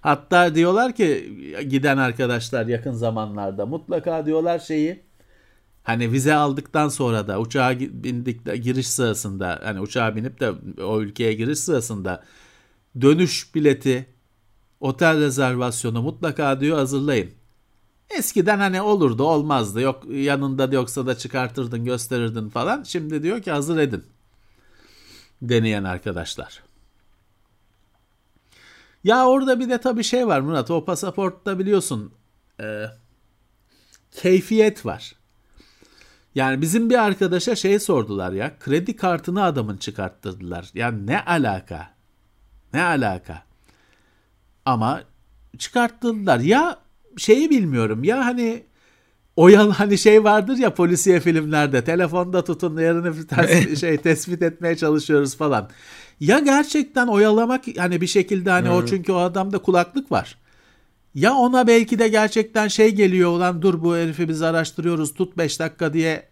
[0.00, 1.36] Hatta diyorlar ki
[1.68, 5.02] giden arkadaşlar yakın zamanlarda mutlaka diyorlar şeyi
[5.82, 11.00] hani vize aldıktan sonra da uçağa bindik de giriş sırasında hani uçağa binip de o
[11.00, 12.22] ülkeye giriş sırasında
[13.00, 14.06] dönüş bileti
[14.80, 17.30] otel rezervasyonu mutlaka diyor hazırlayın.
[18.10, 22.82] Eskiden hani olurdu olmazdı yok yanında yoksa da çıkartırdın gösterirdin falan.
[22.82, 24.04] Şimdi diyor ki hazır edin
[25.42, 26.62] deneyen arkadaşlar.
[29.04, 32.12] Ya orada bir de tabii şey var Murat o pasaportta biliyorsun
[32.60, 32.84] e,
[34.10, 35.14] keyfiyet var.
[36.34, 40.70] Yani bizim bir arkadaşa şey sordular ya kredi kartını adamın çıkarttırdılar.
[40.74, 41.99] Ya ne alaka?
[42.74, 43.42] Ne alaka?
[44.64, 45.02] Ama
[45.58, 46.40] çıkarttırdılar.
[46.40, 46.78] Ya
[47.16, 48.62] şeyi bilmiyorum ya hani
[49.36, 55.36] oyalı hani şey vardır ya polisiye filmlerde telefonda tutun yerini ters- şey tespit etmeye çalışıyoruz
[55.36, 55.70] falan.
[56.20, 60.38] Ya gerçekten oyalamak hani bir şekilde hani o çünkü o adamda kulaklık var.
[61.14, 65.60] Ya ona belki de gerçekten şey geliyor ulan dur bu herifi biz araştırıyoruz tut 5
[65.60, 66.28] dakika diye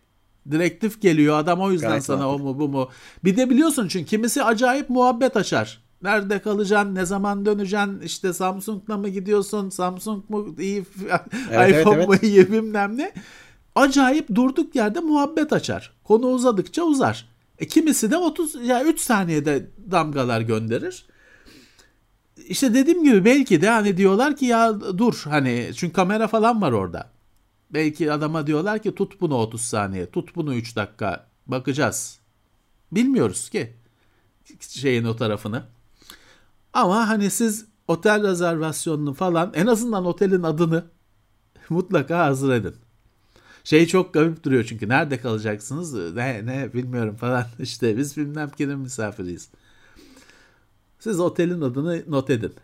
[0.51, 2.90] direktif geliyor adam o yüzden Gayet sana o mu bu mu.
[3.24, 5.88] Bir de biliyorsun çünkü kimisi acayip muhabbet açar.
[6.02, 6.94] Nerede kalacaksın?
[6.94, 8.00] Ne zaman döneceksin?
[8.00, 9.68] İşte Samsung'la mı gidiyorsun?
[9.68, 10.84] Samsung mu iyi?
[11.50, 13.12] Evet, iPhone evet, mu iyi bilmem ne.
[13.74, 15.92] Acayip durduk yerde muhabbet açar.
[16.04, 17.28] Konu uzadıkça uzar.
[17.58, 21.06] E, kimisi de 30 ya yani 3 saniyede damgalar gönderir.
[22.48, 26.72] İşte dediğim gibi belki de hani diyorlar ki ya dur hani çünkü kamera falan var
[26.72, 27.10] orada.
[27.70, 32.18] Belki adama diyorlar ki tut bunu 30 saniye, tut bunu 3 dakika bakacağız.
[32.92, 33.72] Bilmiyoruz ki
[34.60, 35.62] şeyin o tarafını.
[36.72, 40.84] Ama hani siz otel rezervasyonunu falan en azından otelin adını
[41.68, 42.74] mutlaka hazır edin.
[43.64, 48.78] Şey çok garip duruyor çünkü nerede kalacaksınız ne ne bilmiyorum falan işte biz bilmem kimin
[48.78, 49.48] misafiriyiz.
[50.98, 52.54] Siz otelin adını not edin.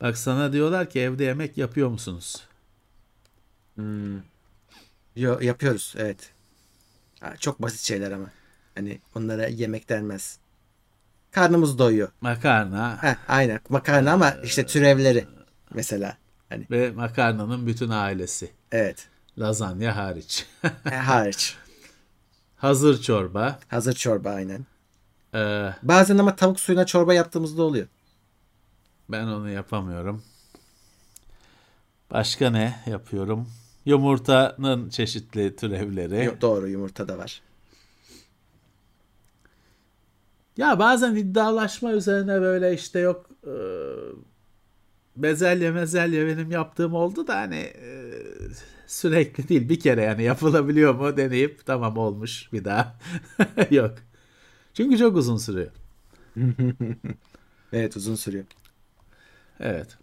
[0.00, 2.44] Bak sana diyorlar ki evde yemek yapıyor musunuz?
[3.74, 4.16] Hmm.
[5.16, 6.32] Yo, yapıyoruz evet.
[7.40, 8.30] Çok basit şeyler ama.
[8.76, 10.38] Hani onlara yemek denmez.
[11.30, 12.08] Karnımız doyuyor.
[12.20, 13.02] Makarna.
[13.02, 15.24] Heh, aynen makarna ama işte türevleri
[15.74, 16.16] mesela.
[16.48, 18.50] Hani Ve makarnanın bütün ailesi.
[18.72, 19.08] evet.
[19.38, 20.46] Lazanya hariç.
[20.90, 21.56] E, hariç.
[22.56, 23.58] Hazır çorba.
[23.68, 24.66] Hazır çorba aynen.
[25.34, 27.86] Ee, Bazen ama tavuk suyuna çorba yaptığımızda oluyor.
[29.08, 30.22] ben onu yapamıyorum.
[32.10, 33.48] Başka ne yapıyorum?
[33.84, 36.24] Yumurtanın çeşitli türevleri.
[36.24, 37.40] Yok, doğru yumurta da var.
[40.56, 43.52] Ya bazen iddialaşma üzerine böyle işte yok e,
[45.16, 48.12] bezelye mezelye benim yaptığım oldu da hani e,
[48.86, 52.98] sürekli değil bir kere yani yapılabiliyor mu deneyip tamam olmuş bir daha
[53.70, 53.94] yok.
[54.74, 55.70] Çünkü çok uzun sürüyor.
[57.72, 58.44] Evet uzun sürüyor.
[59.60, 59.98] Evet.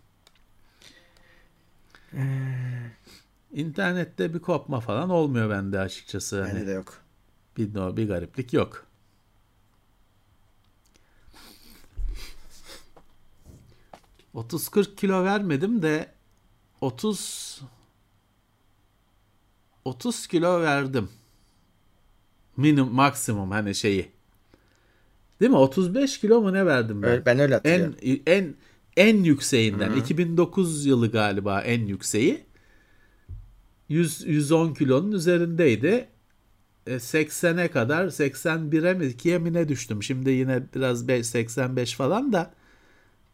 [3.54, 6.42] İnternette bir kopma falan olmuyor bende açıkçası.
[6.42, 6.94] Hani Bende de yok.
[7.58, 8.86] bir, no- bir gariplik yok.
[14.36, 16.12] ...30-40 kilo vermedim de...
[16.82, 17.60] ...30...
[19.86, 21.10] ...30 kilo verdim.
[22.58, 24.12] Minimum, maksimum hani şeyi.
[25.40, 25.58] Değil mi?
[25.58, 27.10] 35 kilo mu ne verdim ben?
[27.10, 27.96] Öyle- ben öyle hatırlıyorum.
[28.02, 28.56] En en
[28.98, 32.44] en yükseğinden 2009 yılı galiba en yükseği.
[33.90, 36.08] 100 110 kilonun üzerindeydi.
[36.88, 40.04] E, 80'e kadar 81'e mi 2'ye mi ne düştüm.
[40.04, 42.54] Şimdi yine biraz be- 85 falan da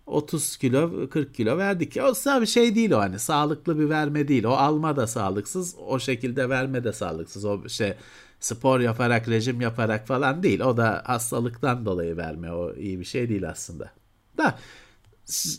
[0.09, 1.97] 30 kilo 40 kilo verdik.
[1.97, 4.43] O bir şey değil o hani sağlıklı bir verme değil.
[4.43, 7.45] O alma da sağlıksız, o şekilde verme de sağlıksız.
[7.45, 7.93] O şey
[8.39, 10.59] spor yaparak, rejim yaparak falan değil.
[10.59, 12.51] O da hastalıktan dolayı verme.
[12.51, 13.91] O iyi bir şey değil aslında.
[14.37, 14.59] Da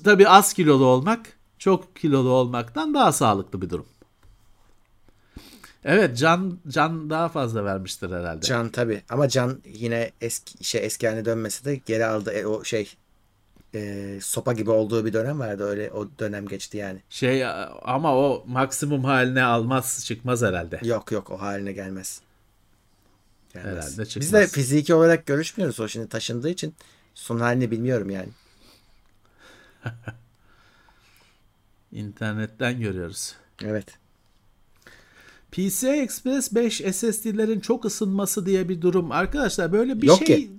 [0.05, 1.27] tabii az kilolu olmak
[1.59, 3.87] çok kilolu olmaktan daha sağlıklı bir durum.
[5.85, 8.47] Evet Can Can daha fazla vermiştir herhalde.
[8.47, 12.65] Can tabi ama Can yine eski şey eski haline dönmesi de geri aldı E, o
[12.65, 12.97] şey
[13.75, 17.03] e, sopa gibi olduğu bir dönem vardı öyle o dönem geçti yani.
[17.11, 17.47] Şey
[17.83, 20.81] ama o maksimum haline almaz çıkmaz herhalde.
[20.85, 22.21] Yok yok o haline gelmez.
[23.55, 23.73] Gelmez.
[23.73, 24.33] Herhalde Biz çıkmaz.
[24.33, 26.75] de fiziki olarak görüşmüyoruz o şimdi taşındığı için
[27.15, 28.29] son halini bilmiyorum yani.
[31.93, 33.35] İnternetten görüyoruz.
[33.65, 33.87] Evet.
[35.53, 39.13] PCI Express 5 SSD'lerin çok ısınması diye bir durum.
[39.13, 40.51] Arkadaşlar böyle bir Yok şey ki.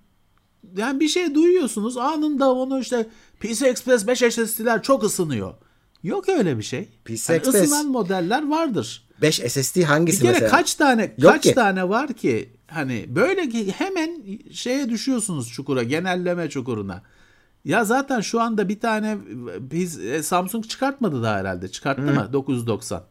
[0.78, 3.08] Yani bir şey duyuyorsunuz anında onu işte
[3.40, 5.54] PCI Express 5 SSD'ler çok ısınıyor.
[6.04, 6.90] Yok öyle bir şey.
[7.06, 9.08] PCI Yani Express- ısınan modeller vardır.
[9.22, 10.50] 5 SSD Bir hangisi kere mesela?
[10.52, 11.54] kaç tane Yok kaç ki.
[11.56, 14.22] tane var ki hani böyle ki hemen
[14.52, 17.02] şeye düşüyorsunuz çukura, genelleme çukuruna.
[17.66, 19.18] Ya zaten şu anda bir tane
[19.60, 21.68] biz e, Samsung çıkartmadı da herhalde.
[21.68, 22.30] Çıkarttı mı?
[22.34, 23.04] 990.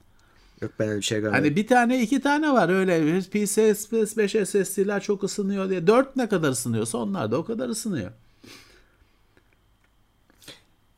[0.61, 1.45] Yok ben öyle bir şey görmedim.
[1.45, 5.87] Hani bir tane iki tane var öyle PCI Express 5 SSD'ler çok ısınıyor diye.
[5.87, 8.11] 4 ne kadar ısınıyorsa onlar da o kadar ısınıyor.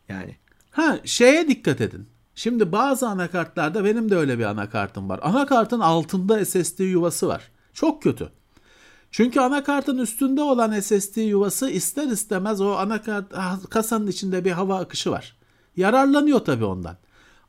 [0.09, 0.37] Yani.
[0.71, 2.07] Ha şeye dikkat edin.
[2.35, 5.21] Şimdi bazı anakartlarda benim de öyle bir anakartım var.
[5.23, 7.51] Anakartın altında SSD yuvası var.
[7.73, 8.29] Çok kötü.
[9.11, 14.79] Çünkü anakartın üstünde olan SSD yuvası ister istemez o anakart ah, kasanın içinde bir hava
[14.79, 15.37] akışı var.
[15.77, 16.97] Yararlanıyor tabii ondan.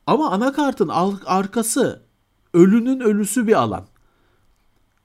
[0.06, 0.88] Ama anakartın
[1.26, 2.02] arkası
[2.54, 3.86] ölünün ölüsü bir alan.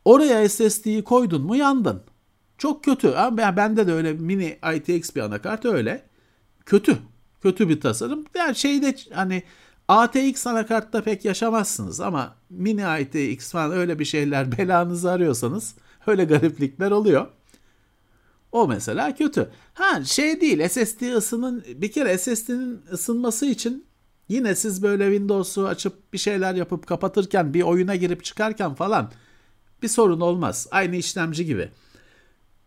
[0.05, 2.01] Oraya SSD'yi koydun mu yandın.
[2.57, 3.07] Çok kötü.
[3.07, 6.05] Ama ben- bende de öyle mini ITX bir anakart öyle.
[6.65, 6.97] Kötü.
[7.41, 8.25] Kötü bir tasarım.
[8.35, 9.43] Yani şeyde hani
[9.87, 15.75] ATX anakartta pek yaşamazsınız ama mini ITX falan öyle bir şeyler belanızı arıyorsanız
[16.07, 17.27] öyle gariplikler oluyor.
[18.51, 19.49] O mesela kötü.
[19.73, 23.85] Ha şey değil SSD ısının bir kere SSD'nin ısınması için
[24.29, 29.11] yine siz böyle Windows'u açıp bir şeyler yapıp kapatırken bir oyuna girip çıkarken falan
[29.83, 30.67] bir sorun olmaz.
[30.71, 31.69] Aynı işlemci gibi.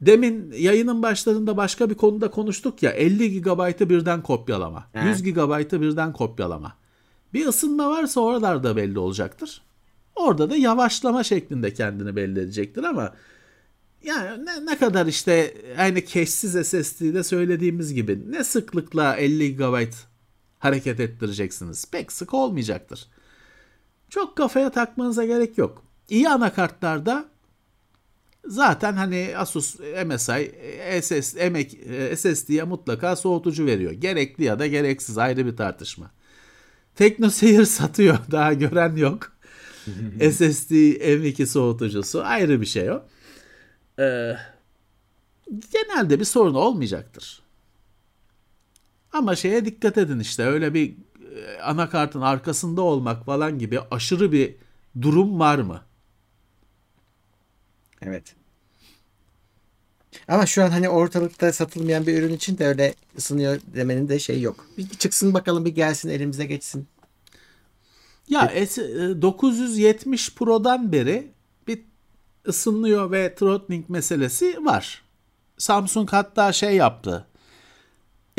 [0.00, 4.88] Demin yayının başlarında başka bir konuda konuştuk ya 50 GB'ı birden kopyalama.
[4.92, 5.08] He.
[5.08, 6.76] 100 GB'ı birden kopyalama.
[7.34, 9.62] Bir ısınma varsa oralarda belli olacaktır.
[10.16, 13.14] Orada da yavaşlama şeklinde kendini belli edecektir ama
[14.04, 19.92] yani ne, ne kadar işte aynı cache'siz SSD'de söylediğimiz gibi ne sıklıkla 50 GB
[20.62, 21.84] hareket ettireceksiniz.
[21.90, 23.06] Pek sık olmayacaktır.
[24.08, 25.82] Çok kafaya takmanıza gerek yok.
[26.08, 27.28] İyi anakartlarda
[28.46, 30.54] zaten hani Asus MSI
[31.02, 31.70] SS, emek,
[32.16, 33.92] SSD'ye mutlaka soğutucu veriyor.
[33.92, 36.10] Gerekli ya da gereksiz ayrı bir tartışma.
[36.94, 38.18] TeknoSeyir satıyor.
[38.30, 39.32] Daha gören yok.
[40.32, 43.02] SSD M2 soğutucusu ayrı bir şey o.
[43.98, 44.36] Ee,
[45.72, 47.41] genelde bir sorun olmayacaktır.
[49.12, 50.96] Ama şeye dikkat edin işte öyle bir
[51.36, 54.54] e, anakartın arkasında olmak falan gibi aşırı bir
[55.02, 55.80] durum var mı?
[58.02, 58.34] Evet.
[60.28, 64.40] Ama şu an hani ortalıkta satılmayan bir ürün için de öyle ısınıyor demenin de şey
[64.40, 64.66] yok.
[64.78, 66.88] Bir çıksın bakalım bir gelsin elimize geçsin.
[68.28, 71.32] Ya S- e, 970 Pro'dan beri
[71.68, 71.82] bir
[72.48, 75.02] ısınıyor ve throttling meselesi var.
[75.58, 77.26] Samsung hatta şey yaptı.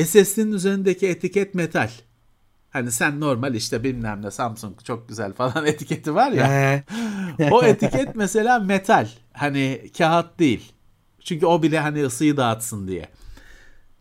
[0.01, 1.89] SSD'nin üzerindeki etiket metal.
[2.69, 6.47] Hani sen normal işte bilmem ne Samsung çok güzel falan etiketi var ya.
[7.51, 9.07] O etiket mesela metal.
[9.33, 10.71] Hani kağıt değil.
[11.19, 13.09] Çünkü o bile hani ısıyı dağıtsın diye.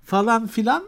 [0.04, 0.84] Falan filan.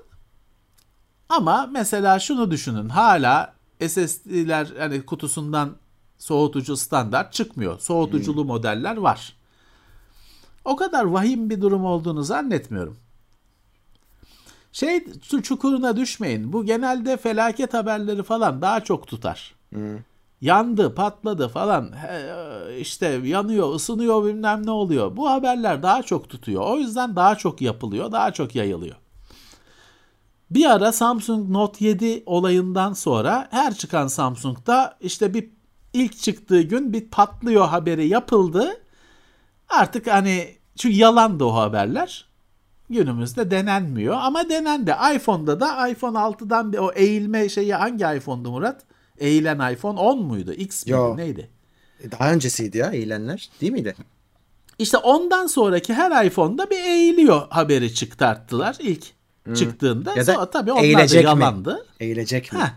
[1.28, 2.89] Ama mesela şunu düşünün.
[2.89, 3.55] Hala
[3.89, 5.76] SSD'ler hani kutusundan
[6.18, 7.78] soğutucu standart çıkmıyor.
[7.78, 9.36] Soğutuculu modeller var.
[10.64, 12.97] O kadar vahim bir durum olduğunu zannetmiyorum.
[14.75, 16.53] Şey çu- çukuruna düşmeyin.
[16.53, 19.55] Bu genelde felaket haberleri falan daha çok tutar.
[20.41, 21.91] Yandı, patladı falan.
[22.79, 25.17] İşte yanıyor, ısınıyor bilmem ne oluyor.
[25.17, 26.63] Bu haberler daha çok tutuyor.
[26.67, 28.97] O yüzden daha çok yapılıyor, daha çok yayılıyor.
[30.51, 35.51] Bir ara Samsung Note 7 olayından sonra her çıkan Samsung'da işte bir
[35.93, 38.81] ilk çıktığı gün bir patlıyor haberi yapıldı.
[39.69, 40.49] Artık hani
[40.79, 42.34] çünkü yalandı o haberler.
[42.90, 44.94] Günümüzde denenmiyor ama denendi.
[45.16, 48.82] iPhone'da da iPhone 6'dan bir o eğilme şeyi hangi iPhone'du Murat?
[49.19, 50.52] Eğilen iPhone 10 muydu?
[50.52, 50.93] X miydi?
[50.97, 51.16] Yo.
[51.16, 51.51] Neydi?
[52.11, 53.94] daha öncesiydi ya eğilenler değil miydi?
[54.78, 59.06] İşte ondan sonraki her iPhone'da bir eğiliyor haberi çıkarttılar ilk
[59.56, 60.11] çıktığında.
[60.11, 60.19] Hmm.
[60.19, 61.28] Ya da Sonra tabii onlar da eğilecek mi?
[61.28, 61.86] yalandı.
[62.01, 62.59] Eğilecek mi?
[62.59, 62.69] Heh.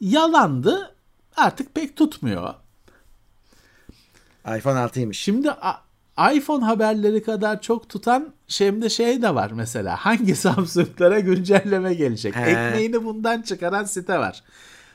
[0.00, 0.94] Yalandı.
[1.36, 2.54] Artık pek tutmuyor.
[4.56, 5.14] iPhone 6'ymış.
[5.18, 5.80] Şimdi a-
[6.34, 9.96] iPhone haberleri kadar çok tutan şimdi şey de var mesela.
[10.00, 12.36] Hangi Samsung'lara güncelleme gelecek?
[12.36, 12.40] He.
[12.40, 14.42] Ekmeğini bundan çıkaran site var.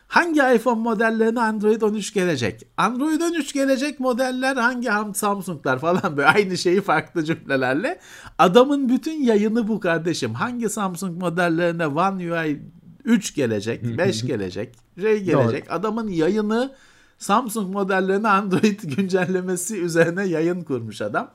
[0.08, 2.68] Hangi iPhone modellerine Android 13 gelecek?
[2.78, 8.00] Android 13 gelecek modeller hangi Samsung'lar falan böyle aynı şeyi farklı cümlelerle.
[8.38, 10.34] Adamın bütün yayını bu kardeşim.
[10.34, 12.62] Hangi Samsung modellerine One UI
[13.06, 15.72] 3 gelecek, 5 gelecek, şey gelecek.
[15.72, 16.76] Adamın yayını
[17.20, 21.32] Samsung modellerine Android güncellemesi üzerine yayın kurmuş adam.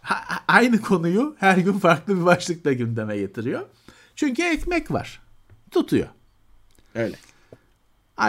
[0.00, 3.66] Ha- aynı konuyu her gün farklı bir başlıkla gündeme getiriyor.
[4.16, 5.20] Çünkü ekmek var.
[5.70, 6.06] Tutuyor.
[6.94, 7.16] Öyle.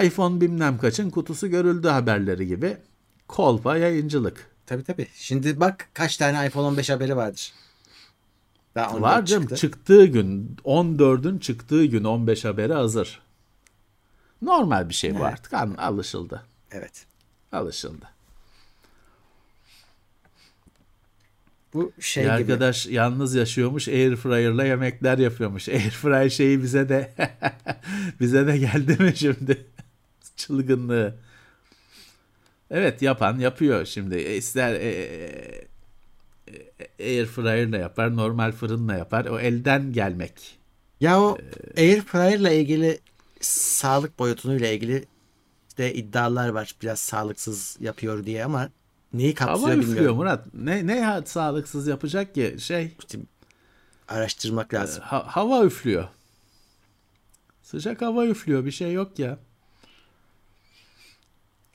[0.04, 2.78] iPhone bilmem kaçın kutusu görüldü haberleri gibi.
[3.28, 4.52] Kolpa yayıncılık.
[4.66, 5.08] Tabii tabii.
[5.16, 7.54] Şimdi bak kaç tane iPhone 15 haberi vardır.
[8.76, 9.56] Daha 14 Var canım çıktı.
[9.56, 13.22] çıktığı gün 14'ün çıktığı gün 15 haberi hazır.
[14.42, 16.44] Normal bir şey bu artık alışıldı.
[16.76, 17.06] Evet.
[17.52, 18.06] Alışıldı.
[21.74, 22.34] Bu şey Bir gibi.
[22.34, 25.70] arkadaş yalnız yaşıyormuş airfryer'la yemekler yapıyormuş.
[25.70, 27.14] Airfryer şeyi bize de
[28.20, 29.66] bize de geldi mi şimdi?
[30.36, 31.16] Çılgınlığı.
[32.72, 34.16] Evet yapan yapıyor şimdi.
[34.16, 35.68] E, İster e, e,
[37.00, 39.26] e, airfryer'la yapar, normal fırınla yapar.
[39.26, 40.58] O elden gelmek.
[41.02, 41.38] Ya o
[41.78, 43.00] Air Fryer'la ilgili
[43.42, 45.06] sağlık boyutunuyla ilgili
[45.78, 46.76] de iddialar var.
[46.82, 48.70] Biraz sağlıksız yapıyor diye ama
[49.14, 50.18] neyi Hava kapsıyor üflüyor bilmiyorum.
[50.18, 50.46] Murat.
[50.54, 53.20] Ne ne sağlıksız yapacak ki şey İşte
[54.08, 55.04] araştırmak lazım.
[55.08, 56.08] ha- hava üflüyor.
[57.64, 59.38] Sıcak hava üflüyor bir şey yok ya.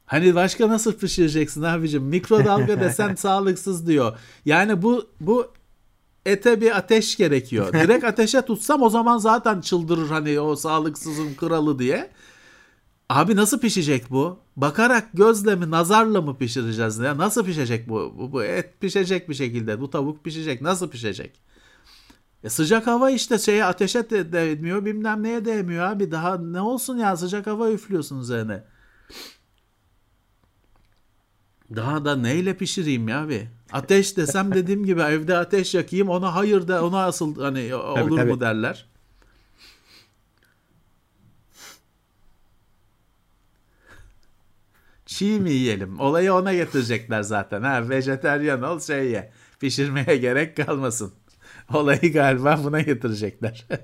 [0.06, 2.02] Hani başka nasıl pişireceksin abicim?
[2.02, 4.18] Mikrodalga desen sağlıksız diyor.
[4.44, 5.52] Yani bu bu
[6.26, 7.72] ete bir ateş gerekiyor.
[7.72, 12.10] Direkt ateşe tutsam o zaman zaten çıldırır hani o sağlıksızın kralı diye.
[13.10, 14.38] Abi nasıl pişecek bu?
[14.56, 16.98] Bakarak gözle mi nazarla mı pişireceğiz?
[16.98, 18.14] Ya nasıl pişecek bu?
[18.18, 18.32] bu?
[18.32, 19.80] Bu et pişecek bir şekilde.
[19.80, 20.62] Bu tavuk pişecek.
[20.62, 21.40] Nasıl pişecek?
[22.44, 26.10] E sıcak hava işte şeye ateşe de değmiyor bilmem neye değmiyor abi.
[26.10, 28.64] Daha ne olsun ya sıcak hava üflüyorsun üzerine.
[31.76, 33.48] Daha da neyle pişireyim ya abi?
[33.72, 38.30] Ateş desem dediğim gibi evde ateş yakayım ona hayır da ona asıl hani olur tabii.
[38.30, 38.89] mu derler.
[45.10, 46.00] Çiğ mi yiyelim?
[46.00, 47.62] Olayı ona getirecekler zaten.
[47.62, 49.32] Ha, vejeteryan ol şey ye.
[49.60, 51.12] Pişirmeye gerek kalmasın.
[51.74, 53.66] Olayı galiba buna getirecekler.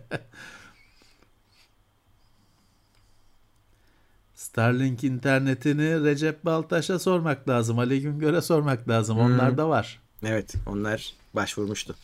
[4.35, 7.79] Starlink internetini Recep Baltaş'a sormak lazım.
[7.79, 9.19] Ali Güngör'e sormak lazım.
[9.19, 10.01] Onlar da var.
[10.25, 11.95] Evet onlar başvurmuştu.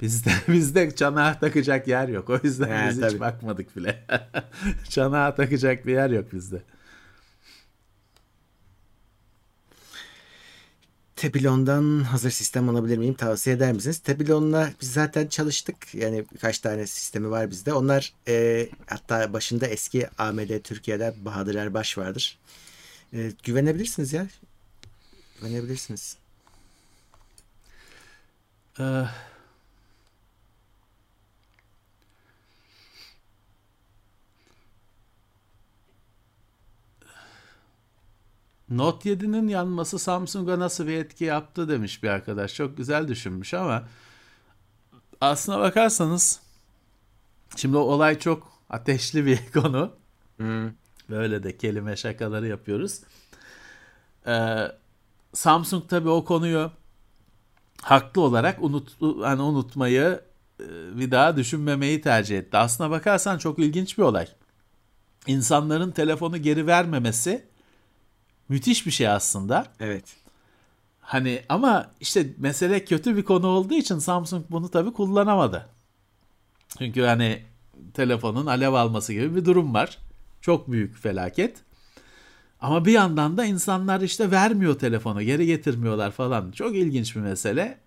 [0.00, 2.30] Bizde bizde çanağa takacak yer yok.
[2.30, 3.12] O yüzden He, biz tabii.
[3.12, 4.04] hiç bakmadık bile.
[4.88, 6.62] çanağa takacak bir yer yok bizde.
[11.18, 13.14] Tebilon'dan hazır sistem alabilir miyim?
[13.14, 13.98] Tavsiye eder misiniz?
[13.98, 15.94] Tebilon'la biz zaten çalıştık.
[15.94, 17.72] Yani birkaç tane sistemi var bizde.
[17.72, 22.38] Onlar e, hatta başında eski AMD Türkiye'de Bahadır Erbaş vardır.
[23.12, 24.26] E, güvenebilirsiniz ya.
[25.40, 26.16] Güvenebilirsiniz.
[28.80, 29.04] Ee,
[38.70, 42.54] Note 7'nin yanması Samsung'a nasıl bir etki yaptı demiş bir arkadaş.
[42.54, 43.88] Çok güzel düşünmüş ama
[45.20, 46.40] aslına bakarsanız
[47.56, 49.92] şimdi o olay çok ateşli bir konu.
[50.36, 50.70] Hmm.
[51.10, 53.00] Böyle de kelime şakaları yapıyoruz.
[54.26, 54.56] Ee,
[55.34, 56.70] Samsung tabii o konuyu
[57.82, 60.20] haklı olarak unut, hani unutmayı
[60.60, 62.56] e, bir daha düşünmemeyi tercih etti.
[62.56, 64.28] Aslına bakarsan çok ilginç bir olay.
[65.26, 67.46] İnsanların telefonu geri vermemesi
[68.48, 69.66] müthiş bir şey aslında.
[69.80, 70.16] Evet.
[71.00, 75.68] Hani ama işte mesele kötü bir konu olduğu için Samsung bunu tabii kullanamadı.
[76.78, 77.42] Çünkü hani
[77.94, 79.98] telefonun alev alması gibi bir durum var.
[80.40, 81.56] Çok büyük felaket.
[82.60, 86.50] Ama bir yandan da insanlar işte vermiyor telefonu, geri getirmiyorlar falan.
[86.50, 87.78] Çok ilginç bir mesele.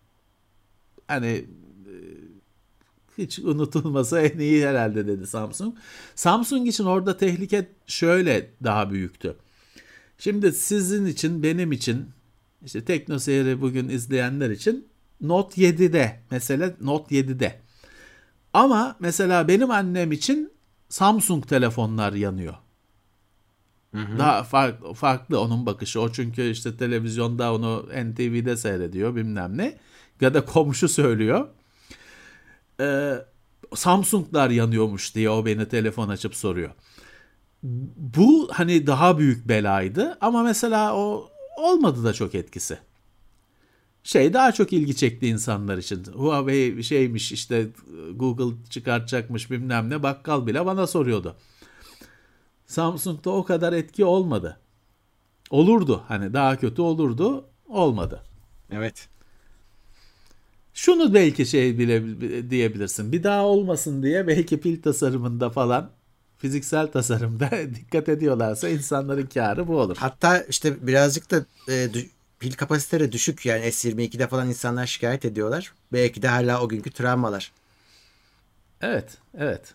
[1.07, 1.95] Hani e,
[3.17, 5.75] hiç unutulmasa en iyi herhalde dedi Samsung.
[6.15, 9.35] Samsung için orada tehlike şöyle daha büyüktü.
[10.21, 12.09] Şimdi sizin için, benim için,
[12.65, 14.87] işte Tekno Seyri bugün izleyenler için
[15.21, 17.59] Note 7'de, mesela Note 7'de.
[18.53, 20.53] Ama mesela benim annem için
[20.89, 22.55] Samsung telefonlar yanıyor.
[23.93, 26.01] Daha farklı, farklı onun bakışı.
[26.01, 29.77] O çünkü işte televizyonda onu NTV'de seyrediyor bilmem ne.
[30.21, 31.47] Ya da komşu söylüyor.
[32.79, 33.13] Ee,
[33.75, 36.71] Samsung'lar yanıyormuş diye o beni telefon açıp soruyor.
[37.63, 42.79] Bu hani daha büyük belaydı ama mesela o olmadı da çok etkisi.
[44.03, 46.03] Şey daha çok ilgi çekti insanlar için.
[46.03, 47.67] Huawei şeymiş işte
[48.15, 51.35] Google çıkartacakmış bilmem ne bakkal bile bana soruyordu.
[52.65, 54.59] Samsung'da o kadar etki olmadı.
[55.49, 58.23] Olurdu hani daha kötü olurdu olmadı.
[58.71, 59.09] Evet.
[60.73, 63.11] Şunu belki şey bile diyebilirsin.
[63.11, 65.91] Bir daha olmasın diye belki pil tasarımında falan
[66.41, 69.97] fiziksel tasarımda dikkat ediyorlarsa insanların karı bu olur.
[69.97, 71.89] Hatta işte birazcık da e,
[72.39, 75.73] pil kapasiteleri düşük yani S22'de falan insanlar şikayet ediyorlar.
[75.93, 77.51] Belki de hala o günkü travmalar.
[78.81, 79.73] Evet, evet.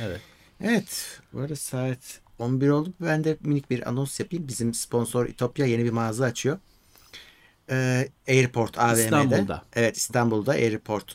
[0.00, 0.20] Evet.
[0.60, 1.20] Evet.
[1.32, 2.92] Bu arada saat 11 oldu.
[3.00, 4.48] Ben de minik bir anons yapayım.
[4.48, 6.58] Bizim sponsor İtopya yeni bir mağaza açıyor.
[7.70, 9.04] Ee, Airport AVM'de.
[9.04, 9.62] İstanbul'da.
[9.74, 11.14] Evet İstanbul'da Airport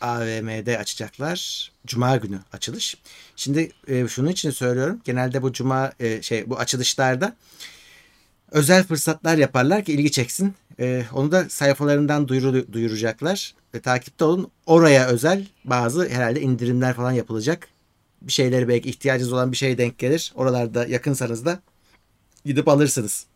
[0.00, 1.70] AVM'de açacaklar.
[1.86, 2.96] Cuma günü açılış.
[3.36, 5.00] Şimdi e, şunun için söylüyorum.
[5.04, 7.36] Genelde bu cuma e, şey bu açılışlarda
[8.50, 10.54] özel fırsatlar yaparlar ki ilgi çeksin.
[10.80, 13.54] E, onu da sayfalarından duyuru, duyuracaklar.
[13.74, 14.50] Ve takipte olun.
[14.66, 17.68] Oraya özel bazı herhalde indirimler falan yapılacak.
[18.22, 20.32] Bir şeyleri belki ihtiyacınız olan bir şey denk gelir.
[20.34, 21.60] Oralarda yakınsanız da
[22.44, 23.26] gidip alırsınız.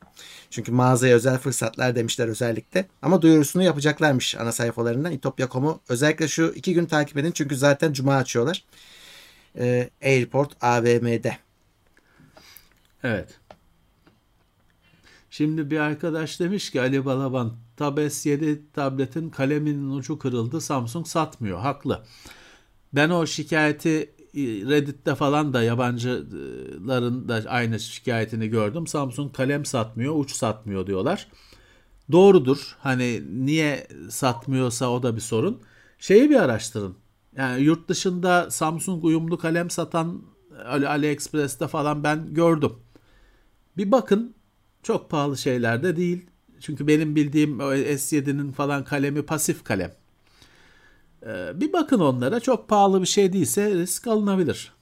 [0.54, 2.86] Çünkü mağazaya özel fırsatlar demişler özellikle.
[3.02, 5.12] Ama duyurusunu yapacaklarmış ana sayfalarından.
[5.12, 7.32] İtopya.com'u özellikle şu iki gün takip edin.
[7.32, 8.64] Çünkü zaten cuma açıyorlar.
[9.58, 11.38] Ee, Airport AVM'de.
[13.02, 13.28] Evet.
[15.30, 21.58] Şimdi bir arkadaş demiş ki Ali Balaban Tab S7 tabletin kaleminin ucu kırıldı Samsung satmıyor.
[21.58, 22.04] Haklı.
[22.92, 28.86] Ben o şikayeti Reddit'te falan da yabancıların da aynı şikayetini gördüm.
[28.86, 31.28] Samsung kalem satmıyor, uç satmıyor diyorlar.
[32.12, 32.76] Doğrudur.
[32.78, 35.62] Hani niye satmıyorsa o da bir sorun.
[35.98, 36.96] Şeyi bir araştırın.
[37.36, 40.22] Yani yurt dışında Samsung uyumlu kalem satan
[40.66, 42.72] Ali AliExpress'te falan ben gördüm.
[43.76, 44.34] Bir bakın
[44.82, 46.26] çok pahalı şeyler de değil.
[46.60, 49.92] Çünkü benim bildiğim o S7'nin falan kalemi pasif kalem.
[51.26, 54.72] Ee, bir bakın onlara çok pahalı bir şey değilse risk alınabilir.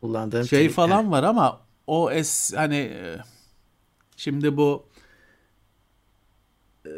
[0.00, 3.18] Kullandığım şey falan var ama o es hani e,
[4.16, 4.86] şimdi bu
[6.86, 6.92] e,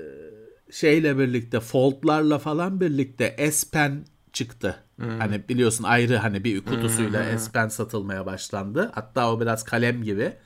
[0.70, 4.84] şeyle birlikte foldlarla falan birlikte S Pen çıktı.
[5.18, 8.90] Hani biliyorsun ayrı hani bir kutusuyla S Pen satılmaya başlandı.
[8.94, 10.36] Hatta o biraz kalem gibi.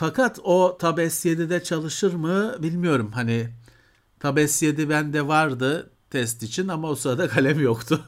[0.00, 3.10] Fakat o Tab S7'de çalışır mı bilmiyorum.
[3.14, 3.48] Hani
[4.20, 8.00] Tab S7 bende vardı test için ama o sırada kalem yoktu.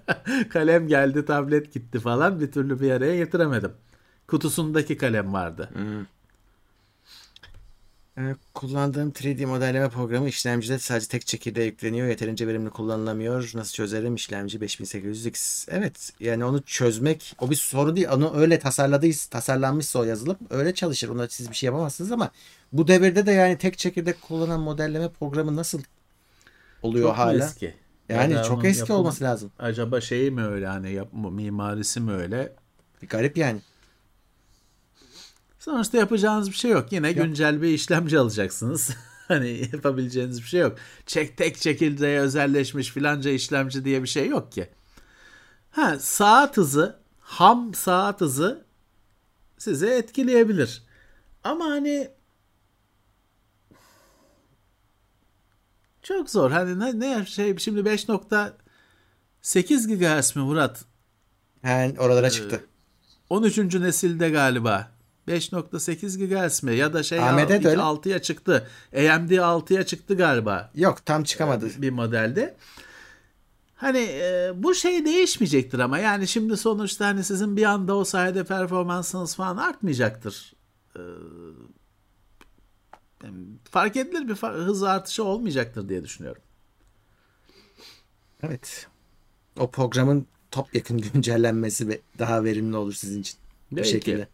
[0.50, 3.72] kalem geldi, tablet gitti falan bir türlü bir araya getiremedim.
[4.26, 5.70] Kutusundaki kalem vardı.
[5.76, 5.80] Ee,
[8.54, 12.08] kullandığım 3D modelleme programı işlemcide sadece tek çekirdeğe yükleniyor.
[12.08, 13.50] Yeterince verimli kullanılamıyor.
[13.54, 14.14] Nasıl çözerim?
[14.14, 15.66] İşlemci 5800X.
[15.70, 18.08] Evet yani onu çözmek o bir soru değil.
[18.12, 21.08] Onu öyle tasarladıysa, tasarlanmışsa o yazılım öyle çalışır.
[21.08, 22.30] Ona siz bir şey yapamazsınız ama
[22.72, 25.82] bu devirde de yani tek çekirdek kullanan modelleme programı nasıl
[26.82, 27.44] oluyor Çok hala?
[27.44, 27.74] eski?
[28.08, 29.50] Yani Ya çok eski yapım- olması lazım.
[29.58, 32.52] Acaba şeyi mi öyle hani yap, mimarisi mi öyle?
[33.02, 33.60] Bir garip yani.
[35.68, 36.92] Sonuçta yapacağınız bir şey yok.
[36.92, 38.90] Yine güncel bir işlemci alacaksınız.
[39.28, 40.78] hani yapabileceğiniz bir şey yok.
[41.06, 44.70] Çek tek çekirdeğe özelleşmiş filanca işlemci diye bir şey yok ki.
[45.70, 48.64] Ha saat hızı, ham saat hızı
[49.58, 50.82] sizi etkileyebilir.
[51.44, 52.10] Ama hani
[56.02, 56.50] çok zor.
[56.50, 60.84] Hani ne, ne şey şimdi 5.8 GHz mi Murat?
[61.62, 62.64] Yani oralara çıktı.
[63.30, 63.74] 13.
[63.74, 64.97] nesilde galiba.
[65.28, 66.76] 5.8 GHz mi?
[66.76, 67.80] Ya da şey AMD de öyle.
[67.80, 68.68] 6'ya çıktı.
[68.92, 71.70] AMD 6'ya çıktı galiba Yok tam çıkamadı.
[71.78, 72.56] bir modelde.
[73.74, 78.44] Hani e, bu şey değişmeyecektir ama yani şimdi sonuçta hani sizin bir anda o sayede
[78.44, 80.54] performansınız falan artmayacaktır.
[80.96, 81.02] E,
[83.70, 86.42] fark edilir bir hız artışı olmayacaktır diye düşünüyorum.
[88.42, 88.86] Evet.
[89.58, 93.38] O programın topyekun güncellenmesi daha verimli olur sizin için.
[93.72, 93.88] Belki.
[93.88, 94.28] şekilde.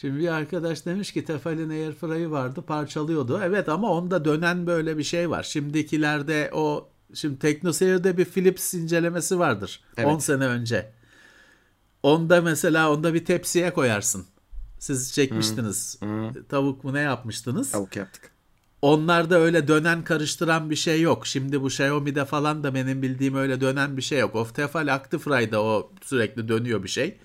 [0.00, 3.40] Şimdi bir arkadaş demiş ki Tefal'in Airfryer'ı vardı parçalıyordu.
[3.44, 5.42] Evet ama onda dönen böyle bir şey var.
[5.42, 9.80] Şimdikilerde o şimdi TeknoSeyir'de bir Philips incelemesi vardır.
[9.96, 10.08] Evet.
[10.08, 10.92] 10 sene önce.
[12.02, 14.26] Onda mesela onda bir tepsiye koyarsın.
[14.78, 16.00] Siz çekmiştiniz.
[16.48, 17.70] Tavuk mu ne yapmıştınız?
[17.70, 18.30] Tavuk yaptık.
[18.82, 21.26] Onlarda öyle dönen karıştıran bir şey yok.
[21.26, 24.34] Şimdi bu Xiaomi'de falan da benim bildiğim öyle dönen bir şey yok.
[24.34, 27.18] O Tefal Actifry'da o sürekli dönüyor bir şey.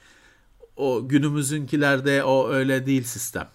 [0.75, 3.49] O günümüzünkilerde o öyle değil sistem.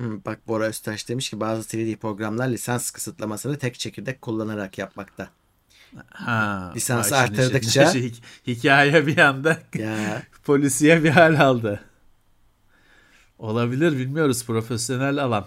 [0.00, 5.30] Bak Bora Öztaş demiş ki bazı 3D programlar lisans kısıtlamasını tek çekirdek kullanarak yapmakta.
[6.10, 11.80] Ha, Lisansı şimdi- arttırdıkça- hi- hikaye bir anda Ya polisiye bir hal aldı.
[13.38, 15.46] Olabilir bilmiyoruz profesyonel alan.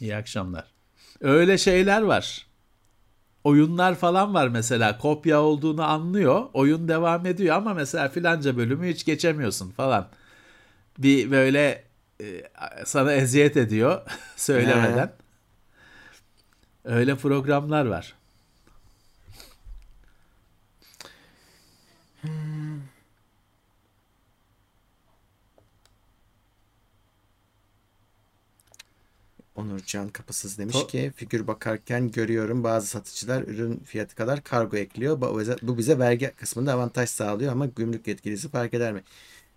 [0.00, 0.64] İyi akşamlar.
[1.20, 2.46] Öyle şeyler var.
[3.44, 6.44] Oyunlar falan var mesela kopya olduğunu anlıyor.
[6.54, 10.08] Oyun devam ediyor ama mesela filanca bölümü hiç geçemiyorsun falan.
[10.98, 11.84] Bir böyle
[12.20, 12.26] e,
[12.84, 14.02] sana eziyet ediyor
[14.36, 15.12] söylemeden.
[16.84, 18.14] Öyle programlar var.
[29.56, 35.20] Onurcan Kapısız demiş To- ki figür bakarken görüyorum bazı satıcılar ürün fiyatı kadar kargo ekliyor.
[35.62, 39.02] Bu bize, vergi kısmında avantaj sağlıyor ama gümrük yetkilisi fark eder mi?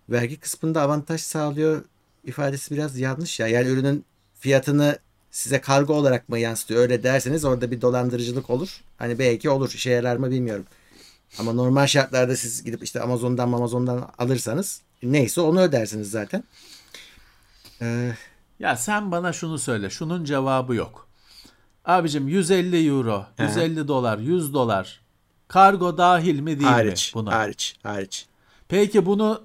[0.08, 1.84] Vergi kısmında avantaj sağlıyor
[2.24, 3.46] ifadesi biraz yanlış ya.
[3.46, 4.04] Yani ürünün
[4.34, 4.98] fiyatını
[5.30, 6.80] size kargo olarak mı yansıtıyor?
[6.80, 8.80] Öyle derseniz orada bir dolandırıcılık olur.
[8.98, 9.72] Hani belki olur.
[9.74, 10.64] işe yarar mı bilmiyorum.
[11.38, 16.44] Ama normal şartlarda siz gidip işte Amazon'dan Amazon'dan alırsanız neyse onu ödersiniz zaten.
[17.82, 18.12] Ee,
[18.60, 19.90] Ya sen bana şunu söyle.
[19.90, 21.06] Şunun cevabı yok.
[21.84, 25.00] Abicim 150 euro, 150 dolar, 100 dolar.
[25.48, 27.32] Kargo dahil mi değil hariç, mi buna?
[27.32, 28.26] hariç, hariç.
[28.68, 29.42] Peki bunu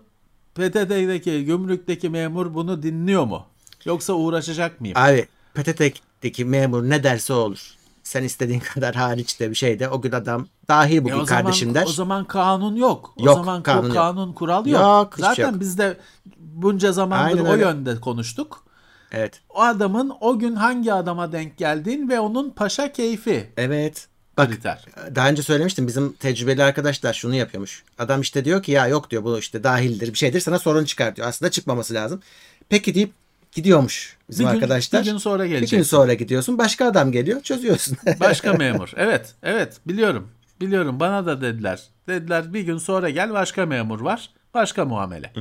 [0.55, 3.45] PTT'deki, gümrükteki memur bunu dinliyor mu?
[3.85, 4.97] Yoksa uğraşacak mıyım?
[4.97, 7.75] Abi PTT'deki memur ne derse o olur.
[8.03, 11.11] Sen istediğin kadar hariç de bir şey de o gün adam dahil E gün o
[11.11, 11.85] zaman, kardeşim der.
[11.87, 13.13] O zaman kanun yok.
[13.17, 14.37] O Yok, zaman kanun kanun, yok.
[14.37, 14.81] kural yok.
[14.81, 15.59] Yok, Zaten yok.
[15.59, 15.97] biz de
[16.37, 17.63] bunca zamandır Aynen o öyle.
[17.63, 18.63] yönde konuştuk.
[19.11, 19.41] Evet.
[19.49, 24.07] O adamın o gün hangi adama denk geldiğin ve onun paşa keyfi Evet.
[24.37, 24.85] Bak kriter.
[25.15, 27.83] daha önce söylemiştim bizim tecrübeli arkadaşlar şunu yapıyormuş.
[27.99, 31.15] Adam işte diyor ki ya yok diyor bu işte dahildir bir şeydir sana sorun çıkar
[31.15, 31.27] diyor.
[31.27, 32.21] Aslında çıkmaması lazım.
[32.69, 33.11] Peki deyip
[33.51, 35.01] gidiyormuş bizim Bir gün- arkadaşlar.
[35.01, 37.97] bir gün sonra Bir gün sonra gidiyorsun başka adam geliyor çözüyorsun.
[38.19, 38.91] Başka memur.
[38.95, 40.29] Evet, evet biliyorum.
[40.61, 41.81] Biliyorum bana da dediler.
[42.07, 44.29] Dediler bir gün sonra gel başka memur var.
[44.53, 45.33] Başka muamele.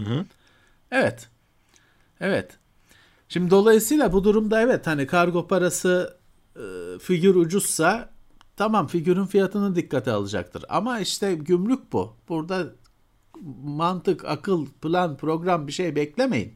[0.90, 1.28] Evet.
[2.20, 2.51] Evet.
[3.32, 6.16] Şimdi dolayısıyla bu durumda evet hani kargo parası
[6.57, 6.62] e,
[6.98, 8.11] figür ucuzsa
[8.57, 10.65] tamam figürün fiyatını dikkate alacaktır.
[10.69, 12.16] Ama işte gümrük bu.
[12.28, 12.66] Burada
[13.65, 16.55] mantık, akıl, plan, program bir şey beklemeyin.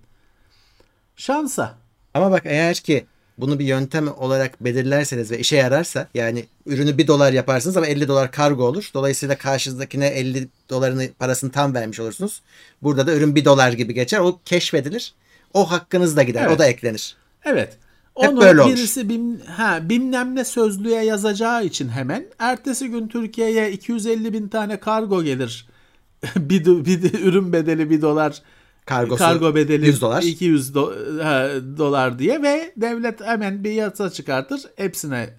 [1.16, 1.78] Şansa.
[2.14, 3.06] Ama bak eğer ki
[3.38, 8.08] bunu bir yöntem olarak belirlerseniz ve işe yararsa yani ürünü 1 dolar yaparsınız ama 50
[8.08, 8.90] dolar kargo olur.
[8.94, 12.42] Dolayısıyla karşınızdakine 50 dolarını parasını tam vermiş olursunuz.
[12.82, 14.18] Burada da ürün 1 dolar gibi geçer.
[14.18, 15.14] O keşfedilir.
[15.54, 16.42] O hakkınız da gider.
[16.46, 16.56] Evet.
[16.56, 17.16] O da eklenir.
[17.44, 17.78] Evet.
[18.18, 23.72] Hep Onu böyle birisi bim, ha, bilmem ne sözlüğe yazacağı için hemen ertesi gün Türkiye'ye
[23.72, 25.66] 250 bin tane kargo gelir.
[26.36, 28.42] bir, bir ürün bedeli 1 dolar
[28.86, 30.22] Kargosu kargo bedeli 100 dolar.
[30.22, 31.48] 200 do- ha,
[31.78, 35.30] dolar diye ve devlet hemen bir yasa çıkartır hepsine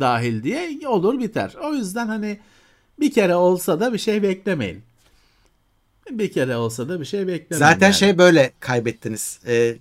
[0.00, 1.54] dahil diye olur biter.
[1.64, 2.40] O yüzden hani
[3.00, 4.82] bir kere olsa da bir şey beklemeyin.
[6.10, 7.70] Bir kere olsa da bir şey beklemeyin.
[7.70, 7.94] Zaten yani.
[7.94, 9.40] şey böyle kaybettiniz.
[9.46, 9.76] Ee,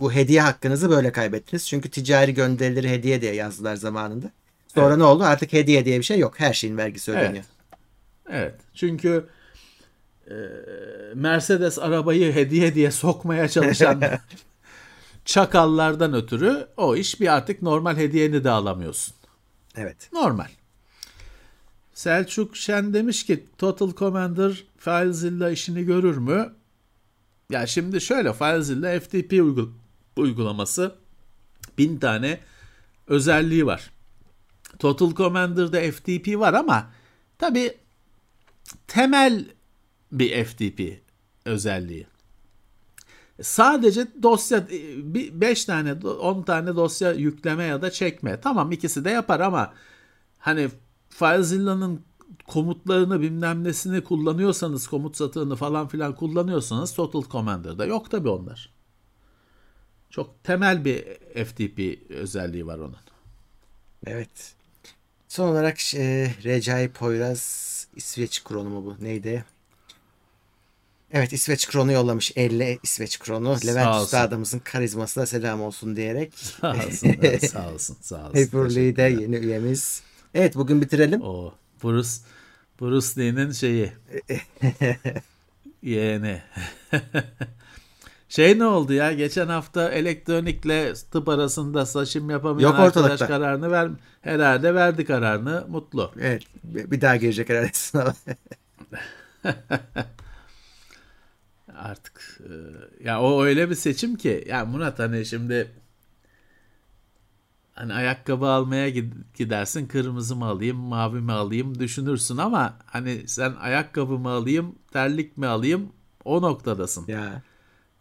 [0.00, 1.68] bu hediye hakkınızı böyle kaybettiniz.
[1.68, 4.30] Çünkü ticari gönderileri hediye diye yazdılar zamanında.
[4.74, 4.98] Sonra Evet.
[4.98, 5.24] ne oldu?
[5.24, 6.40] Artık hediye diye bir şey yok.
[6.40, 7.44] Her şeyin vergisi ödeniyor.
[8.30, 8.54] Evet.
[8.74, 9.26] Çünkü
[10.26, 10.34] e,
[11.14, 14.02] Mercedes arabayı hediye diye sokmaya çalışan
[15.24, 19.14] çakallardan ötürü o iş bir artık normal hediyeni de alamıyorsun.
[19.76, 19.96] Evet.
[20.12, 20.48] Normal.
[22.00, 26.54] Selçuk Şen demiş ki Total Commander FileZilla işini görür mü?
[27.50, 29.72] Ya şimdi şöyle FileZilla FTP uygul-
[30.16, 30.94] uygulaması
[31.78, 32.40] bin tane
[33.06, 33.90] özelliği var.
[34.78, 36.90] Total Commander'da FTP var ama
[37.38, 37.78] tabi
[38.86, 39.44] temel
[40.12, 41.02] bir FTP
[41.44, 42.06] özelliği.
[43.42, 48.40] Sadece dosya 5 tane 10 tane dosya yükleme ya da çekme.
[48.40, 49.74] Tamam ikisi de yapar ama
[50.38, 50.68] hani
[51.10, 52.02] FileZilla'nın
[52.48, 58.70] komutlarını bilmem nesini kullanıyorsanız komut satığını falan filan kullanıyorsanız Total Commander'da yok tabi onlar.
[60.10, 61.04] Çok temel bir
[61.44, 62.96] FTP özelliği var onun.
[64.06, 64.54] Evet.
[65.28, 69.04] Son olarak e, Recai Poyraz İsveç kronu mu bu?
[69.04, 69.44] Neydi?
[71.12, 72.32] Evet İsveç kronu yollamış.
[72.36, 73.58] 50 İsveç kronu.
[73.58, 74.04] Sağ Levent olsun.
[74.04, 76.32] Üstadımızın karizmasına selam olsun diyerek.
[76.34, 78.32] Sağ olsun, evet, sağ olsun, sağ olsun.
[78.32, 79.08] Teşekkürler.
[79.08, 80.02] yeni üyemiz.
[80.34, 81.22] Evet bugün bitirelim.
[81.22, 81.54] O
[81.84, 82.08] Bruce
[82.80, 83.92] Bruce Lee'nin şeyi.
[85.82, 86.42] Yeğeni.
[88.28, 89.12] şey ne oldu ya?
[89.12, 93.26] Geçen hafta elektronikle tıp arasında saçım yapamayan Yok arkadaş ortalıkta.
[93.26, 93.90] kararını ver
[94.20, 95.64] herhalde verdi kararını.
[95.68, 96.12] Mutlu.
[96.20, 98.14] Evet bir daha girecek herhalde sınava.
[101.74, 102.52] Artık e,
[103.04, 105.70] ya o öyle bir seçim ki ya Murat hani şimdi
[107.80, 113.54] hani ayakkabı almaya gid- gidersin kırmızı mı alayım mavi mi alayım düşünürsün ama hani sen
[113.60, 115.92] ayakkabı mı alayım terlik mi alayım
[116.24, 117.06] o noktadasın.
[117.08, 117.42] ya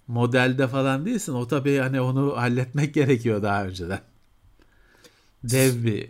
[0.08, 4.00] Modelde falan değilsin o tabii hani onu halletmek gerekiyor daha önceden.
[5.44, 6.10] Dev bir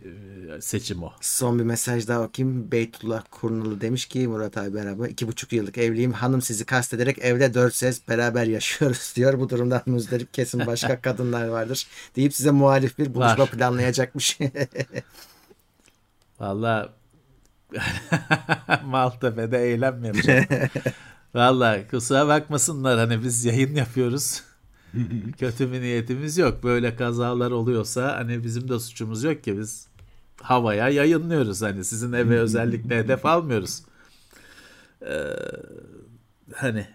[0.57, 1.11] e, seçim o.
[1.21, 2.71] son bir mesaj daha okuyayım.
[2.71, 5.07] Beytullah Kurnalı demiş ki Murat abi merhaba.
[5.07, 6.11] iki buçuk yıllık evliyim.
[6.13, 9.39] Hanım sizi kastederek evde dört ses beraber yaşıyoruz diyor.
[9.39, 11.87] Bu durumdan müzdarip kesin başka kadınlar vardır.
[12.15, 13.51] Deyip size muhalif bir buluşma Var.
[13.51, 14.39] planlayacakmış.
[16.39, 16.93] Valla
[18.83, 20.45] Maltepe'de eylem yapacağım.
[21.35, 24.41] Valla kusura bakmasınlar hani biz yayın yapıyoruz.
[25.39, 26.63] Kötü bir niyetimiz yok.
[26.63, 29.87] Böyle kazalar oluyorsa hani bizim de suçumuz yok ki biz
[30.41, 31.61] havaya yayınlıyoruz.
[31.61, 33.81] Hani sizin eve özellikle hedef almıyoruz.
[35.01, 35.15] Ee,
[36.53, 36.87] hani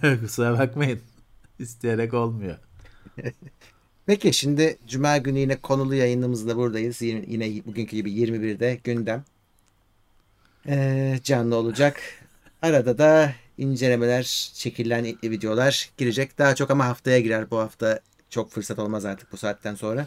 [0.20, 1.00] kusura bakmayın.
[1.58, 2.56] İsteyerek olmuyor.
[4.06, 7.02] Peki şimdi Cuma günü yine konulu yayınımızda buradayız.
[7.02, 9.24] Yine, bugünkü gibi 21'de gündem.
[10.68, 12.00] Ee, canlı olacak.
[12.62, 16.38] Arada da incelemeler, çekilen videolar girecek.
[16.38, 17.50] Daha çok ama haftaya girer.
[17.50, 18.00] Bu hafta
[18.30, 20.06] çok fırsat olmaz artık bu saatten sonra.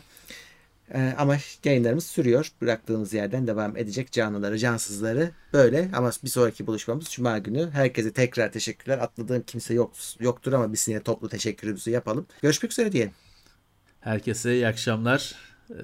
[0.93, 2.51] Ee, ama yayınlarımız sürüyor.
[2.61, 5.89] Bıraktığımız yerden devam edecek canlıları, cansızları böyle.
[5.93, 7.69] Ama bir sonraki buluşmamız Cuma günü.
[7.71, 8.97] Herkese tekrar teşekkürler.
[8.97, 12.27] Atladığım kimse yok, yoktur ama biz yine toplu teşekkürümüzü yapalım.
[12.41, 13.13] Görüşmek üzere diyelim.
[13.99, 15.35] Herkese iyi akşamlar.
[15.69, 15.75] Ee,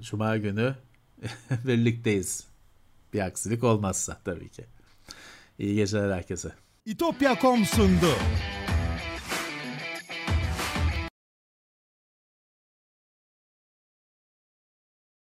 [0.00, 0.74] Cuma günü
[1.66, 2.44] birlikteyiz.
[3.12, 4.64] Bir aksilik olmazsa tabii ki.
[5.58, 6.52] İyi geceler herkese.
[6.86, 8.14] İtopya.com sundu.